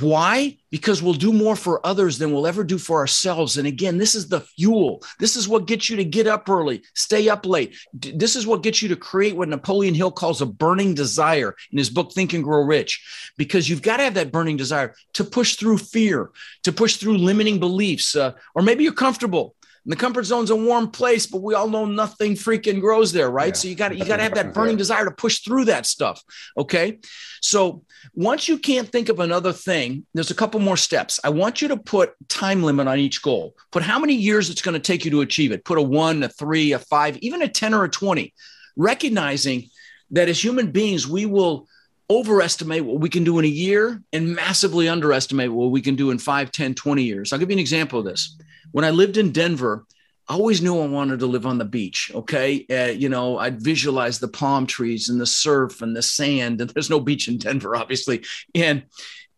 why? 0.00 0.56
Because 0.70 1.02
we'll 1.02 1.12
do 1.12 1.34
more 1.34 1.54
for 1.54 1.86
others 1.86 2.16
than 2.16 2.32
we'll 2.32 2.46
ever 2.46 2.64
do 2.64 2.78
for 2.78 2.98
ourselves. 2.98 3.58
And 3.58 3.66
again, 3.66 3.98
this 3.98 4.14
is 4.14 4.26
the 4.26 4.40
fuel. 4.40 5.02
This 5.18 5.36
is 5.36 5.46
what 5.46 5.66
gets 5.66 5.90
you 5.90 5.96
to 5.96 6.04
get 6.04 6.26
up 6.26 6.48
early, 6.48 6.82
stay 6.94 7.28
up 7.28 7.44
late. 7.44 7.76
This 7.92 8.34
is 8.34 8.46
what 8.46 8.62
gets 8.62 8.80
you 8.80 8.88
to 8.88 8.96
create 8.96 9.36
what 9.36 9.48
Napoleon 9.48 9.94
Hill 9.94 10.10
calls 10.10 10.40
a 10.40 10.46
burning 10.46 10.94
desire 10.94 11.54
in 11.70 11.76
his 11.76 11.90
book, 11.90 12.12
Think 12.12 12.32
and 12.32 12.42
Grow 12.42 12.62
Rich, 12.62 13.32
because 13.36 13.68
you've 13.68 13.82
got 13.82 13.98
to 13.98 14.04
have 14.04 14.14
that 14.14 14.32
burning 14.32 14.56
desire 14.56 14.94
to 15.12 15.24
push 15.24 15.56
through 15.56 15.78
fear, 15.78 16.30
to 16.62 16.72
push 16.72 16.96
through 16.96 17.18
limiting 17.18 17.60
beliefs, 17.60 18.16
uh, 18.16 18.32
or 18.54 18.62
maybe 18.62 18.84
you're 18.84 18.94
comfortable 18.94 19.54
and 19.84 19.92
the 19.92 19.96
comfort 19.96 20.24
zone's 20.24 20.50
a 20.50 20.56
warm 20.56 20.90
place, 20.90 21.26
but 21.26 21.42
we 21.42 21.54
all 21.54 21.68
know 21.68 21.84
nothing 21.84 22.34
freaking 22.34 22.80
grows 22.80 23.12
there, 23.12 23.30
right? 23.30 23.48
Yeah. 23.48 23.54
So 23.54 23.68
you 23.68 23.74
got 23.74 23.96
you 23.96 24.04
got 24.04 24.18
to 24.18 24.22
have 24.22 24.34
that 24.34 24.54
burning 24.54 24.76
desire 24.76 25.04
to 25.04 25.10
push 25.10 25.40
through 25.40 25.64
that 25.66 25.86
stuff. 25.86 26.22
Okay. 26.56 27.00
So 27.40 27.84
once 28.14 28.48
you 28.48 28.58
can't 28.58 28.88
think 28.88 29.08
of 29.08 29.18
another 29.18 29.52
thing, 29.52 30.06
there's 30.14 30.30
a 30.30 30.36
couple 30.36 30.60
more 30.60 30.76
steps. 30.76 31.18
I 31.24 31.30
want 31.30 31.60
you 31.60 31.68
to 31.68 31.76
put 31.76 32.14
time 32.28 32.62
limit 32.62 32.86
on 32.86 32.98
each 32.98 33.22
goal. 33.22 33.56
Put 33.72 33.82
how 33.82 33.98
many 33.98 34.14
years 34.14 34.50
it's 34.50 34.62
going 34.62 34.74
to 34.74 34.80
take 34.80 35.04
you 35.04 35.10
to 35.12 35.20
achieve 35.22 35.50
it. 35.50 35.64
Put 35.64 35.78
a 35.78 35.82
one, 35.82 36.22
a 36.22 36.28
three, 36.28 36.72
a 36.72 36.78
five, 36.78 37.16
even 37.18 37.42
a 37.42 37.48
10 37.48 37.74
or 37.74 37.84
a 37.84 37.88
20, 37.88 38.32
recognizing 38.76 39.68
that 40.12 40.28
as 40.28 40.42
human 40.42 40.70
beings, 40.70 41.08
we 41.08 41.26
will 41.26 41.66
overestimate 42.10 42.84
what 42.84 43.00
we 43.00 43.08
can 43.08 43.24
do 43.24 43.38
in 43.38 43.44
a 43.44 43.48
year 43.48 44.02
and 44.12 44.34
massively 44.34 44.88
underestimate 44.88 45.50
what 45.50 45.70
we 45.70 45.80
can 45.80 45.96
do 45.96 46.10
in 46.10 46.18
5 46.18 46.52
10 46.52 46.74
20 46.74 47.02
years 47.02 47.32
i'll 47.32 47.38
give 47.38 47.48
you 47.48 47.54
an 47.54 47.60
example 47.60 48.00
of 48.00 48.04
this 48.04 48.36
when 48.72 48.84
I 48.84 48.90
lived 48.90 49.16
in 49.16 49.32
Denver, 49.32 49.86
I 50.28 50.34
always 50.34 50.62
knew 50.62 50.80
I 50.80 50.86
wanted 50.86 51.20
to 51.20 51.26
live 51.26 51.46
on 51.46 51.58
the 51.58 51.64
beach. 51.64 52.10
Okay. 52.14 52.64
Uh, 52.70 52.92
you 52.92 53.08
know, 53.08 53.38
I'd 53.38 53.60
visualize 53.60 54.18
the 54.18 54.28
palm 54.28 54.66
trees 54.66 55.08
and 55.08 55.20
the 55.20 55.26
surf 55.26 55.82
and 55.82 55.96
the 55.96 56.02
sand. 56.02 56.60
And 56.60 56.70
there's 56.74 56.90
no 56.90 57.00
beach 57.00 57.28
in 57.28 57.38
Denver, 57.38 57.76
obviously. 57.76 58.24
And, 58.54 58.84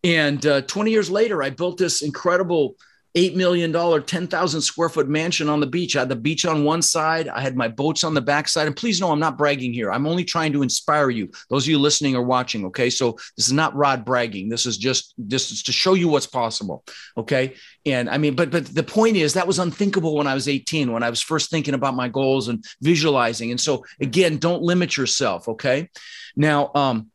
and 0.03 0.45
uh, 0.45 0.63
20 0.63 0.91
years 0.91 1.11
later, 1.11 1.43
I 1.43 1.51
built 1.51 1.79
this 1.79 2.03
incredible 2.03 2.77
$8 3.17 3.37
million, 3.37 3.73
10,000 3.73 4.61
square 4.61 4.89
foot 4.89 5.09
mansion 5.09 5.49
on 5.49 5.61
the 5.61 5.67
beach. 5.67 5.95
I 5.95 6.01
had 6.01 6.09
the 6.09 6.17
beach 6.17 6.45
on 6.45 6.65
one 6.65 6.83
side. 6.83 7.29
I 7.29 7.41
had 7.41 7.57
my 7.57 7.69
boats 7.69 8.03
on 8.03 8.13
the 8.13 8.21
backside. 8.21 8.67
And 8.67 8.75
please 8.75 9.01
know 9.01 9.13
I'm 9.13 9.21
not 9.21 9.39
bragging 9.39 9.73
here. 9.73 9.93
I'm 9.93 10.07
only 10.07 10.25
trying 10.25 10.53
to 10.55 10.63
inspire 10.63 11.11
you. 11.11 11.31
Those 11.49 11.65
of 11.65 11.69
you 11.69 11.79
listening 11.79 12.17
or 12.17 12.23
watching. 12.23 12.65
Okay. 12.67 12.91
So 12.91 13.13
this 13.37 13.47
is 13.47 13.53
not 13.53 13.75
Rod 13.77 14.05
bragging. 14.05 14.49
This 14.49 14.67
is 14.67 14.77
just, 14.77 15.15
this 15.17 15.53
is 15.53 15.63
to 15.65 15.73
show 15.73 15.95
you 15.95 16.09
what's 16.09 16.27
possible. 16.27 16.85
Okay. 17.17 17.55
And 17.87 18.11
I 18.11 18.19
mean, 18.19 18.35
but, 18.35 18.51
but 18.51 18.67
the 18.67 18.83
point 18.83 19.17
is 19.17 19.35
that 19.35 19.47
was 19.47 19.61
unthinkable 19.61 20.17
when 20.17 20.27
I 20.27 20.35
was 20.35 20.49
18, 20.49 20.91
when 20.91 21.05
I 21.05 21.11
was 21.11 21.21
first 21.21 21.51
thinking 21.51 21.75
about 21.75 21.95
my 21.95 22.09
goals 22.09 22.49
and 22.49 22.65
visualizing. 22.83 23.53
And 23.53 23.61
so 23.61 23.85
again, 24.01 24.39
don't 24.39 24.63
limit 24.63 24.97
yourself. 24.97 25.49
Okay. 25.49 25.89
Now, 26.35 26.73
um, 26.75 27.11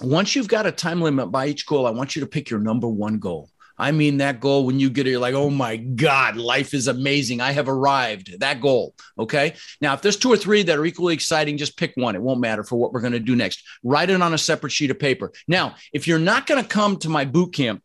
once 0.00 0.34
you've 0.34 0.48
got 0.48 0.66
a 0.66 0.72
time 0.72 1.02
limit 1.02 1.30
by 1.30 1.46
each 1.46 1.66
goal, 1.66 1.86
I 1.86 1.90
want 1.90 2.16
you 2.16 2.20
to 2.20 2.26
pick 2.26 2.50
your 2.50 2.60
number 2.60 2.88
one 2.88 3.18
goal. 3.18 3.50
I 3.76 3.90
mean, 3.90 4.18
that 4.18 4.40
goal, 4.40 4.66
when 4.66 4.78
you 4.78 4.90
get 4.90 5.06
it, 5.06 5.10
you're 5.10 5.20
like, 5.20 5.34
oh 5.34 5.50
my 5.50 5.76
God, 5.76 6.36
life 6.36 6.74
is 6.74 6.88
amazing. 6.88 7.40
I 7.40 7.52
have 7.52 7.68
arrived. 7.68 8.40
That 8.40 8.60
goal. 8.60 8.94
Okay. 9.18 9.54
Now, 9.80 9.94
if 9.94 10.02
there's 10.02 10.16
two 10.16 10.32
or 10.32 10.36
three 10.36 10.62
that 10.62 10.78
are 10.78 10.84
equally 10.84 11.14
exciting, 11.14 11.56
just 11.56 11.76
pick 11.76 11.92
one. 11.96 12.14
It 12.14 12.22
won't 12.22 12.40
matter 12.40 12.64
for 12.64 12.76
what 12.76 12.92
we're 12.92 13.00
going 13.00 13.12
to 13.12 13.20
do 13.20 13.36
next. 13.36 13.62
Write 13.82 14.10
it 14.10 14.22
on 14.22 14.34
a 14.34 14.38
separate 14.38 14.72
sheet 14.72 14.90
of 14.90 14.98
paper. 14.98 15.32
Now, 15.48 15.74
if 15.92 16.06
you're 16.06 16.18
not 16.18 16.46
going 16.46 16.62
to 16.62 16.68
come 16.68 16.96
to 16.98 17.08
my 17.08 17.24
boot 17.24 17.52
camp, 17.54 17.82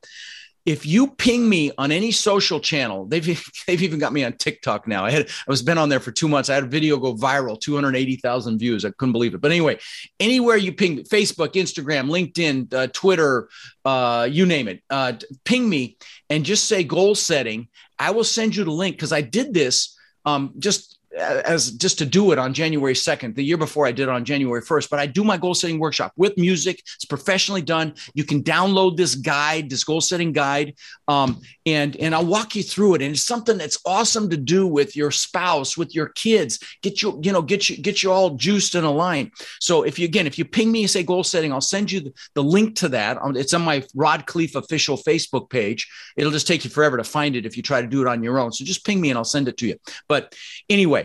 if 0.69 0.85
you 0.85 1.07
ping 1.07 1.49
me 1.49 1.71
on 1.79 1.91
any 1.91 2.11
social 2.11 2.59
channel, 2.59 3.07
they've 3.07 3.25
they've 3.67 3.81
even 3.81 3.97
got 3.97 4.13
me 4.13 4.23
on 4.23 4.33
TikTok 4.33 4.87
now. 4.87 5.03
I 5.03 5.09
had 5.09 5.27
I 5.27 5.31
was 5.47 5.63
been 5.63 5.79
on 5.79 5.89
there 5.89 5.99
for 5.99 6.11
two 6.11 6.27
months. 6.27 6.47
I 6.47 6.53
had 6.53 6.63
a 6.63 6.67
video 6.67 6.97
go 6.97 7.15
viral, 7.15 7.59
two 7.59 7.73
hundred 7.73 7.95
eighty 7.95 8.17
thousand 8.17 8.59
views. 8.59 8.85
I 8.85 8.91
couldn't 8.91 9.13
believe 9.13 9.33
it. 9.33 9.41
But 9.41 9.49
anyway, 9.49 9.79
anywhere 10.19 10.57
you 10.57 10.71
ping 10.71 10.99
Facebook, 11.05 11.53
Instagram, 11.53 12.09
LinkedIn, 12.09 12.71
uh, 12.71 12.87
Twitter, 12.93 13.49
uh, 13.83 14.27
you 14.29 14.45
name 14.45 14.67
it, 14.67 14.83
uh, 14.91 15.13
ping 15.43 15.67
me 15.67 15.97
and 16.29 16.45
just 16.45 16.65
say 16.65 16.83
goal 16.83 17.15
setting. 17.15 17.67
I 17.97 18.11
will 18.11 18.23
send 18.23 18.55
you 18.55 18.63
the 18.63 18.71
link 18.71 18.95
because 18.95 19.11
I 19.11 19.21
did 19.21 19.53
this 19.53 19.97
um, 20.23 20.53
just 20.59 20.98
as 21.17 21.71
just 21.71 21.97
to 21.99 22.05
do 22.05 22.31
it 22.31 22.39
on 22.39 22.53
January 22.53 22.93
2nd. 22.93 23.35
The 23.35 23.43
year 23.43 23.57
before 23.57 23.87
I 23.87 23.91
did 23.91 24.03
it 24.03 24.09
on 24.09 24.25
January 24.25 24.61
1st, 24.61 24.89
but 24.89 24.99
I 24.99 25.07
do 25.07 25.23
my 25.23 25.37
goal 25.37 25.55
setting 25.55 25.79
workshop 25.79 26.13
with 26.15 26.37
music. 26.37 26.81
It's 26.95 27.05
professionally 27.05 27.61
done. 27.61 27.95
You 28.13 28.23
can 28.23 28.43
download 28.43 28.95
this 28.95 29.15
guide, 29.15 29.69
this 29.69 29.83
goal 29.83 30.01
setting 30.01 30.33
guide, 30.33 30.75
um, 31.07 31.41
and 31.65 31.95
and 31.97 32.13
I'll 32.13 32.25
walk 32.25 32.55
you 32.55 32.63
through 32.63 32.95
it. 32.95 33.01
And 33.01 33.13
it's 33.13 33.23
something 33.23 33.57
that's 33.57 33.79
awesome 33.85 34.29
to 34.29 34.37
do 34.37 34.67
with 34.67 34.95
your 34.95 35.11
spouse, 35.11 35.77
with 35.77 35.95
your 35.95 36.09
kids. 36.09 36.59
Get 36.81 37.01
you 37.01 37.19
you 37.23 37.31
know 37.31 37.41
get 37.41 37.69
you 37.69 37.77
get 37.77 38.03
you 38.03 38.11
all 38.11 38.31
juiced 38.31 38.75
and 38.75 38.85
aligned. 38.85 39.31
So 39.59 39.83
if 39.83 39.97
you 39.97 40.05
again 40.05 40.27
if 40.27 40.37
you 40.37 40.45
ping 40.45 40.71
me 40.71 40.81
and 40.81 40.89
say 40.89 41.03
goal 41.03 41.23
setting, 41.23 41.51
I'll 41.51 41.61
send 41.61 41.91
you 41.91 42.01
the, 42.01 42.13
the 42.35 42.43
link 42.43 42.75
to 42.77 42.89
that. 42.89 43.17
Um, 43.21 43.35
it's 43.35 43.53
on 43.53 43.63
my 43.63 43.83
Rod 43.95 44.27
Khleif 44.27 44.55
official 44.55 44.97
Facebook 44.97 45.49
page. 45.49 45.89
It'll 46.17 46.31
just 46.31 46.47
take 46.47 46.63
you 46.63 46.69
forever 46.69 46.97
to 46.97 47.03
find 47.03 47.35
it 47.35 47.45
if 47.45 47.57
you 47.57 47.63
try 47.63 47.81
to 47.81 47.87
do 47.87 48.01
it 48.01 48.07
on 48.07 48.21
your 48.21 48.39
own. 48.39 48.51
So 48.51 48.63
just 48.63 48.85
ping 48.85 49.01
me 49.01 49.09
and 49.09 49.17
I'll 49.17 49.23
send 49.23 49.47
it 49.47 49.57
to 49.57 49.67
you. 49.67 49.77
But 50.07 50.35
anyway 50.69 50.98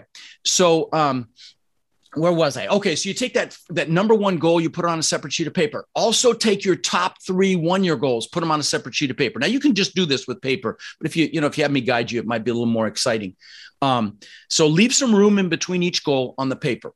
so 0.44 0.88
um, 0.92 1.28
where 2.16 2.32
was 2.32 2.56
I? 2.56 2.66
Okay, 2.66 2.96
so 2.96 3.08
you 3.08 3.14
take 3.14 3.34
that 3.34 3.56
that 3.70 3.90
number 3.90 4.14
one 4.14 4.38
goal, 4.38 4.60
you 4.60 4.70
put 4.70 4.84
it 4.84 4.90
on 4.90 4.98
a 4.98 5.02
separate 5.02 5.32
sheet 5.32 5.46
of 5.46 5.54
paper. 5.54 5.86
Also 5.94 6.32
take 6.32 6.64
your 6.64 6.76
top 6.76 7.16
three 7.22 7.56
one 7.56 7.84
year 7.84 7.96
goals, 7.96 8.26
put 8.26 8.40
them 8.40 8.50
on 8.50 8.60
a 8.60 8.64
separate 8.64 8.94
sheet 8.94 9.10
of 9.10 9.16
paper. 9.16 9.38
Now 9.38 9.46
you 9.46 9.60
can 9.60 9.74
just 9.74 9.94
do 9.94 10.06
this 10.06 10.26
with 10.26 10.40
paper, 10.40 10.78
but 10.98 11.06
if 11.06 11.16
you 11.16 11.28
you 11.32 11.40
know 11.40 11.46
if 11.46 11.58
you 11.58 11.64
have 11.64 11.72
me 11.72 11.80
guide 11.80 12.10
you, 12.10 12.20
it 12.20 12.26
might 12.26 12.44
be 12.44 12.50
a 12.50 12.54
little 12.54 12.66
more 12.66 12.86
exciting. 12.86 13.36
Um, 13.82 14.18
so 14.48 14.66
leave 14.66 14.94
some 14.94 15.14
room 15.14 15.38
in 15.38 15.48
between 15.48 15.82
each 15.82 16.04
goal 16.04 16.34
on 16.38 16.48
the 16.48 16.56
paper. 16.56 16.92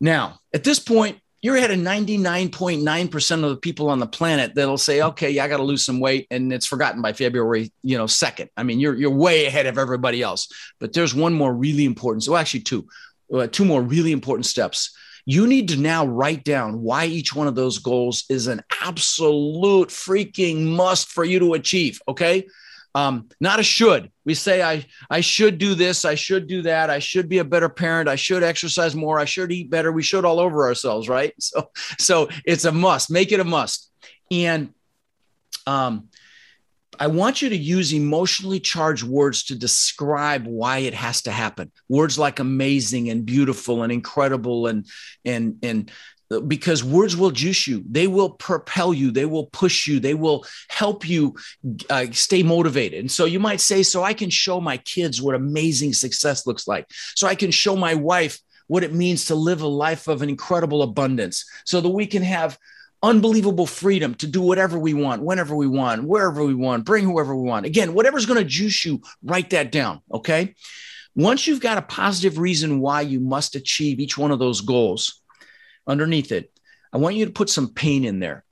Now 0.00 0.38
at 0.54 0.64
this 0.64 0.78
point, 0.78 1.18
you're 1.46 1.54
ahead 1.54 1.70
of 1.70 1.78
99.9% 1.78 3.44
of 3.44 3.50
the 3.50 3.56
people 3.56 3.88
on 3.88 4.00
the 4.00 4.06
planet 4.06 4.56
that'll 4.56 4.76
say, 4.76 5.00
okay, 5.00 5.30
yeah, 5.30 5.44
I 5.44 5.48
got 5.48 5.58
to 5.58 5.62
lose 5.62 5.84
some 5.84 6.00
weight. 6.00 6.26
And 6.32 6.52
it's 6.52 6.66
forgotten 6.66 7.00
by 7.00 7.12
February, 7.12 7.72
you 7.84 7.96
know, 7.96 8.08
second. 8.08 8.50
I 8.56 8.64
mean, 8.64 8.80
you're, 8.80 8.96
you're 8.96 9.12
way 9.12 9.46
ahead 9.46 9.66
of 9.66 9.78
everybody 9.78 10.22
else, 10.22 10.48
but 10.80 10.92
there's 10.92 11.14
one 11.14 11.34
more 11.34 11.54
really 11.54 11.84
important. 11.84 12.24
So 12.24 12.34
actually 12.34 12.60
two, 12.60 12.88
uh, 13.32 13.46
two 13.46 13.64
more 13.64 13.80
really 13.80 14.10
important 14.10 14.46
steps. 14.46 14.92
You 15.24 15.46
need 15.46 15.68
to 15.68 15.76
now 15.76 16.04
write 16.04 16.42
down 16.42 16.82
why 16.82 17.06
each 17.06 17.32
one 17.32 17.46
of 17.46 17.54
those 17.54 17.78
goals 17.78 18.24
is 18.28 18.48
an 18.48 18.64
absolute 18.82 19.90
freaking 19.90 20.64
must 20.64 21.12
for 21.12 21.24
you 21.24 21.38
to 21.38 21.54
achieve. 21.54 22.00
Okay. 22.08 22.48
Um, 22.96 23.28
not 23.42 23.60
a 23.60 23.62
should. 23.62 24.10
We 24.24 24.32
say 24.32 24.62
I 24.62 24.86
I 25.10 25.20
should 25.20 25.58
do 25.58 25.74
this, 25.74 26.06
I 26.06 26.14
should 26.14 26.46
do 26.46 26.62
that, 26.62 26.88
I 26.88 26.98
should 26.98 27.28
be 27.28 27.38
a 27.38 27.44
better 27.44 27.68
parent, 27.68 28.08
I 28.08 28.16
should 28.16 28.42
exercise 28.42 28.94
more, 28.94 29.18
I 29.18 29.26
should 29.26 29.52
eat 29.52 29.68
better. 29.68 29.92
We 29.92 30.02
should 30.02 30.24
all 30.24 30.40
over 30.40 30.64
ourselves, 30.64 31.06
right? 31.06 31.34
So 31.42 31.70
so 31.98 32.28
it's 32.46 32.64
a 32.64 32.72
must. 32.72 33.10
Make 33.10 33.32
it 33.32 33.40
a 33.40 33.44
must. 33.44 33.90
And 34.30 34.72
um, 35.66 36.08
I 36.98 37.08
want 37.08 37.42
you 37.42 37.50
to 37.50 37.56
use 37.56 37.92
emotionally 37.92 38.60
charged 38.60 39.04
words 39.04 39.44
to 39.44 39.58
describe 39.58 40.46
why 40.46 40.78
it 40.78 40.94
has 40.94 41.20
to 41.22 41.30
happen. 41.30 41.70
Words 41.90 42.18
like 42.18 42.38
amazing 42.38 43.10
and 43.10 43.26
beautiful 43.26 43.82
and 43.82 43.92
incredible 43.92 44.68
and 44.68 44.86
and 45.22 45.58
and 45.62 45.90
because 46.46 46.82
words 46.82 47.16
will 47.16 47.30
juice 47.30 47.66
you. 47.66 47.84
They 47.88 48.06
will 48.06 48.30
propel 48.30 48.92
you. 48.92 49.10
They 49.10 49.26
will 49.26 49.46
push 49.46 49.86
you. 49.86 50.00
They 50.00 50.14
will 50.14 50.44
help 50.68 51.08
you 51.08 51.36
uh, 51.88 52.06
stay 52.12 52.42
motivated. 52.42 53.00
And 53.00 53.10
so 53.10 53.24
you 53.24 53.40
might 53.40 53.60
say 53.60 53.82
so 53.82 54.02
i 54.02 54.12
can 54.12 54.30
show 54.30 54.60
my 54.60 54.76
kids 54.78 55.22
what 55.22 55.34
amazing 55.34 55.92
success 55.92 56.46
looks 56.46 56.66
like. 56.66 56.86
So 57.14 57.26
i 57.26 57.34
can 57.34 57.50
show 57.50 57.76
my 57.76 57.94
wife 57.94 58.38
what 58.68 58.82
it 58.82 58.92
means 58.92 59.26
to 59.26 59.34
live 59.34 59.60
a 59.60 59.66
life 59.66 60.08
of 60.08 60.22
an 60.22 60.28
incredible 60.28 60.82
abundance. 60.82 61.44
So 61.64 61.80
that 61.80 61.88
we 61.88 62.06
can 62.06 62.22
have 62.22 62.58
unbelievable 63.02 63.66
freedom 63.66 64.14
to 64.14 64.26
do 64.26 64.40
whatever 64.40 64.78
we 64.78 64.94
want 64.94 65.22
whenever 65.22 65.54
we 65.54 65.66
want 65.68 66.02
wherever 66.02 66.42
we 66.42 66.54
want 66.54 66.84
bring 66.84 67.04
whoever 67.04 67.36
we 67.36 67.48
want. 67.48 67.66
Again 67.66 67.94
whatever's 67.94 68.26
going 68.26 68.38
to 68.38 68.44
juice 68.44 68.84
you 68.84 69.02
write 69.22 69.50
that 69.50 69.70
down 69.70 70.00
okay? 70.12 70.54
Once 71.14 71.46
you've 71.46 71.60
got 71.60 71.78
a 71.78 71.82
positive 71.82 72.38
reason 72.38 72.80
why 72.80 73.00
you 73.00 73.20
must 73.20 73.54
achieve 73.54 74.00
each 74.00 74.18
one 74.18 74.30
of 74.30 74.38
those 74.38 74.60
goals 74.60 75.22
underneath 75.86 76.32
it, 76.32 76.50
I 76.92 76.98
want 76.98 77.16
you 77.16 77.26
to 77.26 77.32
put 77.32 77.50
some 77.50 77.68
pain 77.68 78.04
in 78.04 78.20
there. 78.20 78.44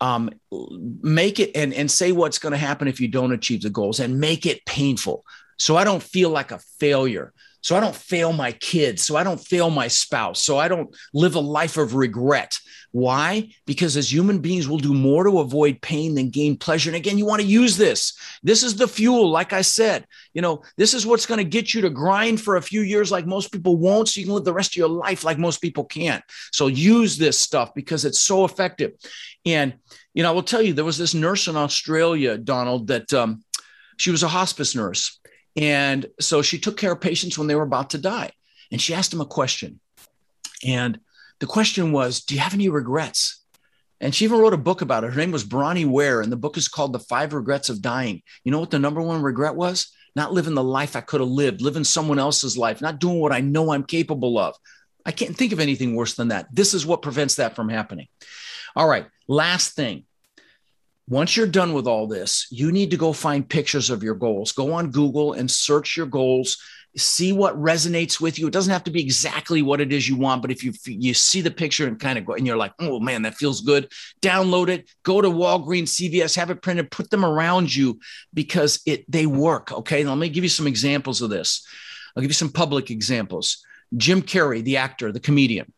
Um, 0.00 0.30
make 0.50 1.38
it 1.38 1.52
and, 1.54 1.72
and 1.72 1.88
say 1.88 2.10
what's 2.10 2.40
going 2.40 2.50
to 2.50 2.58
happen 2.58 2.88
if 2.88 3.00
you 3.00 3.06
don't 3.06 3.32
achieve 3.32 3.62
the 3.62 3.70
goals 3.70 4.00
and 4.00 4.18
make 4.18 4.46
it 4.46 4.64
painful. 4.66 5.24
So 5.58 5.76
I 5.76 5.84
don't 5.84 6.02
feel 6.02 6.30
like 6.30 6.50
a 6.50 6.58
failure. 6.80 7.32
So 7.62 7.76
I 7.76 7.80
don't 7.80 7.94
fail 7.94 8.32
my 8.32 8.52
kids. 8.52 9.02
So 9.02 9.16
I 9.16 9.24
don't 9.24 9.40
fail 9.40 9.70
my 9.70 9.88
spouse. 9.88 10.42
So 10.42 10.58
I 10.58 10.68
don't 10.68 10.94
live 11.14 11.36
a 11.36 11.40
life 11.40 11.76
of 11.76 11.94
regret. 11.94 12.58
Why? 12.90 13.48
Because 13.66 13.96
as 13.96 14.12
human 14.12 14.40
beings, 14.40 14.68
we'll 14.68 14.78
do 14.78 14.92
more 14.92 15.24
to 15.24 15.38
avoid 15.38 15.80
pain 15.80 16.14
than 16.14 16.28
gain 16.28 16.56
pleasure. 16.56 16.90
And 16.90 16.96
again, 16.96 17.16
you 17.16 17.24
want 17.24 17.40
to 17.40 17.46
use 17.46 17.76
this. 17.76 18.12
This 18.42 18.62
is 18.62 18.76
the 18.76 18.88
fuel. 18.88 19.30
Like 19.30 19.52
I 19.52 19.62
said, 19.62 20.06
you 20.34 20.42
know, 20.42 20.62
this 20.76 20.92
is 20.92 21.06
what's 21.06 21.24
going 21.24 21.38
to 21.38 21.44
get 21.44 21.72
you 21.72 21.80
to 21.82 21.90
grind 21.90 22.40
for 22.40 22.56
a 22.56 22.62
few 22.62 22.82
years 22.82 23.10
like 23.10 23.26
most 23.26 23.50
people 23.50 23.76
won't. 23.76 24.08
So 24.08 24.20
you 24.20 24.26
can 24.26 24.34
live 24.34 24.44
the 24.44 24.52
rest 24.52 24.72
of 24.72 24.76
your 24.76 24.88
life 24.88 25.24
like 25.24 25.38
most 25.38 25.62
people 25.62 25.84
can't. 25.84 26.22
So 26.52 26.66
use 26.66 27.16
this 27.16 27.38
stuff 27.38 27.72
because 27.74 28.04
it's 28.04 28.20
so 28.20 28.44
effective. 28.44 28.92
And, 29.46 29.74
you 30.12 30.22
know, 30.22 30.28
I 30.28 30.32
will 30.32 30.42
tell 30.42 30.60
you, 30.60 30.74
there 30.74 30.84
was 30.84 30.98
this 30.98 31.14
nurse 31.14 31.48
in 31.48 31.56
Australia, 31.56 32.36
Donald, 32.36 32.88
that 32.88 33.12
um, 33.14 33.42
she 33.96 34.10
was 34.10 34.22
a 34.22 34.28
hospice 34.28 34.74
nurse. 34.74 35.18
And 35.56 36.06
so 36.20 36.42
she 36.42 36.58
took 36.58 36.76
care 36.76 36.92
of 36.92 37.00
patients 37.00 37.36
when 37.36 37.46
they 37.46 37.54
were 37.54 37.62
about 37.62 37.90
to 37.90 37.98
die. 37.98 38.30
And 38.70 38.80
she 38.80 38.94
asked 38.94 39.10
them 39.10 39.20
a 39.20 39.26
question. 39.26 39.80
And 40.64 40.98
the 41.40 41.46
question 41.46 41.92
was, 41.92 42.22
Do 42.22 42.34
you 42.34 42.40
have 42.40 42.54
any 42.54 42.68
regrets? 42.68 43.42
And 44.00 44.14
she 44.14 44.24
even 44.24 44.38
wrote 44.38 44.54
a 44.54 44.58
book 44.58 44.80
about 44.80 45.04
it. 45.04 45.12
Her 45.12 45.20
name 45.20 45.30
was 45.30 45.44
Bronnie 45.44 45.86
Ware, 45.86 46.22
and 46.22 46.32
the 46.32 46.36
book 46.36 46.56
is 46.56 46.66
called 46.66 46.92
The 46.92 46.98
Five 46.98 47.32
Regrets 47.32 47.68
of 47.68 47.80
Dying. 47.80 48.22
You 48.42 48.50
know 48.50 48.58
what 48.58 48.70
the 48.70 48.80
number 48.80 49.00
one 49.00 49.22
regret 49.22 49.54
was? 49.54 49.92
Not 50.16 50.32
living 50.32 50.54
the 50.54 50.64
life 50.64 50.96
I 50.96 51.00
could 51.00 51.20
have 51.20 51.30
lived, 51.30 51.60
living 51.60 51.84
someone 51.84 52.18
else's 52.18 52.58
life, 52.58 52.80
not 52.80 52.98
doing 52.98 53.20
what 53.20 53.32
I 53.32 53.40
know 53.40 53.72
I'm 53.72 53.84
capable 53.84 54.38
of. 54.38 54.56
I 55.06 55.12
can't 55.12 55.36
think 55.36 55.52
of 55.52 55.60
anything 55.60 55.94
worse 55.94 56.14
than 56.14 56.28
that. 56.28 56.48
This 56.52 56.74
is 56.74 56.84
what 56.84 57.02
prevents 57.02 57.36
that 57.36 57.54
from 57.54 57.68
happening. 57.68 58.08
All 58.74 58.88
right, 58.88 59.06
last 59.28 59.76
thing. 59.76 60.04
Once 61.08 61.36
you're 61.36 61.46
done 61.46 61.72
with 61.72 61.86
all 61.86 62.06
this, 62.06 62.46
you 62.50 62.70
need 62.72 62.90
to 62.90 62.96
go 62.96 63.12
find 63.12 63.48
pictures 63.48 63.90
of 63.90 64.02
your 64.02 64.14
goals. 64.14 64.52
Go 64.52 64.72
on 64.72 64.90
Google 64.90 65.32
and 65.32 65.50
search 65.50 65.96
your 65.96 66.06
goals 66.06 66.58
see 66.96 67.32
what 67.32 67.56
resonates 67.56 68.20
with 68.20 68.38
you. 68.38 68.46
It 68.46 68.52
doesn't 68.52 68.72
have 68.72 68.84
to 68.84 68.90
be 68.90 69.00
exactly 69.00 69.62
what 69.62 69.80
it 69.80 69.92
is 69.92 70.08
you 70.08 70.16
want, 70.16 70.42
but 70.42 70.50
if 70.50 70.62
you 70.62 70.72
you 70.84 71.14
see 71.14 71.40
the 71.40 71.50
picture 71.50 71.86
and 71.86 71.98
kind 71.98 72.18
of 72.18 72.26
go 72.26 72.34
and 72.34 72.46
you're 72.46 72.56
like, 72.56 72.74
oh 72.80 73.00
man, 73.00 73.22
that 73.22 73.34
feels 73.34 73.62
good, 73.62 73.90
download 74.20 74.68
it, 74.68 74.90
go 75.02 75.20
to 75.20 75.28
Walgreens, 75.28 75.88
CVS, 75.88 76.36
have 76.36 76.50
it 76.50 76.62
printed, 76.62 76.90
put 76.90 77.10
them 77.10 77.24
around 77.24 77.74
you 77.74 77.98
because 78.34 78.80
it 78.86 79.10
they 79.10 79.26
work. 79.26 79.72
Okay, 79.72 80.02
now, 80.02 80.10
let 80.10 80.18
me 80.18 80.28
give 80.28 80.44
you 80.44 80.50
some 80.50 80.66
examples 80.66 81.22
of 81.22 81.30
this. 81.30 81.66
I'll 82.14 82.20
give 82.20 82.30
you 82.30 82.34
some 82.34 82.52
public 82.52 82.90
examples. 82.90 83.64
Jim 83.96 84.22
Carrey, 84.22 84.62
the 84.62 84.78
actor, 84.78 85.12
the 85.12 85.20
comedian, 85.20 85.72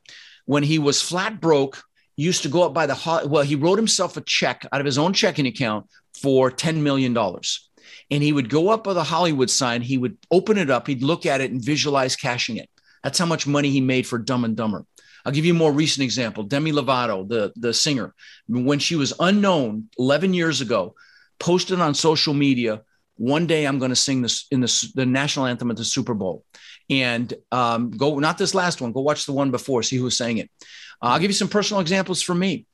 when 0.46 0.62
he 0.62 0.78
was 0.78 1.00
flat 1.00 1.40
broke, 1.40 1.82
used 2.16 2.42
to 2.42 2.48
go 2.48 2.62
up 2.62 2.74
by 2.74 2.86
the 2.86 3.26
well, 3.26 3.42
he 3.42 3.56
wrote 3.56 3.78
himself 3.78 4.16
a 4.16 4.20
check 4.20 4.66
out 4.72 4.80
of 4.80 4.86
his 4.86 4.98
own 4.98 5.12
checking 5.12 5.46
account 5.46 5.86
for 6.14 6.50
$10 6.50 6.76
million 6.76 7.16
and 8.10 8.22
he 8.22 8.32
would 8.32 8.48
go 8.48 8.68
up 8.68 8.86
with 8.86 8.96
a 8.96 9.02
Hollywood 9.02 9.50
sign. 9.50 9.82
He 9.82 9.98
would 9.98 10.16
open 10.30 10.58
it 10.58 10.70
up. 10.70 10.86
He'd 10.86 11.02
look 11.02 11.26
at 11.26 11.40
it 11.40 11.50
and 11.50 11.64
visualize 11.64 12.16
cashing 12.16 12.56
it. 12.56 12.68
That's 13.02 13.18
how 13.18 13.26
much 13.26 13.46
money 13.46 13.70
he 13.70 13.80
made 13.80 14.06
for 14.06 14.18
Dumb 14.18 14.44
and 14.44 14.56
Dumber. 14.56 14.84
I'll 15.24 15.32
give 15.32 15.44
you 15.44 15.54
a 15.54 15.56
more 15.56 15.72
recent 15.72 16.04
example. 16.04 16.44
Demi 16.44 16.72
Lovato, 16.72 17.26
the, 17.26 17.52
the 17.56 17.72
singer, 17.72 18.14
when 18.46 18.78
she 18.78 18.94
was 18.94 19.14
unknown 19.18 19.88
11 19.98 20.34
years 20.34 20.60
ago, 20.60 20.94
posted 21.38 21.80
on 21.80 21.94
social 21.94 22.34
media, 22.34 22.82
one 23.16 23.46
day 23.46 23.64
I'm 23.64 23.78
going 23.78 23.90
to 23.90 23.96
sing 23.96 24.22
this 24.22 24.46
in 24.50 24.60
the, 24.60 24.92
the 24.94 25.06
national 25.06 25.46
anthem 25.46 25.70
at 25.70 25.76
the 25.76 25.84
Super 25.84 26.14
Bowl. 26.14 26.44
And 26.90 27.32
um, 27.50 27.90
go, 27.90 28.18
not 28.18 28.36
this 28.36 28.54
last 28.54 28.82
one, 28.82 28.92
go 28.92 29.00
watch 29.00 29.24
the 29.24 29.32
one 29.32 29.50
before, 29.50 29.82
see 29.82 29.96
who 29.96 30.10
sang 30.10 30.38
it. 30.38 30.50
Uh, 31.04 31.08
I'll 31.08 31.18
give 31.18 31.30
you 31.30 31.34
some 31.34 31.48
personal 31.48 31.82
examples 31.82 32.22
for 32.22 32.34
me. 32.34 32.66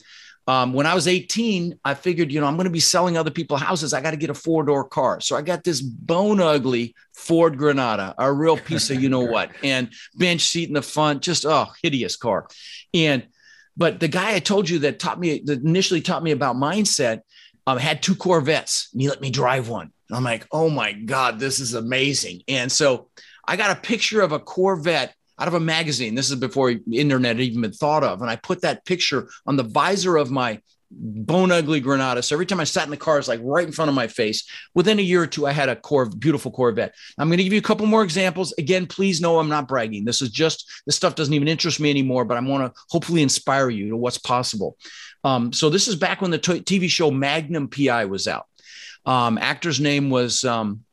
Um, 0.46 0.72
when 0.72 0.86
I 0.86 0.94
was 0.94 1.08
18, 1.08 1.78
I 1.84 1.94
figured, 1.94 2.30
you 2.30 2.40
know, 2.40 2.46
I'm 2.46 2.56
going 2.56 2.64
to 2.64 2.70
be 2.70 2.80
selling 2.80 3.16
other 3.16 3.30
people 3.30 3.56
houses. 3.56 3.92
I 3.92 4.00
got 4.00 4.12
to 4.12 4.16
get 4.16 4.30
a 4.30 4.34
four 4.34 4.62
door 4.62 4.84
car. 4.84 5.20
So 5.20 5.36
I 5.36 5.42
got 5.42 5.64
this 5.64 5.80
bone 5.80 6.40
ugly 6.40 6.94
Ford 7.12 7.58
Granada, 7.58 8.14
a 8.18 8.32
real 8.32 8.56
piece 8.56 8.88
of 8.90 9.02
you 9.02 9.08
know 9.08 9.20
what, 9.20 9.50
and 9.64 9.92
bench 10.14 10.42
seat 10.42 10.68
in 10.68 10.74
the 10.74 10.82
front, 10.82 11.22
just 11.22 11.44
oh, 11.44 11.66
hideous 11.82 12.16
car. 12.16 12.46
And 12.94 13.26
but 13.76 14.00
the 14.00 14.08
guy 14.08 14.34
I 14.34 14.38
told 14.38 14.68
you 14.68 14.80
that 14.80 14.98
taught 14.98 15.18
me 15.18 15.42
that 15.44 15.62
initially 15.62 16.00
taught 16.00 16.22
me 16.22 16.30
about 16.30 16.56
mindset 16.56 17.20
um, 17.66 17.78
had 17.78 18.02
two 18.02 18.14
Corvettes, 18.14 18.90
and 18.92 19.02
he 19.02 19.08
let 19.08 19.20
me 19.20 19.30
drive 19.30 19.68
one. 19.68 19.92
And 20.08 20.16
I'm 20.16 20.24
like, 20.24 20.46
oh 20.52 20.70
my 20.70 20.92
god, 20.92 21.38
this 21.38 21.60
is 21.60 21.74
amazing. 21.74 22.42
And 22.48 22.70
so 22.70 23.08
I 23.46 23.56
got 23.56 23.76
a 23.76 23.80
picture 23.80 24.20
of 24.20 24.32
a 24.32 24.38
Corvette 24.38 25.14
out 25.40 25.48
of 25.48 25.54
a 25.54 25.60
magazine. 25.60 26.14
This 26.14 26.30
is 26.30 26.36
before 26.36 26.74
internet 26.92 27.40
even 27.40 27.62
been 27.62 27.72
thought 27.72 28.04
of. 28.04 28.20
And 28.20 28.30
I 28.30 28.36
put 28.36 28.60
that 28.62 28.84
picture 28.84 29.28
on 29.46 29.56
the 29.56 29.62
visor 29.62 30.16
of 30.16 30.30
my 30.30 30.60
bone 30.90 31.52
ugly 31.52 31.80
Granada. 31.80 32.22
So 32.22 32.34
every 32.34 32.46
time 32.46 32.60
I 32.60 32.64
sat 32.64 32.84
in 32.84 32.90
the 32.90 32.96
car, 32.96 33.18
it's 33.18 33.28
like 33.28 33.40
right 33.42 33.66
in 33.66 33.72
front 33.72 33.88
of 33.88 33.94
my 33.94 34.08
face. 34.08 34.48
Within 34.74 34.98
a 34.98 35.02
year 35.02 35.22
or 35.22 35.26
two, 35.26 35.46
I 35.46 35.52
had 35.52 35.68
a 35.68 35.76
core 35.76 36.06
beautiful 36.06 36.50
Corvette. 36.50 36.94
I'm 37.16 37.28
going 37.28 37.38
to 37.38 37.44
give 37.44 37.52
you 37.52 37.60
a 37.60 37.62
couple 37.62 37.86
more 37.86 38.02
examples. 38.02 38.52
Again, 38.58 38.86
please 38.86 39.20
know 39.20 39.38
I'm 39.38 39.48
not 39.48 39.68
bragging. 39.68 40.04
This 40.04 40.20
is 40.20 40.30
just 40.30 40.68
this 40.86 40.96
stuff 40.96 41.14
doesn't 41.14 41.32
even 41.32 41.48
interest 41.48 41.80
me 41.80 41.90
anymore, 41.90 42.24
but 42.24 42.36
I 42.36 42.40
want 42.40 42.74
to 42.74 42.80
hopefully 42.88 43.22
inspire 43.22 43.70
you 43.70 43.90
to 43.90 43.96
what's 43.96 44.18
possible. 44.18 44.76
Um, 45.22 45.52
so 45.52 45.70
this 45.70 45.86
is 45.86 45.96
back 45.96 46.20
when 46.20 46.32
the 46.32 46.38
t- 46.38 46.60
TV 46.60 46.88
show 46.90 47.10
Magnum 47.10 47.68
PI 47.68 48.06
was 48.06 48.26
out. 48.26 48.46
Um, 49.06 49.38
actor's 49.38 49.80
name 49.80 50.10
was 50.10 50.44
um, 50.44 50.84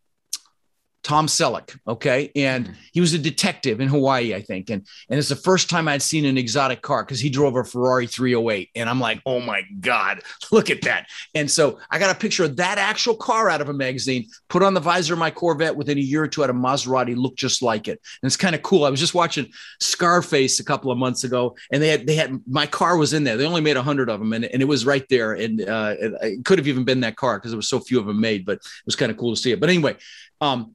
Tom 1.07 1.27
Selleck. 1.27 1.79
Okay. 1.87 2.29
And 2.35 2.65
mm-hmm. 2.65 2.73
he 2.91 2.99
was 2.99 3.13
a 3.13 3.17
detective 3.17 3.79
in 3.79 3.87
Hawaii, 3.87 4.35
I 4.35 4.41
think. 4.41 4.69
And, 4.69 4.85
and 5.09 5.17
it's 5.17 5.29
the 5.29 5.37
first 5.37 5.69
time 5.69 5.87
I'd 5.87 6.01
seen 6.01 6.25
an 6.25 6.37
exotic 6.37 6.81
car 6.81 7.01
because 7.01 7.21
he 7.21 7.29
drove 7.29 7.55
a 7.55 7.63
Ferrari 7.63 8.07
308. 8.07 8.71
And 8.75 8.89
I'm 8.89 8.99
like, 8.99 9.21
oh 9.25 9.39
my 9.39 9.61
God, 9.79 10.19
look 10.51 10.69
at 10.69 10.81
that. 10.81 11.07
And 11.33 11.49
so 11.49 11.79
I 11.89 11.97
got 11.97 12.13
a 12.13 12.19
picture 12.19 12.43
of 12.43 12.57
that 12.57 12.77
actual 12.77 13.15
car 13.15 13.49
out 13.49 13.61
of 13.61 13.69
a 13.69 13.73
magazine, 13.73 14.27
put 14.49 14.63
on 14.63 14.73
the 14.73 14.81
visor 14.81 15.13
of 15.13 15.19
my 15.19 15.31
Corvette 15.31 15.77
within 15.77 15.97
a 15.97 16.01
year 16.01 16.23
or 16.23 16.27
two 16.27 16.43
at 16.43 16.49
a 16.49 16.53
Maserati, 16.53 17.15
looked 17.15 17.39
just 17.39 17.61
like 17.61 17.87
it. 17.87 18.01
And 18.21 18.27
it's 18.27 18.35
kind 18.35 18.53
of 18.53 18.61
cool. 18.61 18.83
I 18.83 18.89
was 18.89 18.99
just 18.99 19.13
watching 19.13 19.49
Scarface 19.79 20.59
a 20.59 20.65
couple 20.65 20.91
of 20.91 20.97
months 20.97 21.23
ago 21.23 21.55
and 21.71 21.81
they 21.81 21.87
had, 21.87 22.05
they 22.05 22.15
had, 22.15 22.37
my 22.45 22.67
car 22.67 22.97
was 22.97 23.13
in 23.13 23.23
there. 23.23 23.37
They 23.37 23.45
only 23.45 23.61
made 23.61 23.77
a 23.77 23.81
hundred 23.81 24.09
of 24.09 24.19
them 24.19 24.33
and, 24.33 24.43
and 24.43 24.61
it 24.61 24.65
was 24.65 24.85
right 24.85 25.07
there. 25.09 25.35
And 25.35 25.61
uh, 25.61 25.95
it, 25.97 26.13
it 26.21 26.45
could 26.45 26.59
have 26.59 26.67
even 26.67 26.83
been 26.83 26.99
that 26.99 27.15
car 27.15 27.37
because 27.37 27.51
there 27.51 27.57
was 27.57 27.69
so 27.69 27.79
few 27.79 27.97
of 27.97 28.07
them 28.07 28.19
made, 28.19 28.45
but 28.45 28.57
it 28.57 28.85
was 28.85 28.97
kind 28.97 29.09
of 29.09 29.17
cool 29.17 29.33
to 29.33 29.41
see 29.41 29.53
it. 29.53 29.61
But 29.61 29.69
anyway, 29.69 29.95
um, 30.41 30.73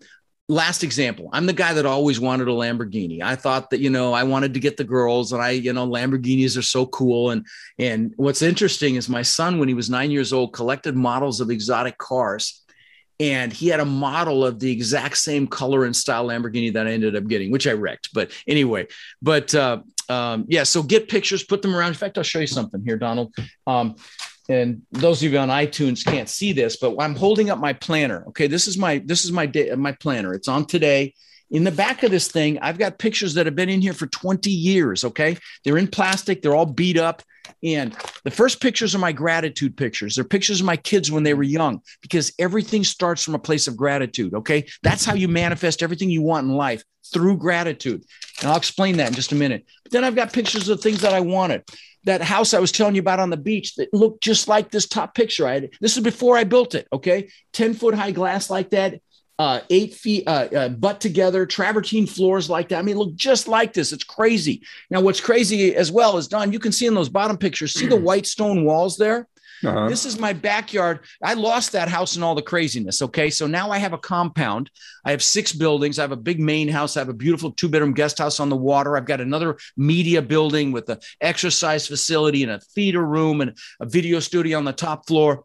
last 0.52 0.84
example 0.84 1.30
i'm 1.32 1.46
the 1.46 1.52
guy 1.52 1.72
that 1.72 1.86
always 1.86 2.20
wanted 2.20 2.46
a 2.46 2.50
lamborghini. 2.50 3.22
I 3.22 3.36
thought 3.36 3.70
that 3.70 3.80
you 3.80 3.88
know 3.88 4.12
i 4.12 4.22
wanted 4.22 4.54
to 4.54 4.60
get 4.60 4.76
the 4.76 4.84
girls 4.84 5.32
and 5.32 5.42
i 5.42 5.50
you 5.50 5.72
know 5.72 5.86
lamborghinis 5.86 6.58
are 6.58 6.62
so 6.62 6.86
cool. 6.86 7.30
And 7.30 7.46
and 7.78 8.12
what's 8.16 8.42
interesting 8.42 8.96
is 8.96 9.08
my 9.08 9.22
son 9.22 9.58
when 9.58 9.68
he 9.68 9.74
was 9.74 9.88
nine 9.88 10.10
years 10.10 10.32
old 10.32 10.52
collected 10.52 10.94
models 10.94 11.40
of 11.40 11.50
exotic 11.50 11.98
cars. 11.98 12.60
And 13.20 13.52
he 13.52 13.68
had 13.68 13.78
a 13.78 13.84
model 13.84 14.44
of 14.44 14.58
the 14.58 14.72
exact 14.72 15.16
same 15.16 15.46
color 15.46 15.84
and 15.84 15.94
style 15.94 16.26
lamborghini 16.26 16.72
that 16.74 16.86
i 16.86 16.92
ended 16.92 17.16
up 17.16 17.26
getting 17.26 17.50
which 17.50 17.66
i 17.66 17.72
wrecked. 17.72 18.10
But 18.12 18.30
anyway 18.46 18.86
but 19.22 19.54
uh, 19.54 19.80
um, 20.08 20.44
yeah 20.48 20.64
so 20.64 20.82
get 20.82 21.08
pictures 21.08 21.42
put 21.42 21.62
them 21.62 21.74
around. 21.74 21.88
In 21.88 21.94
fact 21.94 22.18
i'll 22.18 22.24
show 22.24 22.40
you 22.40 22.46
something 22.46 22.82
here 22.84 22.98
donald. 22.98 23.34
Um, 23.66 23.96
and 24.52 24.82
those 24.90 25.22
of 25.22 25.32
you 25.32 25.38
on 25.38 25.48
iTunes 25.48 26.04
can't 26.04 26.28
see 26.28 26.52
this, 26.52 26.76
but 26.76 26.96
I'm 26.98 27.14
holding 27.14 27.50
up 27.50 27.58
my 27.58 27.72
planner. 27.72 28.24
Okay, 28.28 28.46
this 28.46 28.68
is 28.68 28.76
my 28.76 28.98
this 29.04 29.24
is 29.24 29.32
my 29.32 29.46
day, 29.46 29.70
my 29.74 29.92
planner. 29.92 30.34
It's 30.34 30.48
on 30.48 30.66
today. 30.66 31.14
in 31.50 31.64
the 31.64 31.70
back 31.70 32.02
of 32.02 32.10
this 32.10 32.28
thing, 32.28 32.58
I've 32.60 32.78
got 32.78 32.98
pictures 32.98 33.34
that 33.34 33.46
have 33.46 33.54
been 33.54 33.68
in 33.68 33.82
here 33.82 33.92
for 33.92 34.06
20 34.06 34.50
years. 34.50 35.04
Okay. 35.04 35.36
They're 35.64 35.78
in 35.78 35.88
plastic, 35.88 36.42
they're 36.42 36.54
all 36.54 36.66
beat 36.66 36.98
up. 36.98 37.22
And 37.62 37.96
the 38.24 38.30
first 38.30 38.60
pictures 38.60 38.94
are 38.94 38.98
my 38.98 39.12
gratitude 39.12 39.76
pictures. 39.76 40.14
They're 40.14 40.24
pictures 40.24 40.60
of 40.60 40.66
my 40.66 40.76
kids 40.76 41.10
when 41.10 41.22
they 41.22 41.34
were 41.34 41.42
young 41.42 41.80
because 42.00 42.32
everything 42.38 42.84
starts 42.84 43.22
from 43.22 43.34
a 43.34 43.38
place 43.38 43.68
of 43.68 43.76
gratitude. 43.76 44.34
Okay. 44.34 44.66
That's 44.82 45.04
how 45.04 45.14
you 45.14 45.28
manifest 45.28 45.82
everything 45.82 46.10
you 46.10 46.22
want 46.22 46.46
in 46.46 46.54
life 46.54 46.82
through 47.12 47.36
gratitude. 47.36 48.04
And 48.40 48.50
I'll 48.50 48.56
explain 48.56 48.96
that 48.96 49.08
in 49.08 49.14
just 49.14 49.32
a 49.32 49.36
minute. 49.36 49.66
But 49.82 49.92
then 49.92 50.04
I've 50.04 50.16
got 50.16 50.32
pictures 50.32 50.68
of 50.68 50.80
things 50.80 51.02
that 51.02 51.14
I 51.14 51.20
wanted. 51.20 51.62
That 52.04 52.22
house 52.22 52.54
I 52.54 52.58
was 52.58 52.72
telling 52.72 52.94
you 52.94 53.00
about 53.00 53.20
on 53.20 53.30
the 53.30 53.36
beach 53.36 53.76
that 53.76 53.92
looked 53.94 54.22
just 54.22 54.48
like 54.48 54.70
this 54.70 54.86
top 54.86 55.14
picture. 55.14 55.46
I 55.46 55.54
had, 55.54 55.70
this 55.80 55.96
is 55.96 56.02
before 56.02 56.36
I 56.36 56.44
built 56.44 56.74
it. 56.74 56.88
Okay. 56.92 57.28
10 57.52 57.74
foot 57.74 57.94
high 57.94 58.10
glass 58.10 58.50
like 58.50 58.70
that 58.70 59.00
uh, 59.38 59.60
eight 59.70 59.94
feet 59.94 60.22
uh, 60.28 60.48
uh, 60.54 60.68
butt 60.68 61.00
together, 61.00 61.46
travertine 61.46 62.06
floors 62.06 62.48
like 62.48 62.68
that. 62.68 62.78
I 62.78 62.82
mean, 62.82 62.96
look 62.96 63.14
just 63.16 63.48
like 63.48 63.72
this. 63.72 63.92
It's 63.92 64.04
crazy. 64.04 64.62
Now, 64.90 65.00
what's 65.00 65.20
crazy 65.20 65.74
as 65.74 65.90
well 65.90 66.16
is 66.16 66.28
Don, 66.28 66.52
you 66.52 66.58
can 66.58 66.70
see 66.70 66.86
in 66.86 66.94
those 66.94 67.08
bottom 67.08 67.36
pictures, 67.36 67.74
see 67.74 67.86
the 67.86 67.96
white 68.08 68.26
stone 68.26 68.64
walls 68.64 68.96
there? 68.96 69.26
Uh-huh. 69.64 69.88
This 69.88 70.04
is 70.04 70.18
my 70.18 70.32
backyard. 70.32 71.00
I 71.22 71.34
lost 71.34 71.72
that 71.72 71.88
house 71.88 72.16
and 72.16 72.24
all 72.24 72.34
the 72.34 72.42
craziness. 72.42 73.02
Okay. 73.02 73.30
So 73.30 73.46
now 73.46 73.70
I 73.70 73.78
have 73.78 73.92
a 73.92 73.98
compound. 73.98 74.70
I 75.04 75.12
have 75.12 75.22
six 75.22 75.52
buildings. 75.52 75.98
I 75.98 76.02
have 76.02 76.12
a 76.12 76.16
big 76.16 76.40
main 76.40 76.68
house. 76.68 76.96
I 76.96 77.00
have 77.00 77.08
a 77.08 77.14
beautiful 77.14 77.52
two 77.52 77.68
bedroom 77.68 77.94
guest 77.94 78.18
house 78.18 78.40
on 78.40 78.48
the 78.48 78.56
water. 78.56 78.96
I've 78.96 79.04
got 79.04 79.20
another 79.20 79.56
media 79.76 80.20
building 80.22 80.72
with 80.72 80.88
an 80.88 80.98
exercise 81.20 81.86
facility 81.86 82.42
and 82.42 82.52
a 82.52 82.58
theater 82.58 83.04
room 83.04 83.40
and 83.40 83.56
a 83.80 83.86
video 83.86 84.20
studio 84.20 84.58
on 84.58 84.64
the 84.64 84.72
top 84.72 85.06
floor. 85.06 85.44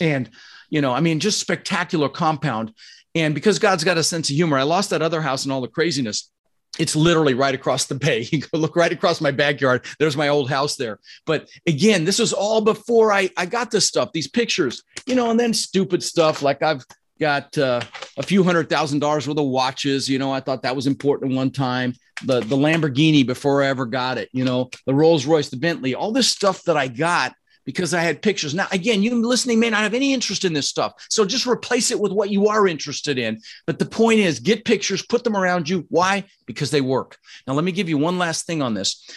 And, 0.00 0.30
you 0.70 0.80
know, 0.80 0.92
I 0.92 1.00
mean, 1.00 1.20
just 1.20 1.40
spectacular 1.40 2.08
compound. 2.08 2.72
And 3.14 3.34
because 3.34 3.60
God's 3.60 3.84
got 3.84 3.98
a 3.98 4.02
sense 4.02 4.28
of 4.30 4.36
humor, 4.36 4.58
I 4.58 4.64
lost 4.64 4.90
that 4.90 5.02
other 5.02 5.20
house 5.20 5.44
and 5.44 5.52
all 5.52 5.60
the 5.60 5.68
craziness. 5.68 6.30
It's 6.78 6.96
literally 6.96 7.34
right 7.34 7.54
across 7.54 7.86
the 7.86 7.94
bay. 7.94 8.28
You 8.34 8.40
go 8.40 8.58
look 8.58 8.74
right 8.74 8.92
across 8.92 9.20
my 9.20 9.30
backyard. 9.30 9.84
There's 9.98 10.16
my 10.16 10.28
old 10.28 10.50
house 10.50 10.76
there. 10.76 10.98
But 11.24 11.48
again, 11.66 12.04
this 12.04 12.18
was 12.18 12.32
all 12.32 12.60
before 12.60 13.12
I, 13.12 13.30
I 13.36 13.46
got 13.46 13.70
this 13.70 13.86
stuff, 13.86 14.12
these 14.12 14.28
pictures, 14.28 14.82
you 15.06 15.14
know, 15.14 15.30
and 15.30 15.38
then 15.38 15.54
stupid 15.54 16.02
stuff 16.02 16.42
like 16.42 16.62
I've 16.62 16.84
got 17.20 17.56
uh, 17.56 17.80
a 18.16 18.22
few 18.22 18.42
hundred 18.42 18.68
thousand 18.68 18.98
dollars 18.98 19.28
worth 19.28 19.38
of 19.38 19.46
watches. 19.46 20.08
You 20.08 20.18
know, 20.18 20.32
I 20.32 20.40
thought 20.40 20.62
that 20.62 20.74
was 20.74 20.86
important 20.86 21.34
one 21.34 21.50
time. 21.50 21.94
The 22.24 22.40
the 22.40 22.56
Lamborghini 22.56 23.26
before 23.26 23.62
I 23.62 23.68
ever 23.68 23.86
got 23.86 24.18
it. 24.18 24.28
You 24.32 24.44
know, 24.44 24.70
the 24.86 24.94
Rolls 24.94 25.26
Royce, 25.26 25.48
the 25.48 25.56
Bentley, 25.56 25.94
all 25.94 26.12
this 26.12 26.28
stuff 26.28 26.62
that 26.64 26.76
I 26.76 26.88
got 26.88 27.34
because 27.64 27.94
I 27.94 28.00
had 28.00 28.22
pictures. 28.22 28.54
Now, 28.54 28.66
again, 28.72 29.02
you 29.02 29.14
listening 29.26 29.60
may 29.60 29.70
not 29.70 29.80
have 29.80 29.94
any 29.94 30.12
interest 30.12 30.44
in 30.44 30.52
this 30.52 30.68
stuff. 30.68 30.92
So 31.10 31.24
just 31.24 31.46
replace 31.46 31.90
it 31.90 32.00
with 32.00 32.12
what 32.12 32.30
you 32.30 32.48
are 32.48 32.66
interested 32.66 33.18
in. 33.18 33.40
But 33.66 33.78
the 33.78 33.86
point 33.86 34.20
is, 34.20 34.40
get 34.40 34.64
pictures, 34.64 35.02
put 35.02 35.24
them 35.24 35.36
around 35.36 35.68
you. 35.68 35.86
Why? 35.88 36.24
Because 36.46 36.70
they 36.70 36.80
work. 36.80 37.18
Now, 37.46 37.54
let 37.54 37.64
me 37.64 37.72
give 37.72 37.88
you 37.88 37.98
one 37.98 38.18
last 38.18 38.46
thing 38.46 38.62
on 38.62 38.74
this. 38.74 39.08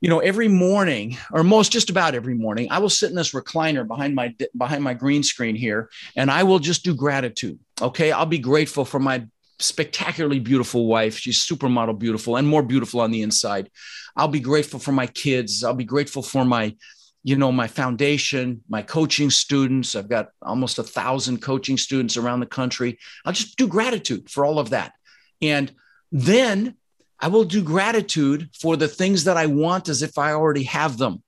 You 0.00 0.10
know, 0.10 0.18
every 0.18 0.48
morning, 0.48 1.16
or 1.32 1.42
most 1.42 1.72
just 1.72 1.88
about 1.88 2.14
every 2.14 2.34
morning, 2.34 2.68
I 2.70 2.78
will 2.80 2.90
sit 2.90 3.08
in 3.08 3.16
this 3.16 3.32
recliner 3.32 3.86
behind 3.86 4.14
my 4.14 4.34
behind 4.56 4.84
my 4.84 4.92
green 4.92 5.22
screen 5.22 5.56
here, 5.56 5.88
and 6.16 6.30
I 6.30 6.42
will 6.42 6.58
just 6.58 6.84
do 6.84 6.94
gratitude. 6.94 7.58
Okay, 7.80 8.12
I'll 8.12 8.26
be 8.26 8.38
grateful 8.38 8.84
for 8.84 9.00
my 9.00 9.26
spectacularly 9.58 10.38
beautiful 10.38 10.86
wife. 10.86 11.16
She's 11.16 11.38
supermodel 11.38 11.98
beautiful 11.98 12.36
and 12.36 12.46
more 12.46 12.62
beautiful 12.62 13.00
on 13.00 13.10
the 13.10 13.22
inside. 13.22 13.70
I'll 14.14 14.28
be 14.28 14.40
grateful 14.40 14.78
for 14.78 14.92
my 14.92 15.06
kids. 15.06 15.64
I'll 15.64 15.74
be 15.74 15.84
grateful 15.84 16.22
for 16.22 16.44
my 16.44 16.76
you 17.26 17.34
know 17.34 17.50
my 17.50 17.66
foundation 17.66 18.62
my 18.68 18.82
coaching 18.82 19.30
students 19.30 19.96
i've 19.96 20.08
got 20.08 20.28
almost 20.42 20.78
a 20.78 20.84
thousand 20.84 21.42
coaching 21.42 21.76
students 21.76 22.16
around 22.16 22.38
the 22.38 22.46
country. 22.46 22.98
I'll 23.24 23.32
just 23.32 23.58
do 23.58 23.66
gratitude 23.66 24.30
for 24.30 24.46
all 24.46 24.60
of 24.60 24.70
that. 24.70 24.92
And 25.42 25.72
then 26.12 26.76
i 27.18 27.26
will 27.26 27.44
do 27.44 27.64
gratitude 27.64 28.48
for 28.60 28.76
the 28.76 28.86
things 28.86 29.24
that 29.24 29.36
i 29.36 29.46
want 29.46 29.88
as 29.88 30.02
if 30.02 30.18
i 30.18 30.32
already 30.32 30.62
have 30.62 30.98
them 30.98 31.22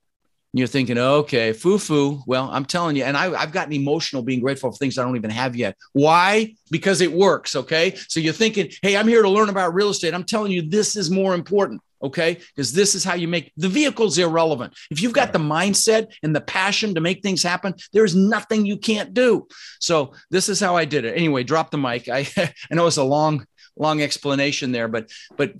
you're 0.53 0.67
thinking, 0.67 0.97
okay, 0.97 1.53
foo 1.53 1.77
foo. 1.77 2.21
Well, 2.25 2.49
I'm 2.51 2.65
telling 2.65 2.95
you, 2.95 3.03
and 3.03 3.15
I, 3.15 3.39
have 3.39 3.51
gotten 3.51 3.73
emotional 3.73 4.23
being 4.23 4.39
grateful 4.39 4.71
for 4.71 4.77
things 4.77 4.97
I 4.97 5.03
don't 5.03 5.15
even 5.15 5.29
have 5.29 5.55
yet. 5.55 5.77
Why? 5.93 6.55
Because 6.71 7.01
it 7.01 7.11
works. 7.11 7.55
Okay. 7.55 7.95
So 8.07 8.19
you're 8.19 8.33
thinking, 8.33 8.71
hey, 8.81 8.97
I'm 8.97 9.07
here 9.07 9.21
to 9.21 9.29
learn 9.29 9.49
about 9.49 9.73
real 9.73 9.89
estate. 9.89 10.13
I'm 10.13 10.23
telling 10.23 10.51
you, 10.51 10.63
this 10.63 10.95
is 10.95 11.11
more 11.11 11.35
important. 11.35 11.81
Okay. 12.01 12.39
Because 12.55 12.73
this 12.73 12.95
is 12.95 13.03
how 13.03 13.13
you 13.13 13.27
make 13.27 13.51
the 13.57 13.69
vehicle's 13.69 14.17
irrelevant. 14.17 14.73
If 14.89 15.01
you've 15.01 15.13
got 15.13 15.33
the 15.33 15.39
mindset 15.39 16.07
and 16.23 16.35
the 16.35 16.41
passion 16.41 16.95
to 16.95 17.01
make 17.01 17.21
things 17.21 17.43
happen, 17.43 17.75
there's 17.93 18.15
nothing 18.15 18.65
you 18.65 18.77
can't 18.77 19.13
do. 19.13 19.47
So 19.79 20.13
this 20.31 20.49
is 20.49 20.59
how 20.59 20.75
I 20.75 20.85
did 20.85 21.05
it. 21.05 21.15
Anyway, 21.15 21.43
drop 21.43 21.69
the 21.69 21.77
mic. 21.77 22.07
I, 22.07 22.27
I 22.37 22.75
know 22.75 22.87
it's 22.87 22.97
a 22.97 23.03
long, 23.03 23.45
long 23.79 24.01
explanation 24.01 24.71
there, 24.71 24.87
but 24.87 25.09
but 25.37 25.53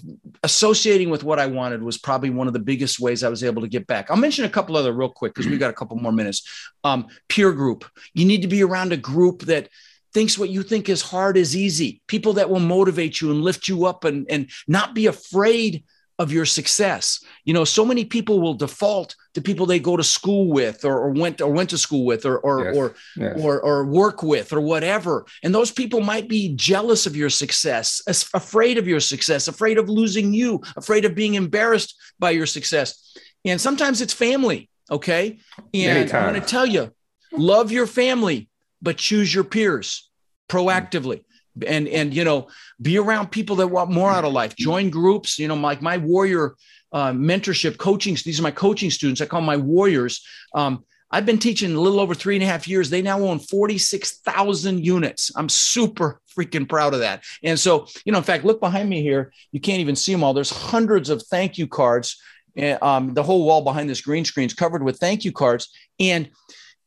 associating 0.43 1.09
with 1.09 1.23
what 1.23 1.39
I 1.39 1.47
wanted 1.47 1.81
was 1.81 1.97
probably 1.97 2.29
one 2.29 2.47
of 2.47 2.53
the 2.53 2.59
biggest 2.59 2.99
ways 2.99 3.23
I 3.23 3.29
was 3.29 3.43
able 3.43 3.61
to 3.61 3.67
get 3.67 3.87
back. 3.87 4.11
I'll 4.11 4.17
mention 4.17 4.45
a 4.45 4.49
couple 4.49 4.77
other 4.77 4.93
real 4.93 5.09
quick 5.09 5.33
because 5.33 5.49
we've 5.49 5.59
got 5.59 5.71
a 5.71 5.73
couple 5.73 5.97
more 5.97 6.11
minutes. 6.11 6.47
Um, 6.83 7.07
peer 7.27 7.51
group. 7.53 7.85
You 8.13 8.25
need 8.25 8.43
to 8.43 8.47
be 8.47 8.63
around 8.63 8.93
a 8.93 8.97
group 8.97 9.43
that 9.43 9.69
thinks 10.13 10.37
what 10.37 10.49
you 10.49 10.63
think 10.63 10.89
is 10.89 11.01
hard 11.01 11.37
is 11.37 11.55
easy. 11.55 12.01
People 12.07 12.33
that 12.33 12.49
will 12.49 12.59
motivate 12.59 13.21
you 13.21 13.31
and 13.31 13.41
lift 13.41 13.67
you 13.67 13.85
up 13.85 14.03
and 14.03 14.27
and 14.29 14.49
not 14.67 14.93
be 14.93 15.07
afraid 15.07 15.83
of 16.19 16.33
your 16.33 16.45
success. 16.45 17.23
You 17.45 17.53
know, 17.53 17.63
so 17.63 17.85
many 17.85 18.03
people 18.03 18.41
will 18.41 18.53
default 18.53 19.15
to 19.33 19.41
people 19.41 19.65
they 19.65 19.79
go 19.79 19.95
to 19.95 20.03
school 20.03 20.49
with 20.49 20.83
or, 20.83 20.99
or 20.99 21.09
went 21.11 21.41
or 21.41 21.51
went 21.51 21.69
to 21.71 21.77
school 21.77 22.05
with 22.05 22.25
or 22.25 22.37
or 22.39 22.65
yes. 22.65 22.75
Or, 22.77 22.95
yes. 23.15 23.39
or 23.41 23.61
or 23.61 23.85
work 23.85 24.21
with 24.21 24.51
or 24.51 24.59
whatever. 24.59 25.25
And 25.41 25.55
those 25.55 25.71
people 25.71 26.01
might 26.01 26.27
be 26.27 26.53
jealous 26.55 27.05
of 27.05 27.15
your 27.15 27.29
success, 27.29 28.01
afraid 28.33 28.77
of 28.77 28.87
your 28.87 28.99
success, 28.99 29.47
afraid 29.47 29.77
of 29.77 29.89
losing 29.89 30.33
you, 30.33 30.61
afraid 30.75 31.05
of 31.05 31.15
being 31.15 31.35
embarrassed 31.35 31.95
by 32.19 32.31
your 32.31 32.45
success. 32.45 33.17
And 33.45 33.59
sometimes 33.59 34.01
it's 34.01 34.13
family, 34.13 34.69
okay? 34.91 35.39
And 35.73 35.97
Anytime. 35.97 36.23
I'm 36.25 36.29
going 36.31 36.41
to 36.41 36.47
tell 36.47 36.65
you, 36.65 36.91
love 37.31 37.71
your 37.71 37.87
family, 37.87 38.49
but 38.81 38.97
choose 38.97 39.33
your 39.33 39.45
peers 39.45 40.09
proactively 40.49 41.23
and 41.65 41.87
and 41.87 42.13
you 42.13 42.23
know 42.23 42.47
be 42.81 42.97
around 42.97 43.31
people 43.31 43.55
that 43.57 43.67
want 43.67 43.91
more 43.91 44.11
out 44.11 44.25
of 44.25 44.33
life. 44.33 44.55
Join 44.55 44.89
groups 44.89 45.39
you 45.39 45.47
know 45.47 45.55
like 45.55 45.81
my 45.81 45.97
warrior 45.97 46.55
uh, 46.91 47.11
mentorship 47.11 47.77
coaching 47.77 48.17
these 48.25 48.39
are 48.39 48.43
my 48.43 48.51
coaching 48.51 48.89
students 48.89 49.21
i 49.21 49.25
call 49.25 49.41
my 49.41 49.57
warriors. 49.57 50.25
Um, 50.55 50.83
i've 51.11 51.25
been 51.25 51.39
teaching 51.39 51.75
a 51.75 51.79
little 51.79 51.99
over 51.99 52.15
three 52.15 52.35
and 52.35 52.43
a 52.43 52.47
half 52.47 52.67
years. 52.67 52.89
They 52.89 53.01
now 53.01 53.19
own 53.19 53.39
46000 53.39 54.85
units. 54.85 55.31
I'm 55.35 55.49
super 55.49 56.21
freaking 56.35 56.67
proud 56.67 56.93
of 56.93 57.01
that. 57.01 57.23
And 57.43 57.59
so 57.59 57.87
you 58.05 58.11
know 58.11 58.17
in 58.17 58.23
fact 58.23 58.45
look 58.45 58.59
behind 58.59 58.89
me 58.89 59.01
here. 59.01 59.31
You 59.51 59.59
can't 59.59 59.81
even 59.81 59.95
see 59.95 60.11
them 60.11 60.23
all. 60.23 60.33
There's 60.33 60.51
hundreds 60.51 61.09
of 61.09 61.21
thank 61.23 61.57
you 61.57 61.67
cards 61.67 62.17
and 62.55 62.81
um, 62.83 63.13
the 63.13 63.23
whole 63.23 63.45
wall 63.45 63.61
behind 63.61 63.89
this 63.89 64.01
green 64.01 64.25
screen 64.25 64.47
is 64.47 64.53
covered 64.53 64.83
with 64.83 64.97
thank 64.97 65.23
you 65.23 65.31
cards. 65.31 65.69
And 65.99 66.29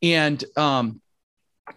and 0.02 0.44
um, 0.56 1.00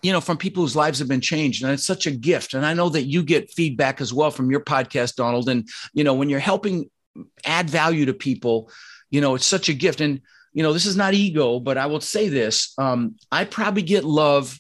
you 0.02 0.12
know, 0.12 0.22
from 0.22 0.38
people 0.38 0.64
whose 0.64 0.76
lives 0.76 1.00
have 1.00 1.08
been 1.08 1.22
changed. 1.22 1.64
And 1.64 1.72
it's 1.72 1.86
such 1.86 2.06
a 2.06 2.12
gift. 2.12 2.54
And 2.54 2.66
I 2.66 2.74
know 2.74 2.90
that 2.90 3.04
you 3.04 3.24
get 3.24 3.52
feedback 3.52 4.02
as 4.02 4.14
well 4.14 4.32
from 4.32 4.52
your 4.52 4.62
podcast, 4.62 5.16
Donald. 5.16 5.50
And, 5.50 5.68
you 5.94 6.04
know, 6.04 6.14
when 6.14 6.30
you're 6.30 6.40
helping 6.40 6.90
add 7.46 7.70
value 7.70 8.06
to 8.06 8.14
people, 8.14 8.70
you 9.10 9.22
know, 9.22 9.36
it's 9.36 9.46
such 9.46 9.70
a 9.70 9.74
gift. 9.74 10.02
And, 10.02 10.22
you 10.54 10.64
know, 10.64 10.74
this 10.74 10.86
is 10.86 10.96
not 10.96 11.14
ego, 11.14 11.60
but 11.60 11.78
I 11.78 11.86
will 11.86 12.02
say 12.02 12.30
this 12.30 12.74
um, 12.78 13.16
I 13.32 13.46
probably 13.46 13.84
get 13.84 14.04
love 14.04 14.60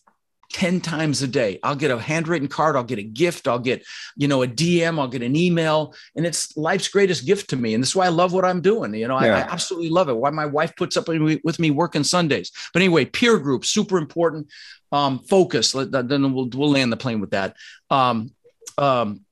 10 0.55 0.79
times 0.79 1.21
a 1.21 1.27
day. 1.27 1.59
I'll 1.63 1.75
get 1.75 1.91
a 1.91 1.99
handwritten 1.99 2.47
card, 2.47 2.77
I'll 2.77 2.83
get 2.85 2.97
a 2.97 3.03
gift, 3.03 3.45
I'll 3.45 3.59
get, 3.59 3.85
you 4.15 4.29
know, 4.29 4.41
a 4.41 4.47
DM, 4.47 4.97
I'll 4.97 5.09
get 5.09 5.21
an 5.21 5.35
email, 5.35 5.93
and 6.15 6.25
it's 6.25 6.55
life's 6.55 6.87
greatest 6.87 7.25
gift 7.25 7.49
to 7.49 7.57
me. 7.57 7.73
And 7.73 7.83
this 7.83 7.89
is 7.89 7.95
why 7.97 8.05
I 8.05 8.09
love 8.09 8.31
what 8.31 8.45
I'm 8.45 8.61
doing. 8.61 8.93
You 8.93 9.09
know, 9.09 9.19
yeah. 9.19 9.35
I, 9.35 9.39
I, 9.39 9.51
absolutely 9.51 9.89
love 9.89 10.07
it. 10.07 10.15
Why 10.15 10.29
my 10.29 10.45
wife 10.45 10.73
puts 10.77 10.95
up 10.95 11.09
with 11.09 11.59
me 11.59 11.71
working 11.71 12.05
Sundays. 12.05 12.53
But 12.71 12.81
anyway, 12.81 13.03
peer 13.03 13.37
group, 13.37 13.65
super 13.65 13.97
important. 13.97 14.47
Um, 14.93 15.19
focus. 15.19 15.73
Then 15.73 16.33
we'll, 16.33 16.47
we'll 16.47 16.71
land 16.71 16.89
the 16.89 16.95
plane 16.95 17.19
with 17.19 17.31
that. 17.31 17.57
Um, 17.89 18.31
um, 18.77 19.25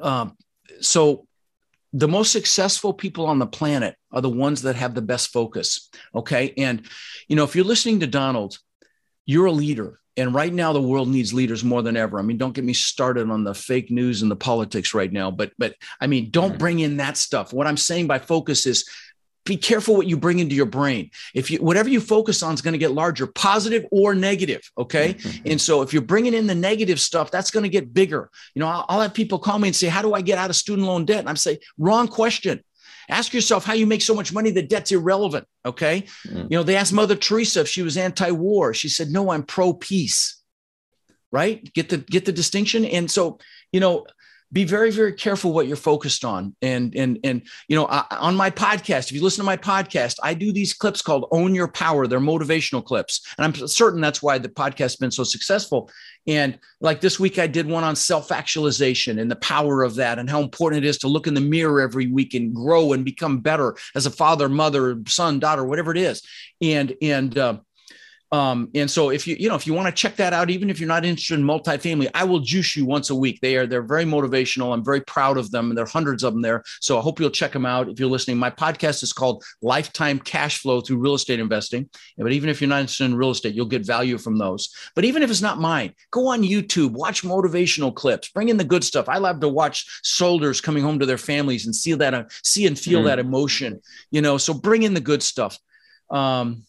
um, 0.00 0.36
so 0.80 1.28
the 1.92 2.08
most 2.08 2.32
successful 2.32 2.92
people 2.92 3.26
on 3.26 3.38
the 3.38 3.46
planet 3.46 3.94
are 4.10 4.20
the 4.20 4.28
ones 4.28 4.62
that 4.62 4.74
have 4.74 4.96
the 4.96 5.02
best 5.02 5.32
focus. 5.32 5.88
Okay. 6.12 6.54
And, 6.56 6.88
you 7.28 7.36
know, 7.36 7.44
if 7.44 7.54
you're 7.54 7.64
listening 7.64 8.00
to 8.00 8.08
Donald, 8.08 8.58
you're 9.26 9.46
a 9.46 9.52
leader. 9.52 9.98
And 10.16 10.34
right 10.34 10.52
now, 10.52 10.74
the 10.74 10.82
world 10.82 11.08
needs 11.08 11.32
leaders 11.32 11.64
more 11.64 11.80
than 11.80 11.96
ever. 11.96 12.18
I 12.18 12.22
mean, 12.22 12.36
don't 12.36 12.52
get 12.52 12.64
me 12.64 12.74
started 12.74 13.30
on 13.30 13.44
the 13.44 13.54
fake 13.54 13.90
news 13.90 14.20
and 14.20 14.30
the 14.30 14.36
politics 14.36 14.92
right 14.92 15.10
now, 15.10 15.30
but 15.30 15.52
but 15.58 15.74
I 16.00 16.06
mean, 16.06 16.30
don't 16.30 16.50
mm-hmm. 16.50 16.58
bring 16.58 16.78
in 16.80 16.98
that 16.98 17.16
stuff. 17.16 17.52
What 17.52 17.66
I'm 17.66 17.78
saying 17.78 18.08
by 18.08 18.18
focus 18.18 18.66
is 18.66 18.84
be 19.44 19.56
careful 19.56 19.96
what 19.96 20.06
you 20.06 20.16
bring 20.16 20.38
into 20.38 20.54
your 20.54 20.66
brain. 20.66 21.10
If 21.34 21.50
you 21.50 21.58
whatever 21.58 21.88
you 21.88 22.00
focus 22.00 22.42
on 22.42 22.54
is 22.54 22.60
going 22.60 22.72
to 22.72 22.78
get 22.78 22.92
larger, 22.92 23.26
positive 23.26 23.86
or 23.90 24.14
negative. 24.14 24.60
Okay, 24.76 25.14
mm-hmm. 25.14 25.48
and 25.50 25.60
so 25.60 25.82
if 25.82 25.92
you're 25.92 26.02
bringing 26.02 26.34
in 26.34 26.46
the 26.46 26.54
negative 26.54 27.00
stuff, 27.00 27.30
that's 27.30 27.50
going 27.50 27.64
to 27.64 27.70
get 27.70 27.92
bigger. 27.92 28.30
You 28.54 28.60
know, 28.60 28.68
I'll, 28.68 28.84
I'll, 28.88 29.00
have 29.00 29.14
people 29.14 29.38
call 29.38 29.58
me 29.58 29.68
and 29.68 29.76
say, 29.76 29.88
"How 29.88 30.02
do 30.02 30.14
I 30.14 30.20
get 30.20 30.38
out 30.38 30.50
of 30.50 30.56
student 30.56 30.86
loan 30.86 31.06
debt?" 31.06 31.20
And 31.20 31.28
I'm 31.28 31.36
say, 31.36 31.58
"Wrong 31.78 32.06
question. 32.06 32.62
Ask 33.12 33.34
yourself 33.34 33.64
how 33.64 33.74
you 33.74 33.86
make 33.86 34.02
so 34.02 34.14
much 34.14 34.32
money 34.32 34.50
that 34.52 34.68
debt's 34.68 34.90
irrelevant. 34.90 35.46
Okay. 35.64 36.06
Mm. 36.26 36.50
You 36.50 36.56
know, 36.56 36.62
they 36.62 36.76
asked 36.76 36.92
Mother 36.92 37.14
Teresa 37.14 37.60
if 37.60 37.68
she 37.68 37.82
was 37.82 37.96
anti-war. 37.96 38.74
She 38.74 38.88
said, 38.88 39.08
no, 39.10 39.30
I'm 39.30 39.42
pro-peace. 39.42 40.40
Right. 41.30 41.72
Get 41.72 41.88
the 41.88 41.98
get 41.98 42.24
the 42.24 42.32
distinction. 42.32 42.84
And 42.84 43.10
so, 43.10 43.38
you 43.72 43.80
know, 43.80 44.06
be 44.52 44.64
very 44.64 44.90
very 44.90 45.12
careful 45.12 45.52
what 45.52 45.66
you're 45.66 45.76
focused 45.76 46.24
on. 46.24 46.54
And 46.62 46.94
and 46.94 47.18
and 47.24 47.42
you 47.68 47.76
know 47.76 47.86
I, 47.86 48.04
on 48.10 48.36
my 48.36 48.50
podcast 48.50 49.06
if 49.06 49.12
you 49.12 49.22
listen 49.22 49.42
to 49.42 49.46
my 49.46 49.56
podcast 49.56 50.16
i 50.22 50.34
do 50.34 50.52
these 50.52 50.74
clips 50.74 51.02
called 51.02 51.26
own 51.30 51.54
your 51.54 51.68
power. 51.68 52.06
They're 52.06 52.20
motivational 52.20 52.84
clips. 52.84 53.26
And 53.38 53.44
i'm 53.44 53.66
certain 53.66 54.00
that's 54.00 54.22
why 54.22 54.38
the 54.38 54.48
podcast 54.48 54.78
has 54.78 54.96
been 54.96 55.10
so 55.10 55.24
successful. 55.24 55.90
And 56.26 56.58
like 56.80 57.00
this 57.00 57.18
week 57.18 57.38
i 57.38 57.46
did 57.46 57.66
one 57.66 57.84
on 57.84 57.96
self-actualization 57.96 59.18
and 59.18 59.30
the 59.30 59.36
power 59.36 59.82
of 59.82 59.94
that 59.96 60.18
and 60.18 60.28
how 60.28 60.40
important 60.40 60.84
it 60.84 60.88
is 60.88 60.98
to 60.98 61.08
look 61.08 61.26
in 61.26 61.34
the 61.34 61.40
mirror 61.40 61.80
every 61.80 62.06
week 62.06 62.34
and 62.34 62.54
grow 62.54 62.92
and 62.92 63.04
become 63.04 63.40
better 63.40 63.76
as 63.94 64.06
a 64.06 64.10
father 64.10 64.48
mother 64.48 65.00
son 65.06 65.38
daughter 65.38 65.64
whatever 65.64 65.90
it 65.90 65.98
is. 65.98 66.22
And 66.60 66.94
and 67.00 67.36
uh, 67.38 67.58
um, 68.32 68.70
and 68.74 68.90
so 68.90 69.10
if 69.10 69.26
you, 69.26 69.36
you 69.38 69.50
know, 69.50 69.54
if 69.54 69.66
you 69.66 69.74
want 69.74 69.94
to 69.94 70.00
check 70.00 70.16
that 70.16 70.32
out, 70.32 70.48
even 70.48 70.70
if 70.70 70.80
you're 70.80 70.88
not 70.88 71.04
interested 71.04 71.38
in 71.38 71.44
multifamily, 71.44 72.08
I 72.14 72.24
will 72.24 72.40
juice 72.40 72.74
you 72.74 72.86
once 72.86 73.10
a 73.10 73.14
week. 73.14 73.40
They 73.42 73.56
are, 73.56 73.66
they're 73.66 73.82
very 73.82 74.06
motivational. 74.06 74.72
I'm 74.72 74.82
very 74.82 75.02
proud 75.02 75.36
of 75.36 75.50
them 75.50 75.68
and 75.68 75.76
there 75.76 75.84
are 75.84 75.88
hundreds 75.88 76.24
of 76.24 76.32
them 76.32 76.40
there. 76.40 76.64
So 76.80 76.98
I 76.98 77.02
hope 77.02 77.20
you'll 77.20 77.28
check 77.28 77.52
them 77.52 77.66
out. 77.66 77.90
If 77.90 78.00
you're 78.00 78.08
listening, 78.08 78.38
my 78.38 78.48
podcast 78.48 79.02
is 79.02 79.12
called 79.12 79.44
lifetime 79.60 80.18
cash 80.18 80.60
flow 80.60 80.80
through 80.80 80.96
real 80.96 81.12
estate 81.12 81.40
investing. 81.40 81.90
But 82.16 82.32
even 82.32 82.48
if 82.48 82.62
you're 82.62 82.68
not 82.68 82.80
interested 82.80 83.04
in 83.04 83.16
real 83.16 83.32
estate, 83.32 83.54
you'll 83.54 83.66
get 83.66 83.84
value 83.84 84.16
from 84.16 84.38
those. 84.38 84.74
But 84.94 85.04
even 85.04 85.22
if 85.22 85.30
it's 85.30 85.42
not 85.42 85.60
mine, 85.60 85.92
go 86.10 86.28
on 86.28 86.42
YouTube, 86.42 86.92
watch 86.92 87.24
motivational 87.24 87.94
clips, 87.94 88.30
bring 88.30 88.48
in 88.48 88.56
the 88.56 88.64
good 88.64 88.82
stuff. 88.82 89.10
I 89.10 89.18
love 89.18 89.40
to 89.40 89.48
watch 89.48 90.00
soldiers 90.02 90.62
coming 90.62 90.82
home 90.82 90.98
to 91.00 91.06
their 91.06 91.18
families 91.18 91.66
and 91.66 91.76
see 91.76 91.92
that, 91.92 92.14
uh, 92.14 92.24
see 92.42 92.66
and 92.66 92.78
feel 92.78 93.02
mm. 93.02 93.06
that 93.06 93.18
emotion, 93.18 93.82
you 94.10 94.22
know, 94.22 94.38
so 94.38 94.54
bring 94.54 94.84
in 94.84 94.94
the 94.94 95.00
good 95.00 95.22
stuff. 95.22 95.58
Um, 96.08 96.64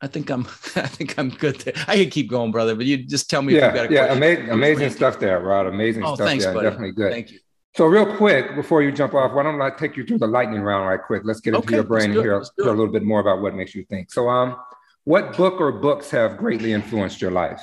I 0.00 0.06
think 0.06 0.30
I'm 0.30 0.42
I 0.76 0.86
think 0.86 1.18
I'm 1.18 1.30
good 1.30 1.60
there. 1.60 1.74
I 1.86 1.96
could 1.96 2.10
keep 2.10 2.30
going, 2.30 2.52
brother, 2.52 2.74
but 2.74 2.86
you 2.86 2.98
just 2.98 3.28
tell 3.28 3.42
me 3.42 3.54
yeah, 3.54 3.58
if 3.58 3.64
you've 3.64 3.74
got 3.74 3.84
a 3.84 3.88
question. 3.88 4.06
yeah, 4.06 4.12
amazing, 4.12 4.50
amazing 4.50 4.90
stuff 4.90 5.18
there, 5.18 5.40
Rod. 5.40 5.66
Amazing 5.66 6.04
oh, 6.04 6.14
stuff. 6.14 6.26
Thanks, 6.26 6.44
yeah, 6.44 6.52
buddy. 6.52 6.66
definitely 6.68 6.92
good. 6.92 7.12
Thank 7.12 7.32
you. 7.32 7.38
So 7.76 7.86
real 7.86 8.16
quick, 8.16 8.56
before 8.56 8.82
you 8.82 8.90
jump 8.90 9.14
off, 9.14 9.32
why 9.32 9.44
don't 9.44 9.60
I 9.60 9.70
take 9.70 9.96
you 9.96 10.04
through 10.04 10.18
the 10.18 10.26
lightning 10.26 10.62
round 10.62 10.88
right 10.88 11.00
quick? 11.00 11.22
Let's 11.24 11.40
get 11.40 11.54
into 11.54 11.66
okay, 11.66 11.76
your 11.76 11.84
brain 11.84 12.10
and 12.10 12.14
hear, 12.14 12.42
hear 12.56 12.66
a 12.66 12.70
little 12.70 12.88
bit 12.88 13.04
more 13.04 13.20
about 13.20 13.40
what 13.40 13.54
makes 13.54 13.74
you 13.74 13.84
think. 13.84 14.10
So 14.10 14.28
um 14.28 14.56
what 15.04 15.36
book 15.36 15.60
or 15.60 15.72
books 15.72 16.10
have 16.10 16.36
greatly 16.36 16.72
influenced 16.72 17.22
your 17.22 17.30
life? 17.30 17.62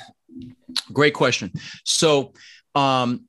Great 0.92 1.14
question. 1.14 1.52
So 1.84 2.32
um 2.74 3.28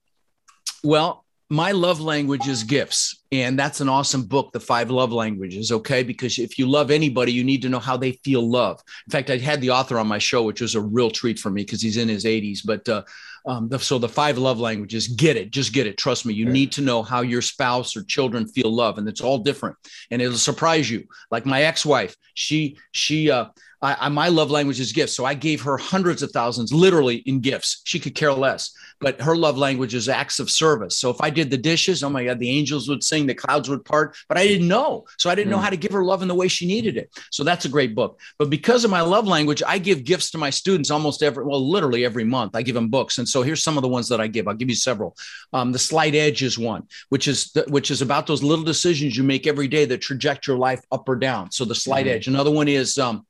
well, 0.84 1.26
my 1.50 1.72
love 1.72 2.02
language 2.02 2.48
is 2.48 2.64
gifts. 2.64 3.24
And 3.32 3.58
that's 3.58 3.82
an 3.82 3.90
awesome 3.90 4.24
book, 4.24 4.52
The 4.52 4.60
Five 4.60 4.90
Love 4.90 5.12
Languages. 5.12 5.72
Okay. 5.72 6.04
Because 6.04 6.40
if 6.40 6.58
you 6.60 6.68
love 6.68 6.92
anybody, 6.92 7.32
you 7.32 7.44
need 7.44 7.62
to 7.62 7.70
know 7.70 7.80
how 7.80 7.98
they 7.98 8.14
feel 8.24 8.50
love. 8.50 8.82
In 9.06 9.12
fact, 9.12 9.30
I 9.30 9.38
had 9.38 9.62
the 9.62 9.72
author 9.72 9.98
on 9.98 10.08
my 10.08 10.18
show, 10.18 10.44
which 10.44 10.62
was 10.62 10.76
a 10.76 10.82
real 10.82 11.10
treat 11.10 11.40
for 11.40 11.50
me 11.50 11.64
because 11.64 11.82
he's 11.82 11.98
in 11.98 12.10
his 12.10 12.26
80s. 12.26 12.60
But 12.66 12.88
uh, 12.90 13.04
um, 13.48 13.70
the, 13.70 13.80
so 13.80 13.98
the 13.98 14.10
five 14.10 14.38
love 14.38 14.60
languages, 14.60 15.08
get 15.08 15.38
it, 15.38 15.52
just 15.52 15.72
get 15.72 15.88
it. 15.88 15.98
Trust 15.98 16.26
me, 16.26 16.34
you 16.34 16.46
need 16.46 16.72
to 16.74 16.82
know 16.82 17.02
how 17.02 17.22
your 17.22 17.42
spouse 17.42 17.96
or 17.96 18.04
children 18.04 18.46
feel 18.46 18.70
love, 18.70 18.98
and 18.98 19.08
it's 19.08 19.22
all 19.22 19.38
different, 19.38 19.78
and 20.12 20.22
it'll 20.22 20.38
surprise 20.38 20.92
you. 20.92 21.06
Like 21.32 21.46
my 21.46 21.64
ex-wife, 21.64 22.16
she 22.34 22.78
she 22.92 23.32
uh, 23.32 23.46
I, 23.82 23.96
I, 24.02 24.10
my 24.10 24.28
love 24.28 24.50
language 24.50 24.80
is 24.80 24.92
gifts. 24.92 25.14
So 25.16 25.26
I 25.26 25.34
gave 25.34 25.62
her 25.62 25.78
hundreds 25.78 26.24
of 26.24 26.32
thousands, 26.32 26.74
literally 26.74 27.18
in 27.26 27.42
gifts. 27.42 27.82
She 27.84 28.00
could 28.00 28.16
care 28.16 28.34
less, 28.34 28.72
but 29.00 29.22
her 29.22 29.36
love 29.36 29.58
language 29.58 29.94
is 29.94 30.10
acts 30.10 30.40
of 30.40 30.50
service. 30.50 30.98
So 30.98 31.10
if 31.10 31.22
I 31.22 31.30
did 31.30 31.52
the 31.52 31.58
dishes, 31.58 32.04
oh 32.04 32.10
my 32.10 32.26
God, 32.26 32.40
the 32.40 32.50
angels 32.50 32.90
would 32.90 33.04
sing, 33.04 33.28
the 33.28 33.36
clouds 33.36 33.70
would 33.70 33.86
part, 33.86 34.16
but 34.28 34.38
I 34.38 34.48
didn't 34.48 34.68
know. 34.68 35.06
So 35.18 35.30
I 35.30 35.36
didn't 35.36 35.50
mm. 35.50 35.52
know 35.52 35.62
how 35.62 35.70
to 35.70 35.78
give 35.78 35.92
her 35.92 36.04
love 36.04 36.22
in 36.22 36.28
the 36.28 36.36
way 36.36 36.48
she 36.48 36.66
needed 36.66 36.98
it. 36.98 37.12
So 37.32 37.44
that's 37.44 37.66
a 37.66 37.70
great 37.70 37.94
book. 37.94 38.20
But 38.40 38.50
because 38.50 38.84
of 38.84 38.92
my 38.92 39.02
love 39.02 39.28
language, 39.28 39.62
I 39.66 39.78
give 39.78 40.04
gifts 40.04 40.32
to 40.32 40.38
my 40.38 40.50
students 40.50 40.90
almost 40.90 41.22
every, 41.22 41.44
well, 41.44 41.70
literally 41.70 42.04
every 42.04 42.24
month. 42.24 42.56
I 42.56 42.64
give 42.64 42.76
them 42.76 42.90
books. 42.90 43.20
And 43.20 43.30
so 43.30 43.44
here's 43.44 43.64
some 43.64 43.78
of 43.78 43.84
the 43.84 43.88
ones 43.88 44.10
that 44.10 44.20
I 44.20 44.28
give. 44.28 44.48
I'll 44.48 44.56
give 44.56 44.70
you 44.70 44.76
several. 44.76 45.16
Um, 45.54 45.72
the 45.72 45.80
Slight 45.80 46.16
Edge 46.16 46.42
is 46.42 46.58
one, 46.58 46.88
which 47.10 47.28
is, 47.28 47.52
the, 47.52 47.64
which 47.68 47.92
is 47.92 48.02
about 48.02 48.26
those 48.26 48.42
little 48.42 48.66
decisions 48.66 49.16
you 49.16 49.24
make 49.24 49.46
every 49.46 49.68
day 49.68 49.86
that 49.86 50.02
traject 50.02 50.48
your 50.48 50.58
life 50.58 50.82
up 50.92 51.08
or 51.08 51.16
down. 51.16 51.52
So 51.52 51.64
the 51.64 51.76
Slight 51.76 52.08
mm. 52.08 52.10
Edge. 52.10 52.28
Another 52.28 52.52
one 52.52 52.68
is, 52.68 52.98
um, 52.98 53.26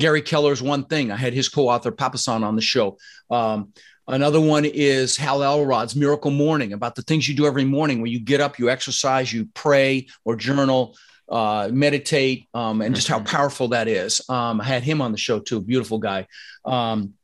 Gary 0.00 0.22
Keller's 0.22 0.62
One 0.62 0.84
Thing. 0.84 1.12
I 1.12 1.16
had 1.16 1.34
his 1.34 1.48
co-author 1.48 1.92
Papasan 1.92 2.42
on 2.42 2.56
the 2.56 2.62
show. 2.62 2.98
Um, 3.30 3.72
another 4.08 4.40
one 4.40 4.64
is 4.64 5.16
Hal 5.16 5.42
Elrod's 5.42 5.94
Miracle 5.94 6.30
Morning 6.30 6.72
about 6.72 6.94
the 6.94 7.02
things 7.02 7.28
you 7.28 7.36
do 7.36 7.46
every 7.46 7.64
morning 7.64 8.00
when 8.00 8.10
you 8.10 8.18
get 8.18 8.40
up, 8.40 8.58
you 8.58 8.70
exercise, 8.70 9.32
you 9.32 9.48
pray 9.54 10.08
or 10.24 10.36
journal. 10.36 10.96
Uh, 11.28 11.70
meditate 11.72 12.48
um, 12.54 12.82
and 12.82 12.92
just 12.92 13.06
how 13.06 13.18
mm-hmm. 13.18 13.26
powerful 13.26 13.68
that 13.68 13.86
is. 13.86 14.20
Um, 14.28 14.60
I 14.60 14.64
had 14.64 14.82
him 14.82 15.00
on 15.00 15.12
the 15.12 15.16
show 15.16 15.38
too, 15.38 15.60
beautiful 15.60 15.98
guy. 15.98 16.26
Um, 16.64 17.14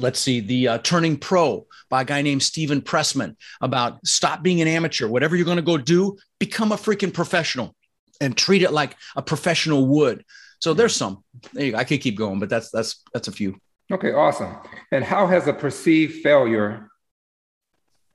let's 0.00 0.18
see, 0.18 0.40
the 0.40 0.66
uh, 0.66 0.78
Turning 0.78 1.16
Pro 1.16 1.68
by 1.88 2.02
a 2.02 2.04
guy 2.04 2.22
named 2.22 2.42
Stephen 2.42 2.80
Pressman 2.80 3.36
about 3.60 4.04
stop 4.04 4.42
being 4.42 4.60
an 4.60 4.66
amateur. 4.66 5.06
Whatever 5.06 5.36
you're 5.36 5.44
going 5.44 5.58
to 5.58 5.62
go 5.62 5.78
do, 5.78 6.16
become 6.40 6.72
a 6.72 6.76
freaking 6.76 7.14
professional 7.14 7.76
and 8.20 8.36
treat 8.36 8.62
it 8.62 8.72
like 8.72 8.96
a 9.14 9.22
professional 9.22 9.86
would. 9.86 10.24
So 10.62 10.72
hmm. 10.72 10.78
there's 10.78 10.94
some. 10.96 11.24
There 11.52 11.66
you 11.66 11.72
go. 11.72 11.78
I 11.78 11.84
could 11.84 12.00
keep 12.00 12.16
going, 12.16 12.38
but 12.38 12.48
that's 12.48 12.70
that's 12.70 13.02
that's 13.12 13.28
a 13.28 13.32
few. 13.32 13.56
Okay, 13.92 14.12
awesome. 14.12 14.56
And 14.92 15.04
how 15.04 15.26
has 15.26 15.48
a 15.48 15.52
perceived 15.52 16.22
failure 16.22 16.88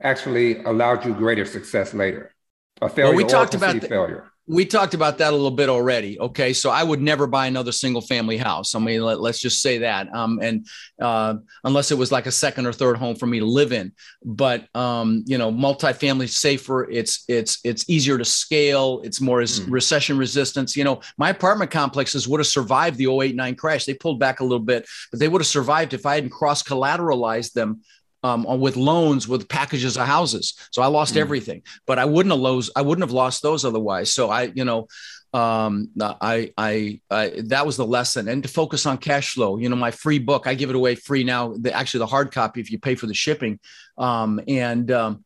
actually 0.02 0.64
allowed 0.64 1.06
you 1.06 1.14
greater 1.14 1.46
success 1.46 1.94
later? 1.94 2.34
A 2.82 2.90
failure 2.90 3.16
well, 3.16 3.18
we 3.18 3.24
talked 3.24 3.56
about 3.56 3.80
the, 3.80 3.88
failure 3.88 4.32
we 4.48 4.66
talked 4.66 4.94
about 4.94 5.18
that 5.18 5.32
a 5.34 5.36
little 5.36 5.52
bit 5.52 5.68
already. 5.68 6.18
Okay, 6.20 6.54
so 6.54 6.70
I 6.70 6.82
would 6.82 7.02
never 7.02 7.28
buy 7.28 7.48
another 7.48 7.74
single 7.74 8.02
family 8.02 8.38
house. 8.38 8.76
I 8.76 8.80
mean, 8.80 9.02
let, 9.02 9.20
us 9.20 9.40
just 9.40 9.62
say 9.62 9.80
that. 9.80 10.14
Um, 10.16 10.40
and 10.42 10.66
uh, 11.02 11.36
unless 11.66 11.92
it 11.92 11.98
was 11.98 12.14
like 12.14 12.28
a 12.28 12.32
second 12.32 12.66
or 12.66 12.72
third 12.72 12.96
home 12.96 13.18
for 13.18 13.28
me 13.28 13.40
to 13.40 13.46
live 13.46 13.74
in, 13.74 13.92
but 14.24 14.74
um, 14.74 15.24
you 15.28 15.38
know, 15.38 15.52
multifamily 15.52 16.30
safer. 16.30 16.90
It's 16.90 17.26
it's 17.28 17.60
it's 17.66 17.90
easier 17.90 18.18
to 18.18 18.26
scale. 18.26 19.02
It's 19.04 19.20
more 19.20 19.40
mm. 19.40 19.70
recession 19.70 20.18
resistance. 20.18 20.78
You 20.78 20.86
know, 20.86 21.02
my 21.18 21.30
apartment 21.30 21.70
complexes 21.70 22.28
would 22.28 22.40
have 22.40 22.48
survived 22.48 22.98
the 22.98 23.12
08 23.12 23.58
crash. 23.58 23.86
They 23.86 23.96
pulled 23.96 24.20
back 24.20 24.40
a 24.40 24.44
little 24.44 24.60
bit, 24.60 24.88
but 25.12 25.20
they 25.20 25.28
would 25.28 25.42
have 25.42 25.48
survived 25.48 25.94
if 25.94 26.06
I 26.06 26.16
hadn't 26.16 26.30
cross 26.30 26.64
collateralized 26.64 27.52
them 27.52 27.82
um, 28.28 28.60
with 28.60 28.76
loans 28.76 29.28
with 29.28 29.48
packages 29.48 29.98
of 29.98 30.06
houses. 30.06 30.46
So 30.72 30.82
I 30.82 30.88
lost 30.88 31.14
mm. 31.16 31.22
everything, 31.26 31.62
but 31.86 31.98
I 32.00 32.06
wouldn't 32.06 32.34
have 32.34 32.42
lost. 32.42 32.72
I 32.76 32.82
wouldn't 32.82 33.04
have 33.08 33.18
lost 33.24 33.42
those 33.42 33.62
otherwise. 33.70 34.08
So 34.18 34.30
I, 34.30 34.44
you 34.60 34.66
know, 34.66 34.88
um, 35.34 35.90
I, 36.02 36.54
I, 36.58 37.02
I, 37.10 37.42
that 37.46 37.66
was 37.66 37.78
the 37.78 37.86
lesson 37.86 38.28
and 38.28 38.42
to 38.44 38.50
focus 38.50 38.86
on 38.86 38.98
cash 38.98 39.34
flow, 39.34 39.58
you 39.58 39.70
know, 39.70 39.76
my 39.76 39.92
free 39.92 40.20
book, 40.20 40.48
I 40.48 40.54
give 40.56 40.70
it 40.70 40.76
away 40.76 40.96
free 40.96 41.24
now, 41.24 41.54
the, 41.54 41.74
actually 41.74 42.00
the 42.00 42.08
hard 42.08 42.32
copy, 42.32 42.62
if 42.62 42.72
you 42.72 42.80
pay 42.80 42.96
for 42.96 43.08
the 43.08 43.14
shipping. 43.14 43.60
Um, 43.98 44.40
and, 44.48 44.90
um, 44.92 45.26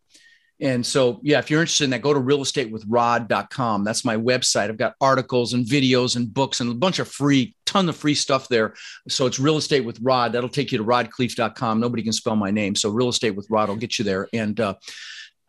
and 0.62 0.86
so, 0.86 1.20
yeah, 1.24 1.40
if 1.40 1.50
you're 1.50 1.62
interested 1.62 1.86
in 1.86 1.90
that, 1.90 2.04
go 2.04 2.14
to 2.14 2.20
realestatewithrod.com. 2.20 3.84
That's 3.84 4.06
my 4.06 4.16
website. 4.16 4.70
I've 4.70 4.78
got 4.78 4.94
articles 5.02 5.54
and 5.54 5.66
videos 5.66 6.16
and 6.16 6.32
books 6.32 6.60
and 6.60 6.70
a 6.70 6.76
bunch 6.76 7.00
of 7.00 7.08
free, 7.08 7.56
ton 7.66 7.90
of 7.90 7.98
free 7.98 8.14
stuff 8.14 8.48
there. 8.48 8.76
So 9.10 9.26
it's 9.26 9.40
real 9.40 9.58
estate 9.58 9.84
with 9.84 10.00
Rod. 10.02 10.34
That'll 10.34 10.50
take 10.50 10.72
you 10.72 10.78
to 10.78 10.84
rodkhleif.com. 10.84 11.80
Nobody 11.80 12.04
can 12.04 12.14
spell 12.14 12.36
my 12.36 12.52
name. 12.52 12.76
So 12.76 12.90
real 12.90 13.10
estate 13.10 13.32
with 13.32 13.48
Rod 13.50 13.70
will 13.70 13.76
get 13.76 13.98
you 13.98 14.06
there. 14.06 14.28
And 14.34 14.60
uh, 14.60 14.76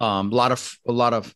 um, 0.00 0.32
a 0.32 0.34
lot 0.34 0.50
of, 0.50 0.78
a 0.88 0.92
lot 0.92 1.12
of, 1.12 1.34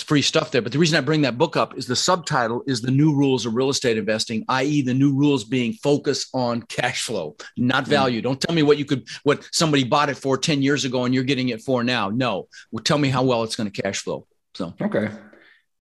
free 0.00 0.22
stuff 0.22 0.50
there. 0.50 0.62
But 0.62 0.72
the 0.72 0.78
reason 0.78 0.96
I 0.96 1.02
bring 1.02 1.22
that 1.22 1.36
book 1.36 1.56
up 1.56 1.76
is 1.76 1.86
the 1.86 1.96
subtitle 1.96 2.62
is 2.66 2.80
the 2.80 2.90
new 2.90 3.14
rules 3.14 3.44
of 3.44 3.54
real 3.54 3.68
estate 3.68 3.98
investing, 3.98 4.44
i.e., 4.48 4.82
the 4.82 4.94
new 4.94 5.14
rules 5.14 5.44
being 5.44 5.74
focus 5.74 6.28
on 6.32 6.62
cash 6.62 7.04
flow, 7.04 7.36
not 7.56 7.84
hmm. 7.84 7.90
value. 7.90 8.20
Mm. 8.20 8.24
Don't 8.24 8.40
tell 8.40 8.54
me 8.54 8.62
what 8.62 8.78
you 8.78 8.84
could, 8.84 9.06
what 9.24 9.46
somebody 9.52 9.84
bought 9.84 10.08
it 10.08 10.16
for 10.16 10.38
10 10.38 10.62
years 10.62 10.84
ago 10.84 11.04
and 11.04 11.14
you're 11.14 11.24
getting 11.24 11.50
it 11.50 11.62
for 11.62 11.84
now. 11.84 12.08
No, 12.08 12.48
well, 12.70 12.82
tell 12.82 12.98
me 12.98 13.10
how 13.10 13.22
well 13.22 13.42
it's 13.42 13.56
going 13.56 13.70
to 13.70 13.82
cash 13.82 14.00
flow. 14.00 14.26
So, 14.54 14.74
okay. 14.80 15.10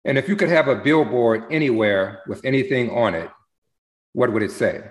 And 0.05 0.17
if 0.17 0.29
you 0.29 0.35
could 0.35 0.49
have 0.49 0.67
a 0.67 0.75
billboard 0.75 1.43
anywhere 1.51 2.21
with 2.27 2.45
anything 2.45 2.89
on 2.91 3.15
it, 3.15 3.29
what 4.13 4.31
would 4.31 4.43
it 4.43 4.51
say? 4.51 4.83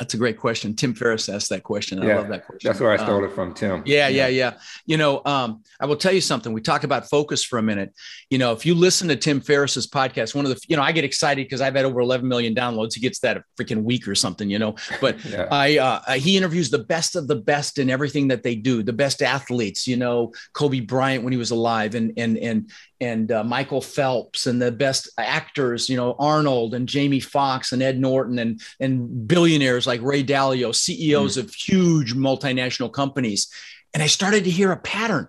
That's 0.00 0.14
a 0.14 0.16
great 0.16 0.38
question. 0.38 0.74
Tim 0.74 0.94
Ferriss 0.94 1.28
asked 1.28 1.50
that 1.50 1.62
question. 1.62 2.02
Yeah, 2.02 2.14
I 2.14 2.16
love 2.16 2.28
that 2.28 2.46
question. 2.46 2.66
That's 2.66 2.80
where 2.80 2.90
I 2.90 2.96
stole 2.96 3.18
um, 3.18 3.24
it 3.24 3.32
from, 3.32 3.52
Tim. 3.52 3.82
Yeah, 3.84 4.08
yeah, 4.08 4.28
yeah. 4.28 4.54
You 4.86 4.96
know, 4.96 5.20
um, 5.26 5.62
I 5.78 5.84
will 5.84 5.96
tell 5.96 6.12
you 6.12 6.22
something. 6.22 6.54
We 6.54 6.62
talk 6.62 6.84
about 6.84 7.10
focus 7.10 7.44
for 7.44 7.58
a 7.58 7.62
minute. 7.62 7.92
You 8.30 8.38
know, 8.38 8.52
if 8.52 8.64
you 8.64 8.74
listen 8.74 9.08
to 9.08 9.16
Tim 9.16 9.42
Ferriss's 9.42 9.86
podcast, 9.86 10.34
one 10.34 10.46
of 10.46 10.52
the, 10.52 10.60
you 10.68 10.76
know, 10.76 10.82
I 10.82 10.92
get 10.92 11.04
excited 11.04 11.44
because 11.44 11.60
I've 11.60 11.74
had 11.74 11.84
over 11.84 12.00
11 12.00 12.26
million 12.26 12.54
downloads. 12.54 12.94
He 12.94 13.00
gets 13.02 13.18
that 13.18 13.36
a 13.36 13.44
freaking 13.60 13.82
week 13.82 14.08
or 14.08 14.14
something, 14.14 14.48
you 14.48 14.58
know. 14.58 14.74
But 15.02 15.22
yeah. 15.30 15.48
I, 15.50 15.76
uh, 15.76 16.12
he 16.12 16.34
interviews 16.34 16.70
the 16.70 16.78
best 16.78 17.14
of 17.14 17.28
the 17.28 17.36
best 17.36 17.76
in 17.76 17.90
everything 17.90 18.28
that 18.28 18.42
they 18.42 18.54
do, 18.54 18.82
the 18.82 18.94
best 18.94 19.20
athletes. 19.20 19.86
You 19.86 19.98
know, 19.98 20.32
Kobe 20.54 20.80
Bryant 20.80 21.24
when 21.24 21.32
he 21.34 21.38
was 21.38 21.50
alive, 21.50 21.94
and 21.94 22.14
and 22.16 22.38
and 22.38 22.70
and 23.00 23.32
uh, 23.32 23.42
Michael 23.42 23.80
Phelps 23.80 24.46
and 24.46 24.60
the 24.60 24.70
best 24.70 25.08
actors, 25.16 25.88
you 25.88 25.96
know, 25.96 26.14
Arnold 26.18 26.74
and 26.74 26.88
Jamie 26.88 27.20
Foxx 27.20 27.72
and 27.72 27.82
Ed 27.82 27.98
Norton 27.98 28.38
and 28.38 28.60
and 28.78 29.26
billionaires 29.26 29.86
like 29.86 30.02
Ray 30.02 30.22
Dalio, 30.22 30.74
CEOs 30.74 31.36
mm. 31.36 31.42
of 31.42 31.54
huge 31.54 32.14
multinational 32.14 32.92
companies. 32.92 33.48
And 33.94 34.02
I 34.02 34.06
started 34.06 34.44
to 34.44 34.50
hear 34.50 34.70
a 34.72 34.76
pattern. 34.76 35.28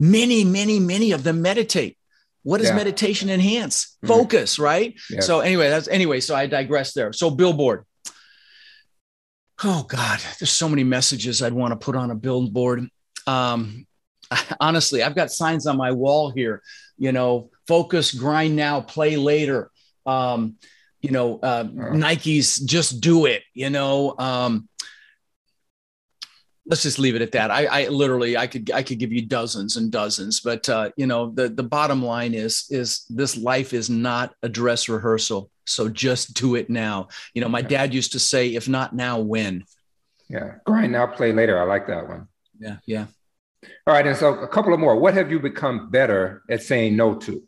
Many, 0.00 0.44
many, 0.44 0.80
many 0.80 1.12
of 1.12 1.22
them 1.22 1.42
meditate. 1.42 1.98
What 2.44 2.58
does 2.58 2.70
yeah. 2.70 2.76
meditation 2.76 3.30
enhance? 3.30 3.96
Mm. 4.04 4.08
Focus, 4.08 4.58
right? 4.58 4.94
Yeah. 5.10 5.20
So 5.20 5.40
anyway, 5.40 5.68
that's 5.68 5.88
anyway. 5.88 6.20
So 6.20 6.34
I 6.34 6.46
digress 6.46 6.92
there. 6.92 7.12
So 7.12 7.30
billboard. 7.30 7.84
Oh 9.64 9.84
God, 9.88 10.20
there's 10.40 10.50
so 10.50 10.68
many 10.68 10.82
messages 10.82 11.42
I'd 11.42 11.52
want 11.52 11.72
to 11.72 11.84
put 11.84 11.94
on 11.94 12.10
a 12.10 12.16
billboard. 12.16 12.88
Um, 13.26 13.86
honestly, 14.60 15.02
I've 15.02 15.14
got 15.14 15.30
signs 15.30 15.66
on 15.66 15.76
my 15.76 15.92
wall 15.92 16.30
here. 16.30 16.62
You 16.98 17.12
know, 17.12 17.50
focus, 17.66 18.12
grind 18.12 18.56
now, 18.56 18.80
play 18.80 19.16
later. 19.16 19.70
Um, 20.06 20.56
you 21.00 21.10
know, 21.10 21.40
uh, 21.40 21.66
Nike's 21.72 22.58
just 22.58 23.00
do 23.00 23.26
it. 23.26 23.42
You 23.54 23.70
know, 23.70 24.14
um, 24.18 24.68
let's 26.66 26.82
just 26.82 26.98
leave 26.98 27.16
it 27.16 27.22
at 27.22 27.32
that. 27.32 27.50
I, 27.50 27.66
I, 27.66 27.88
literally, 27.88 28.36
I 28.36 28.46
could, 28.46 28.70
I 28.70 28.82
could 28.82 28.98
give 28.98 29.12
you 29.12 29.26
dozens 29.26 29.76
and 29.76 29.90
dozens, 29.90 30.40
but 30.40 30.68
uh, 30.68 30.90
you 30.96 31.06
know, 31.06 31.30
the 31.30 31.48
the 31.48 31.62
bottom 31.62 32.04
line 32.04 32.34
is, 32.34 32.66
is 32.70 33.04
this 33.08 33.36
life 33.36 33.72
is 33.72 33.90
not 33.90 34.34
a 34.42 34.48
dress 34.48 34.88
rehearsal. 34.88 35.50
So 35.66 35.88
just 35.88 36.34
do 36.34 36.54
it 36.56 36.70
now. 36.70 37.08
You 37.34 37.40
know, 37.40 37.48
my 37.48 37.62
dad 37.62 37.94
used 37.94 38.12
to 38.12 38.18
say, 38.18 38.54
if 38.54 38.68
not 38.68 38.94
now, 38.94 39.20
when? 39.20 39.64
Yeah, 40.28 40.54
grind 40.64 40.92
now, 40.92 41.06
play 41.06 41.32
later. 41.32 41.60
I 41.60 41.64
like 41.64 41.86
that 41.88 42.08
one. 42.08 42.28
Yeah, 42.58 42.76
yeah. 42.86 43.06
All 43.86 43.94
right, 43.94 44.06
and 44.06 44.16
so 44.16 44.34
a 44.34 44.48
couple 44.48 44.74
of 44.74 44.80
more. 44.80 44.96
What 44.98 45.14
have 45.14 45.30
you 45.30 45.38
become 45.38 45.90
better 45.90 46.42
at 46.48 46.62
saying 46.62 46.96
no 46.96 47.14
to? 47.20 47.42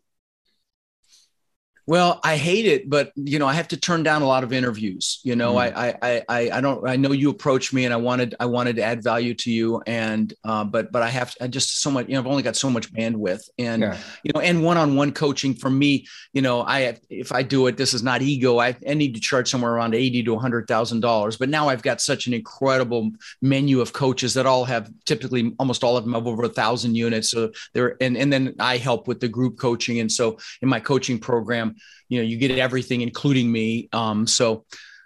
Well, 1.87 2.19
I 2.25 2.37
hate 2.37 2.65
it, 2.65 2.89
but 2.89 3.13
you 3.15 3.39
know, 3.39 3.47
I 3.47 3.53
have 3.53 3.69
to 3.69 3.77
turn 3.77 4.03
down 4.03 4.23
a 4.23 4.27
lot 4.27 4.43
of 4.43 4.55
interviews. 4.55 5.21
You 5.23 5.37
know, 5.37 5.55
mm. 5.55 5.77
I, 5.77 5.97
I, 6.01 6.23
I, 6.29 6.51
I 6.57 6.61
don't. 6.63 6.89
I 6.89 6.97
know 6.97 7.13
you 7.13 7.29
approached 7.29 7.75
me, 7.75 7.85
and 7.85 7.93
I 7.93 7.99
wanted, 7.99 8.35
I 8.41 8.47
wanted 8.47 8.77
to 8.77 8.83
add 8.83 9.03
value 9.03 9.35
to 9.35 9.53
you, 9.53 9.83
and 9.87 10.33
uh, 10.45 10.65
but, 10.65 10.93
but 10.93 11.03
I 11.03 11.09
have 11.11 11.35
I 11.43 11.47
just 11.47 11.83
so 11.83 11.91
much. 11.91 12.09
You 12.09 12.15
know, 12.15 12.21
I've 12.21 12.27
only 12.27 12.43
got 12.43 12.57
so 12.57 12.71
much 12.71 12.91
bandwidth, 12.91 13.51
and 13.59 13.83
yeah. 13.83 13.99
you 14.23 14.31
know, 14.35 14.41
and 14.41 14.65
one-on-one 14.65 15.13
coaching 15.13 15.53
for 15.53 15.69
me. 15.69 16.07
You 16.33 16.41
know, 16.41 16.63
I 16.63 16.97
if 17.11 17.33
I 17.33 17.43
do 17.43 17.67
it, 17.67 17.77
this 17.77 17.93
is 17.93 18.03
not 18.03 18.23
ego. 18.23 18.61
I, 18.61 18.75
I 18.89 18.95
need 18.95 19.15
to 19.15 19.21
charge 19.21 19.51
somewhere 19.51 19.75
around 19.75 19.95
eighty 19.95 20.23
to 20.23 20.39
hundred 20.39 20.67
thousand 20.67 21.01
dollars. 21.01 21.37
But 21.37 21.51
now 21.51 21.69
I've 21.69 21.83
got 21.83 22.01
such 22.01 22.27
an 22.27 22.33
incredible 22.33 23.11
menu 23.43 23.83
of 23.83 23.93
coaches 23.93 24.33
that 24.35 24.47
all 24.47 24.65
have 24.65 24.91
typically 25.05 25.55
almost 25.59 25.85
all 25.85 25.99
of 25.99 26.05
them 26.05 26.15
have 26.15 26.27
over 26.27 26.45
a 26.45 26.49
thousand 26.49 26.95
units. 26.95 27.31
So 27.31 27.53
they're 27.75 27.99
and 28.01 28.17
and 28.17 28.33
then 28.33 28.55
I 28.59 28.79
help 28.79 29.07
with 29.07 29.21
the 29.21 29.29
group 29.29 29.59
coaching, 29.59 30.01
and 30.01 30.11
so 30.11 30.39
in 30.63 30.69
my 30.71 30.81
coaching 30.81 31.19
program 31.19 31.74
you 32.09 32.19
know 32.19 32.25
you 32.25 32.37
get 32.37 32.51
everything 32.53 33.01
including 33.01 33.51
me. 33.51 33.89
Um, 33.93 34.27
so 34.27 34.65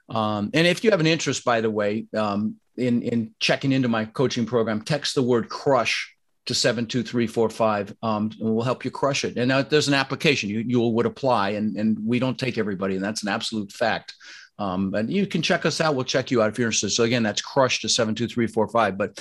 um, 0.08 0.50
and 0.54 0.66
if 0.66 0.84
you 0.84 0.90
have 0.90 1.00
an 1.00 1.06
interest 1.06 1.44
by 1.44 1.60
the 1.60 1.70
way 1.70 2.06
um, 2.16 2.56
in 2.76 3.02
in 3.02 3.34
checking 3.40 3.72
into 3.72 3.88
my 3.88 4.04
coaching 4.04 4.46
program 4.46 4.82
text 4.82 5.14
the 5.14 5.22
word 5.22 5.48
crush 5.48 6.14
to 6.48 6.54
72345 6.54 7.94
um, 8.02 8.30
and 8.40 8.54
we'll 8.54 8.64
help 8.64 8.82
you 8.82 8.90
crush 8.90 9.22
it. 9.22 9.36
And 9.36 9.48
now 9.48 9.60
there's 9.60 9.86
an 9.86 9.92
application. 9.92 10.48
You, 10.48 10.60
you 10.60 10.80
would 10.80 11.04
apply 11.04 11.50
and, 11.50 11.76
and 11.76 11.98
we 12.02 12.18
don't 12.18 12.38
take 12.38 12.56
everybody 12.56 12.96
and 12.96 13.04
that's 13.04 13.22
an 13.22 13.28
absolute 13.28 13.70
fact 13.70 14.14
um, 14.58 14.92
and 14.94 15.10
you 15.10 15.26
can 15.26 15.40
check 15.40 15.64
us 15.64 15.80
out. 15.80 15.94
We'll 15.94 16.04
check 16.04 16.30
you 16.30 16.42
out 16.42 16.50
if 16.50 16.58
you're 16.58 16.68
interested. 16.68 16.90
So 16.90 17.04
again, 17.04 17.22
that's 17.22 17.40
crush 17.40 17.80
to 17.80 17.88
seven 17.88 18.14
two 18.14 18.26
three 18.26 18.46
four 18.46 18.66
five. 18.68 18.98
But 18.98 19.18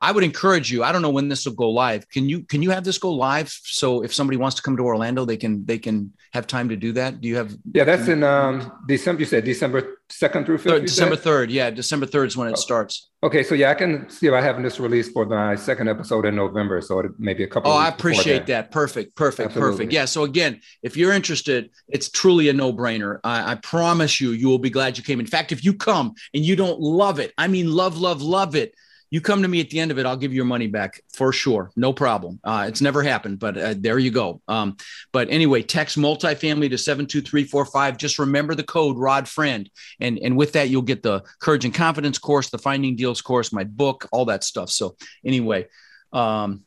I 0.00 0.12
would 0.12 0.24
encourage 0.24 0.72
you. 0.72 0.82
I 0.82 0.92
don't 0.92 1.02
know 1.02 1.10
when 1.10 1.28
this 1.28 1.44
will 1.44 1.54
go 1.54 1.70
live. 1.70 2.08
Can 2.08 2.28
you 2.28 2.42
can 2.42 2.62
you 2.62 2.70
have 2.70 2.84
this 2.84 2.98
go 2.98 3.12
live? 3.12 3.50
So 3.50 4.02
if 4.02 4.14
somebody 4.14 4.38
wants 4.38 4.56
to 4.56 4.62
come 4.62 4.76
to 4.76 4.82
Orlando, 4.84 5.24
they 5.24 5.36
can 5.36 5.64
they 5.66 5.78
can 5.78 6.12
have 6.32 6.46
time 6.46 6.68
to 6.70 6.76
do 6.76 6.92
that. 6.92 7.20
Do 7.20 7.28
you 7.28 7.36
have? 7.36 7.56
Yeah, 7.72 7.84
that's 7.84 8.08
in 8.08 8.22
um, 8.22 8.72
December. 8.86 9.20
You 9.20 9.26
said 9.26 9.44
December 9.44 9.97
second 10.10 10.46
through 10.46 10.58
fifth. 10.58 10.82
December 10.82 11.16
third. 11.16 11.50
Yeah, 11.50 11.70
December 11.70 12.06
third 12.06 12.28
is 12.28 12.36
when 12.36 12.48
it 12.48 12.52
oh. 12.52 12.56
starts. 12.56 13.10
Okay, 13.22 13.42
so 13.42 13.54
yeah, 13.54 13.70
I 13.70 13.74
can 13.74 14.08
see 14.08 14.28
if 14.28 14.32
I 14.32 14.40
have 14.40 14.62
this 14.62 14.78
released 14.78 15.12
for 15.12 15.26
my 15.26 15.56
second 15.56 15.88
episode 15.88 16.24
in 16.24 16.36
November. 16.36 16.80
So 16.80 17.02
maybe 17.18 17.42
a 17.42 17.48
couple. 17.48 17.72
Oh, 17.72 17.76
I 17.76 17.88
appreciate 17.88 18.46
that. 18.46 18.70
Perfect, 18.70 19.16
perfect, 19.16 19.50
Absolutely. 19.50 19.72
perfect. 19.72 19.92
Yeah. 19.92 20.04
So 20.04 20.24
again, 20.24 20.60
if 20.82 20.96
you're 20.96 21.12
interested, 21.12 21.70
it's 21.88 22.10
truly 22.10 22.48
a 22.48 22.52
no-brainer. 22.52 23.18
I, 23.24 23.52
I 23.52 23.54
promise 23.56 24.20
you, 24.20 24.30
you 24.30 24.48
will 24.48 24.58
be 24.58 24.70
glad 24.70 24.96
you 24.96 25.04
came. 25.04 25.18
In 25.18 25.26
fact, 25.26 25.50
if 25.50 25.64
you 25.64 25.74
come 25.74 26.14
and 26.32 26.44
you 26.44 26.54
don't 26.54 26.80
love 26.80 27.18
it, 27.18 27.32
I 27.36 27.48
mean, 27.48 27.72
love, 27.72 27.98
love, 27.98 28.22
love 28.22 28.54
it 28.54 28.74
you 29.10 29.20
come 29.20 29.42
to 29.42 29.48
me 29.48 29.60
at 29.60 29.70
the 29.70 29.80
end 29.80 29.90
of 29.90 29.98
it, 29.98 30.06
I'll 30.06 30.16
give 30.16 30.32
you 30.32 30.36
your 30.36 30.44
money 30.44 30.66
back 30.66 31.00
for 31.12 31.32
sure. 31.32 31.70
No 31.76 31.92
problem. 31.92 32.40
Uh, 32.44 32.66
it's 32.68 32.80
never 32.80 33.02
happened, 33.02 33.38
but 33.38 33.56
uh, 33.56 33.74
there 33.76 33.98
you 33.98 34.10
go. 34.10 34.42
Um, 34.48 34.76
but 35.12 35.28
anyway, 35.30 35.62
text 35.62 35.96
multifamily 35.96 36.70
to 36.70 36.78
72345. 36.78 37.96
Just 37.96 38.18
remember 38.18 38.54
the 38.54 38.62
code 38.62 38.98
Rod 38.98 39.26
Friend. 39.26 39.68
And, 40.00 40.18
and 40.18 40.36
with 40.36 40.52
that, 40.52 40.68
you'll 40.68 40.82
get 40.82 41.02
the 41.02 41.22
Courage 41.40 41.64
and 41.64 41.74
Confidence 41.74 42.18
course, 42.18 42.50
the 42.50 42.58
Finding 42.58 42.96
Deals 42.96 43.22
course, 43.22 43.52
my 43.52 43.64
book, 43.64 44.08
all 44.12 44.26
that 44.26 44.44
stuff. 44.44 44.70
So 44.70 44.96
anyway, 45.24 45.66
um, 46.12 46.64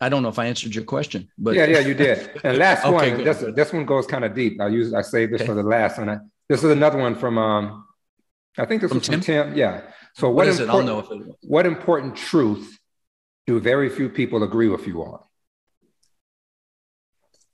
I 0.00 0.08
don't 0.08 0.22
know 0.22 0.28
if 0.28 0.38
I 0.38 0.46
answered 0.46 0.74
your 0.74 0.84
question, 0.84 1.28
but 1.38 1.54
yeah, 1.54 1.64
yeah, 1.64 1.80
you 1.80 1.94
did. 1.94 2.30
And 2.44 2.58
last 2.58 2.84
okay, 2.84 3.14
one, 3.14 3.24
this, 3.24 3.44
this 3.54 3.72
one 3.72 3.84
goes 3.84 4.06
kind 4.06 4.24
of 4.24 4.34
deep. 4.34 4.60
I 4.60 4.68
use 4.68 4.94
I 4.94 5.02
save 5.02 5.30
this 5.30 5.40
okay. 5.40 5.48
for 5.48 5.54
the 5.54 5.62
last 5.62 5.98
one. 5.98 6.08
I, 6.08 6.18
this 6.48 6.62
is 6.62 6.70
another 6.70 6.98
one 6.98 7.16
from 7.16 7.36
um, 7.36 7.84
I 8.56 8.64
think 8.64 8.82
this 8.82 8.90
from 8.90 8.98
was 8.98 9.08
Tim? 9.08 9.20
from 9.20 9.24
Tim. 9.24 9.56
Yeah. 9.56 9.82
So 10.18 10.26
what, 10.26 10.34
what 10.34 10.48
is 10.48 10.58
it? 10.58 10.68
I'll 10.68 10.82
know 10.82 10.98
if 10.98 11.10
it. 11.12 11.22
What 11.42 11.64
important 11.64 12.16
truth 12.16 12.76
do 13.46 13.60
very 13.60 13.88
few 13.88 14.08
people 14.08 14.42
agree 14.42 14.68
with 14.68 14.84
you 14.84 15.00
on? 15.04 15.20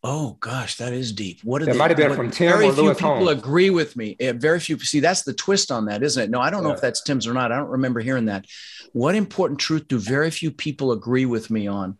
Oh 0.02 0.38
gosh, 0.40 0.76
that 0.76 0.94
is 0.94 1.12
deep. 1.12 1.40
What 1.44 1.60
it 1.60 1.76
might 1.76 1.90
have 1.90 1.98
been 1.98 2.14
from 2.14 2.30
Tim 2.30 2.50
very 2.52 2.68
or 2.68 2.72
few 2.72 2.94
people 2.94 3.16
Holmes. 3.16 3.30
agree 3.30 3.68
with 3.68 3.96
me. 3.96 4.16
Eh, 4.18 4.32
very 4.32 4.60
few. 4.60 4.78
See, 4.78 5.00
that's 5.00 5.24
the 5.24 5.34
twist 5.34 5.70
on 5.70 5.84
that, 5.86 6.02
isn't 6.02 6.22
it? 6.22 6.30
No, 6.30 6.40
I 6.40 6.48
don't 6.48 6.62
know 6.62 6.72
if 6.72 6.80
that's 6.80 7.02
Tim's 7.02 7.26
or 7.26 7.34
not. 7.34 7.52
I 7.52 7.56
don't 7.56 7.68
remember 7.68 8.00
hearing 8.00 8.26
that. 8.26 8.46
What 8.94 9.14
important 9.14 9.60
truth 9.60 9.86
do 9.86 9.98
very 9.98 10.30
few 10.30 10.50
people 10.50 10.92
agree 10.92 11.26
with 11.26 11.50
me 11.50 11.66
on? 11.66 11.98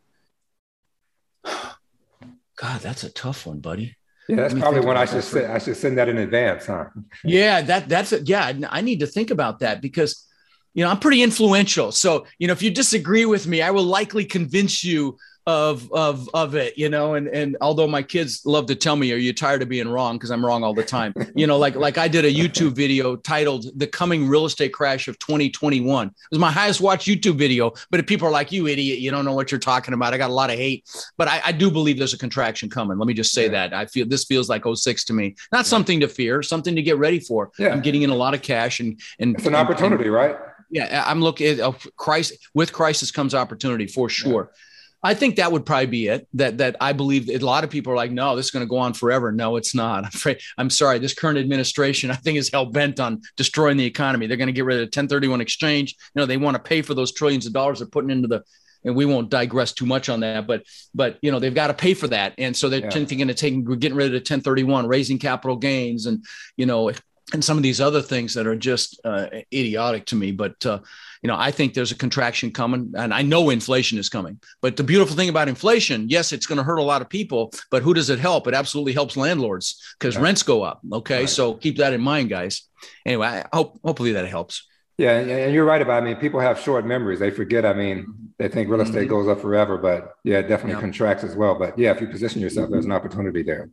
God, 1.45 2.81
that's 2.81 3.05
a 3.05 3.11
tough 3.11 3.45
one, 3.45 3.61
buddy. 3.61 3.97
Yeah, 4.31 4.37
that's 4.37 4.55
probably 4.55 4.81
one 4.81 4.97
I 4.97 5.05
should 5.05 5.25
send, 5.25 5.53
I 5.53 5.59
should 5.59 5.77
send 5.77 5.99
that 5.99 6.09
in 6.09 6.17
advance, 6.17 6.67
huh? 6.67 6.87
Yeah, 7.23 7.61
that 7.61 7.87
that's 7.91 8.13
a, 8.13 8.23
yeah. 8.23 8.51
I 8.71 8.81
need 8.81 9.01
to 9.01 9.07
think 9.07 9.31
about 9.31 9.59
that 9.59 9.83
because 9.83 10.27
you 10.75 10.85
know, 10.85 10.91
I'm 10.91 10.99
pretty 10.99 11.23
influential. 11.23 11.93
So, 11.93 12.27
you 12.39 12.47
know, 12.47 12.53
if 12.53 12.63
you 12.63 12.71
disagree 12.71 13.25
with 13.25 13.47
me, 13.47 13.63
I 13.63 13.71
will 13.71 13.85
likely 13.85 14.25
convince 14.25 14.85
you 14.85 15.17
of 15.47 15.93
of 15.93 16.29
of 16.33 16.55
it 16.55 16.77
you 16.79 16.89
know 16.89 17.15
and 17.15 17.29
and 17.29 17.57
although 17.61 17.87
my 17.87 18.03
kids 18.03 18.47
love 18.47 18.65
to 18.65 18.75
tell 18.75 18.97
me 18.97 19.13
are 19.13 19.17
you 19.17 19.33
tired 19.33 19.61
of 19.61 19.69
being 19.69 19.89
wrong? 19.89 20.17
Because 20.17 20.31
i'm 20.31 20.45
wrong 20.45 20.65
all 20.65 20.75
the 20.75 20.85
time. 20.85 21.13
You 21.35 21.47
know 21.47 21.59
like 21.59 21.75
like 21.75 21.99
i 21.99 22.07
did 22.07 22.25
a 22.25 22.33
youtube 22.33 22.73
video 22.73 23.17
titled 23.17 23.67
the 23.77 23.87
coming 23.87 24.29
real 24.29 24.47
estate 24.47 24.73
crash 24.73 25.09
of 25.09 25.19
2021 25.19 26.07
it 26.07 26.15
was 26.31 26.39
my 26.39 26.51
highest 26.51 26.81
watched 26.81 27.09
youtube 27.09 27.37
video 27.37 27.73
but 27.91 27.99
if 27.99 28.07
people 28.07 28.29
are 28.29 28.31
like 28.31 28.53
you 28.53 28.69
idiot 28.69 29.01
you 29.01 29.11
don't 29.11 29.25
know 29.25 29.35
what 29.35 29.51
you're 29.51 29.59
talking 29.59 29.95
about 29.95 30.15
i 30.15 30.19
got 30.19 30.31
a 30.31 30.33
lot 30.33 30.51
of 30.51 30.57
hate. 30.57 30.85
But 31.17 31.29
i, 31.29 31.41
I 31.47 31.53
do 31.53 31.71
believe 31.71 31.99
there's 31.99 32.15
a 32.15 32.19
contraction 32.19 32.71
coming. 32.71 32.99
Let 32.99 33.07
me 33.07 33.15
just 33.15 33.33
say 33.33 33.45
yeah. 33.45 33.69
that. 33.69 33.75
I 33.75 33.87
feel 33.87 34.07
this 34.07 34.25
feels 34.25 34.49
like 34.49 34.63
06 34.73 35.05
to 35.05 35.13
me. 35.13 35.35
Not 35.51 35.59
yeah. 35.59 35.63
something 35.63 36.01
to 36.01 36.09
fear 36.09 36.43
something 36.43 36.77
to 36.77 36.83
get 36.83 36.99
ready 36.99 37.21
for. 37.21 37.51
Yeah. 37.59 37.71
i'm 37.71 37.83
getting 37.83 38.03
in 38.03 38.11
a 38.11 38.15
lot 38.15 38.35
of 38.35 38.43
cash 38.43 38.81
and 38.81 39.01
and 39.19 39.35
it's 39.35 39.47
an 39.47 39.55
opportunity 39.55 40.05
and, 40.05 40.13
right 40.13 40.37
yeah 40.75 41.03
i'm 41.07 41.23
looking 41.23 41.59
at 41.59 41.87
crisis 41.97 42.37
with 42.53 42.73
crisis 42.73 43.11
comes 43.11 43.35
opportunity 43.35 43.87
for 43.87 44.09
sure 44.11 44.51
yeah. 44.53 44.61
I 45.05 45.13
think 45.13 45.37
that 45.37 45.53
would 45.53 45.67
probably 45.67 45.87
be 45.87 46.07
it. 46.09 46.27
That 46.33 46.59
that 46.59 46.77
I 46.81 46.95
believe 46.95 47.29
a 47.29 47.37
lot 47.39 47.63
of 47.63 47.69
people 47.69 47.93
are 47.93 47.97
like, 47.97 48.11
no, 48.11 48.35
this 48.35 48.47
is 48.47 48.51
going 48.51 48.65
to 48.65 48.69
go 48.69 48.79
on 48.79 48.95
forever. 48.95 49.31
No, 49.31 49.57
it's 49.57 49.75
not. 49.75 49.99
I'm 50.05 50.09
afraid. 50.09 50.41
I'm 50.57 50.71
sorry. 50.71 50.99
This 50.99 51.13
current 51.13 51.39
administration, 51.39 52.11
I 52.11 52.15
think, 52.15 52.39
is 52.39 52.49
hell 52.51 52.65
bent 52.65 52.99
on 52.99 53.21
destroying 53.37 53.77
the 53.77 53.85
economy. 53.85 54.27
They're 54.27 54.39
going 54.39 54.47
to 54.47 54.53
get 54.53 54.65
rid 54.65 54.77
of 54.77 54.81
the 54.81 54.99
1031 54.99 55.43
exchange. 55.43 55.95
You 56.15 56.21
know, 56.21 56.27
they 56.27 56.39
want 56.39 56.57
to 56.57 56.63
pay 56.63 56.81
for 56.81 56.95
those 56.95 57.13
trillions 57.13 57.47
of 57.47 57.53
dollars 57.53 57.81
they're 57.81 57.89
putting 57.89 58.11
into 58.11 58.29
the. 58.29 58.43
And 58.87 58.95
we 58.95 59.07
won't 59.07 59.31
digress 59.31 59.73
too 59.73 59.87
much 59.87 60.11
on 60.11 60.21
that, 60.21 60.47
but 60.47 60.65
but 60.95 61.17
you 61.23 61.33
know 61.33 61.39
they've 61.39 61.55
got 61.55 61.69
to 61.69 61.75
pay 61.75 61.95
for 61.95 62.07
that, 62.09 62.35
and 62.37 62.55
so 62.55 62.69
they're 62.69 62.81
yeah. 62.81 62.91
thinking 62.91 63.31
of 63.31 63.37
taking, 63.37 63.65
we're 63.65 63.77
getting 63.77 63.97
rid 63.97 64.09
of 64.09 64.13
the 64.13 64.19
1031, 64.19 64.87
raising 64.87 65.19
capital 65.19 65.57
gains, 65.57 66.05
and 66.05 66.23
you 66.59 66.67
know, 66.67 66.93
and 67.33 67.43
some 67.43 67.57
of 67.57 67.63
these 67.63 67.81
other 67.81 68.03
things 68.03 68.35
that 68.35 68.47
are 68.47 68.57
just 68.57 69.01
uh, 69.05 69.27
idiotic 69.53 70.07
to 70.07 70.17
me. 70.17 70.33
But 70.33 70.65
uh, 70.67 70.81
you 71.23 71.29
know, 71.29 71.37
I 71.39 71.51
think 71.51 71.73
there's 71.73 71.91
a 71.91 71.97
contraction 71.97 72.51
coming 72.51 72.93
and 72.97 73.15
I 73.15 73.23
know 73.23 73.49
inflation 73.49 73.99
is 73.99 74.11
coming. 74.11 74.39
But 74.61 74.77
the 74.77 74.85
beautiful 74.85 75.17
thing 75.17 75.31
about 75.31 75.49
inflation, 75.49 76.11
yes, 76.11 76.33
it's 76.33 76.47
going 76.47 76.59
to 76.59 76.63
hurt 76.63 76.77
a 76.77 76.83
lot 76.83 77.01
of 77.01 77.09
people, 77.09 77.51
but 77.71 77.83
who 77.83 77.95
does 77.95 78.11
it 78.11 78.19
help? 78.19 78.47
It 78.47 78.53
absolutely 78.53 78.93
helps 78.93 79.17
landlords 79.17 79.83
because 79.99 80.19
rents 80.19 80.43
go 80.43 80.63
up. 80.63 80.83
Okay. 80.93 81.21
Right. 81.21 81.29
So 81.31 81.55
keep 81.55 81.79
that 81.79 81.95
in 81.95 82.03
mind, 82.03 82.29
guys. 82.29 82.69
Anyway, 83.07 83.27
I 83.27 83.47
hope, 83.55 83.81
hopefully 83.83 84.13
that 84.13 84.29
helps. 84.29 84.67
Yeah. 84.99 85.19
And 85.19 85.55
you're 85.55 85.65
right 85.65 85.81
about, 85.81 86.03
I 86.03 86.07
mean, 86.07 86.17
people 86.17 86.41
have 86.41 86.61
short 86.61 86.85
memories. 86.85 87.21
They 87.21 87.31
forget, 87.31 87.65
I 87.65 87.73
mean, 87.73 88.33
they 88.39 88.49
think 88.49 88.69
real 88.69 88.83
estate 88.83 89.09
mm-hmm. 89.09 89.09
goes 89.09 89.29
up 89.29 89.41
forever, 89.41 89.79
but 89.79 90.17
yeah, 90.25 90.41
it 90.41 90.49
definitely 90.49 90.75
yeah. 90.75 90.81
contracts 90.81 91.25
as 91.25 91.35
well. 91.35 91.59
But 91.59 91.79
yeah, 91.79 91.93
if 91.93 92.03
you 92.03 92.07
position 92.07 92.43
yourself, 92.43 92.69
there's 92.71 92.85
an 92.85 92.93
opportunity 92.93 93.43
there. 93.43 93.71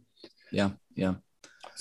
Yeah. 0.52 0.70
Yeah. 0.96 1.16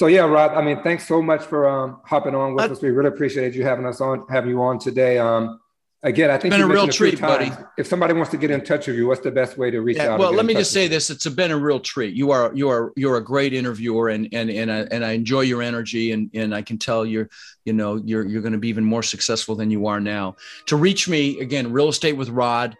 So 0.00 0.06
yeah, 0.06 0.22
Rod. 0.22 0.52
I 0.52 0.62
mean, 0.62 0.82
thanks 0.82 1.06
so 1.06 1.20
much 1.20 1.44
for 1.44 1.68
um, 1.68 2.00
hopping 2.06 2.34
on 2.34 2.54
with 2.54 2.70
us. 2.70 2.80
We 2.80 2.88
really 2.88 3.10
appreciate 3.10 3.52
you 3.52 3.64
having 3.64 3.84
us 3.84 4.00
on, 4.00 4.24
having 4.30 4.48
you 4.48 4.62
on 4.62 4.78
today. 4.78 5.18
Um, 5.18 5.60
again, 6.02 6.30
I 6.30 6.38
think 6.38 6.54
it's 6.54 6.62
been 6.62 6.70
a 6.70 6.72
real 6.72 6.88
treat, 6.88 7.20
buddy. 7.20 7.52
If 7.76 7.86
somebody 7.86 8.14
wants 8.14 8.30
to 8.30 8.38
get 8.38 8.50
in 8.50 8.64
touch 8.64 8.86
with 8.86 8.96
you, 8.96 9.06
what's 9.06 9.20
the 9.20 9.30
best 9.30 9.58
way 9.58 9.70
to 9.70 9.82
reach 9.82 9.98
yeah, 9.98 10.14
out? 10.14 10.18
Well, 10.18 10.32
let 10.32 10.46
me 10.46 10.54
just 10.54 10.72
say 10.72 10.88
this: 10.88 11.10
it's 11.10 11.26
been 11.28 11.50
a 11.50 11.58
real 11.58 11.80
treat. 11.80 12.14
You 12.14 12.30
are 12.30 12.50
you 12.54 12.70
are 12.70 12.94
you're 12.96 13.18
a 13.18 13.22
great 13.22 13.52
interviewer, 13.52 14.08
and 14.08 14.26
and 14.32 14.48
and 14.48 14.72
I, 14.72 14.78
and 14.90 15.04
I 15.04 15.10
enjoy 15.10 15.42
your 15.42 15.60
energy, 15.60 16.12
and 16.12 16.30
and 16.32 16.54
I 16.54 16.62
can 16.62 16.78
tell 16.78 17.04
you're 17.04 17.28
you 17.66 17.74
know 17.74 17.96
you're 17.96 18.26
you're 18.26 18.40
going 18.40 18.54
to 18.54 18.58
be 18.58 18.68
even 18.68 18.86
more 18.86 19.02
successful 19.02 19.54
than 19.54 19.70
you 19.70 19.86
are 19.86 20.00
now. 20.00 20.34
To 20.68 20.76
reach 20.76 21.10
me 21.10 21.40
again, 21.40 21.70
real 21.74 21.90
estate 21.90 22.14
with 22.14 22.30
Rod. 22.30 22.74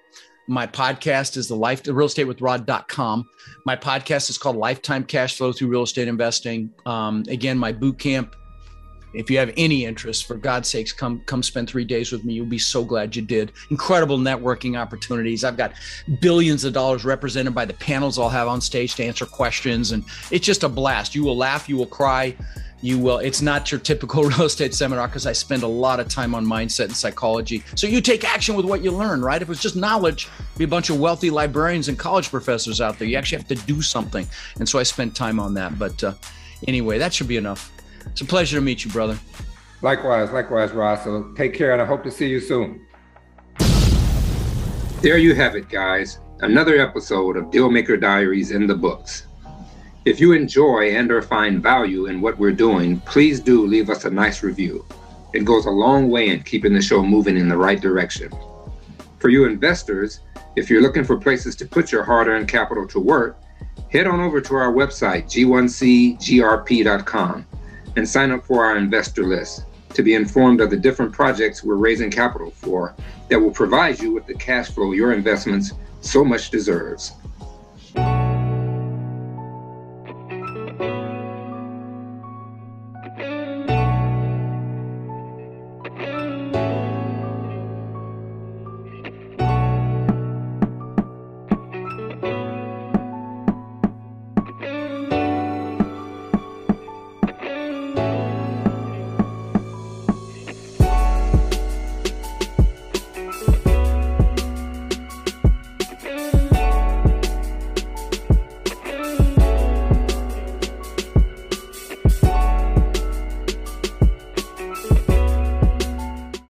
My 0.51 0.66
podcast 0.66 1.36
is 1.36 1.46
the 1.46 1.55
life 1.55 1.84
the 1.84 1.94
real 1.94 2.09
estate 2.09 2.24
with 2.24 2.40
rod.com. 2.40 3.28
My 3.64 3.76
podcast 3.76 4.30
is 4.30 4.36
called 4.36 4.57
Lifetime 4.57 5.05
Cash 5.05 5.36
Flow 5.36 5.53
Through 5.53 5.68
Real 5.68 5.84
Estate 5.84 6.09
Investing. 6.09 6.74
Um, 6.86 7.22
again, 7.28 7.57
my 7.57 7.70
boot 7.70 8.01
camp 8.01 8.34
if 9.12 9.30
you 9.30 9.38
have 9.38 9.52
any 9.56 9.84
interest, 9.84 10.26
for 10.26 10.36
God's 10.36 10.68
sakes, 10.68 10.92
come 10.92 11.20
come 11.26 11.42
spend 11.42 11.68
three 11.68 11.84
days 11.84 12.12
with 12.12 12.24
me. 12.24 12.34
You'll 12.34 12.46
be 12.46 12.58
so 12.58 12.84
glad 12.84 13.16
you 13.16 13.22
did. 13.22 13.52
Incredible 13.70 14.18
networking 14.18 14.78
opportunities. 14.78 15.44
I've 15.44 15.56
got 15.56 15.72
billions 16.20 16.64
of 16.64 16.72
dollars 16.72 17.04
represented 17.04 17.54
by 17.54 17.64
the 17.64 17.74
panels 17.74 18.18
I'll 18.18 18.28
have 18.28 18.48
on 18.48 18.61
stage 18.61 18.94
to 18.96 19.04
answer 19.04 19.26
questions, 19.26 19.92
and 19.92 20.04
it's 20.30 20.46
just 20.46 20.62
a 20.62 20.68
blast. 20.68 21.14
You 21.14 21.24
will 21.24 21.36
laugh, 21.36 21.68
you 21.68 21.76
will 21.76 21.86
cry, 21.86 22.36
you 22.82 22.98
will. 22.98 23.18
It's 23.18 23.42
not 23.42 23.70
your 23.70 23.80
typical 23.80 24.24
real 24.30 24.42
estate 24.42 24.74
seminar 24.74 25.08
because 25.08 25.26
I 25.26 25.32
spend 25.32 25.62
a 25.62 25.68
lot 25.68 26.00
of 26.00 26.08
time 26.08 26.34
on 26.34 26.46
mindset 26.46 26.86
and 26.86 26.96
psychology. 26.96 27.62
So 27.74 27.86
you 27.86 28.00
take 28.00 28.24
action 28.24 28.54
with 28.54 28.64
what 28.64 28.82
you 28.82 28.90
learn, 28.90 29.22
right? 29.22 29.42
If 29.42 29.50
it's 29.50 29.62
just 29.62 29.76
knowledge, 29.76 30.28
be 30.56 30.64
a 30.64 30.68
bunch 30.68 30.90
of 30.90 31.00
wealthy 31.00 31.30
librarians 31.30 31.88
and 31.88 31.98
college 31.98 32.30
professors 32.30 32.80
out 32.80 32.98
there. 32.98 33.08
You 33.08 33.16
actually 33.16 33.38
have 33.38 33.48
to 33.48 33.54
do 33.66 33.82
something, 33.82 34.26
and 34.58 34.68
so 34.68 34.78
I 34.78 34.82
spend 34.82 35.16
time 35.16 35.40
on 35.40 35.54
that. 35.54 35.78
But 35.78 36.02
uh, 36.04 36.14
anyway, 36.66 36.98
that 36.98 37.12
should 37.12 37.28
be 37.28 37.36
enough. 37.36 37.72
It's 38.07 38.20
a 38.20 38.24
pleasure 38.24 38.59
to 38.59 38.61
meet 38.61 38.84
you, 38.84 38.90
brother. 38.90 39.18
Likewise, 39.82 40.30
likewise, 40.30 40.72
Ross. 40.72 41.05
So 41.05 41.32
take 41.36 41.55
care, 41.55 41.72
and 41.72 41.80
I 41.80 41.86
hope 41.86 42.03
to 42.05 42.11
see 42.11 42.28
you 42.28 42.40
soon. 42.40 42.86
There 45.01 45.16
you 45.16 45.34
have 45.34 45.57
it, 45.57 45.70
guys. 45.70 46.18
Another 46.40 46.80
episode 46.80 47.36
of 47.36 47.46
Dealmaker 47.46 48.01
Diaries 48.01 48.51
in 48.51 48.66
the 48.66 48.74
books. 48.74 49.26
If 50.05 50.20
you 50.20 50.32
enjoy 50.32 50.94
and 50.94 51.11
or 51.11 51.22
find 51.22 51.62
value 51.62 52.07
in 52.07 52.20
what 52.20 52.38
we're 52.38 52.53
doing, 52.53 53.01
please 53.01 53.40
do 53.40 53.66
leave 53.66 53.90
us 53.90 54.05
a 54.05 54.11
nice 54.11 54.42
review. 54.42 54.84
It 55.32 55.44
goes 55.44 55.66
a 55.66 55.70
long 55.70 56.11
way 56.11 56.28
in 56.28 56.42
keeping 56.42 56.74
the 56.74 56.82
show 56.82 57.03
moving 57.03 57.36
in 57.36 57.48
the 57.48 57.57
right 57.57 57.80
direction. 57.80 58.32
For 59.18 59.28
you 59.28 59.46
investors, 59.46 60.20
if 60.57 60.68
you're 60.68 60.82
looking 60.82 61.05
for 61.05 61.18
places 61.18 61.55
to 61.57 61.66
put 61.66 61.92
your 61.92 62.03
hard-earned 62.03 62.48
capital 62.48 62.86
to 62.88 62.98
work, 62.98 63.38
head 63.90 64.07
on 64.07 64.20
over 64.20 64.40
to 64.40 64.55
our 64.55 64.72
website, 64.72 65.26
g1cgrp.com 65.26 67.46
and 67.97 68.09
sign 68.09 68.30
up 68.30 68.45
for 68.45 68.64
our 68.64 68.76
investor 68.76 69.24
list 69.24 69.64
to 69.95 70.03
be 70.03 70.14
informed 70.14 70.61
of 70.61 70.70
the 70.70 70.76
different 70.76 71.12
projects 71.12 71.64
we're 71.64 71.74
raising 71.74 72.11
capital 72.11 72.51
for 72.51 72.95
that 73.28 73.38
will 73.38 73.51
provide 73.51 74.01
you 74.01 74.12
with 74.12 74.26
the 74.26 74.34
cash 74.34 74.68
flow 74.70 74.93
your 74.93 75.12
investments 75.12 75.72
so 76.01 76.24
much 76.24 76.51
deserves. 76.51 77.12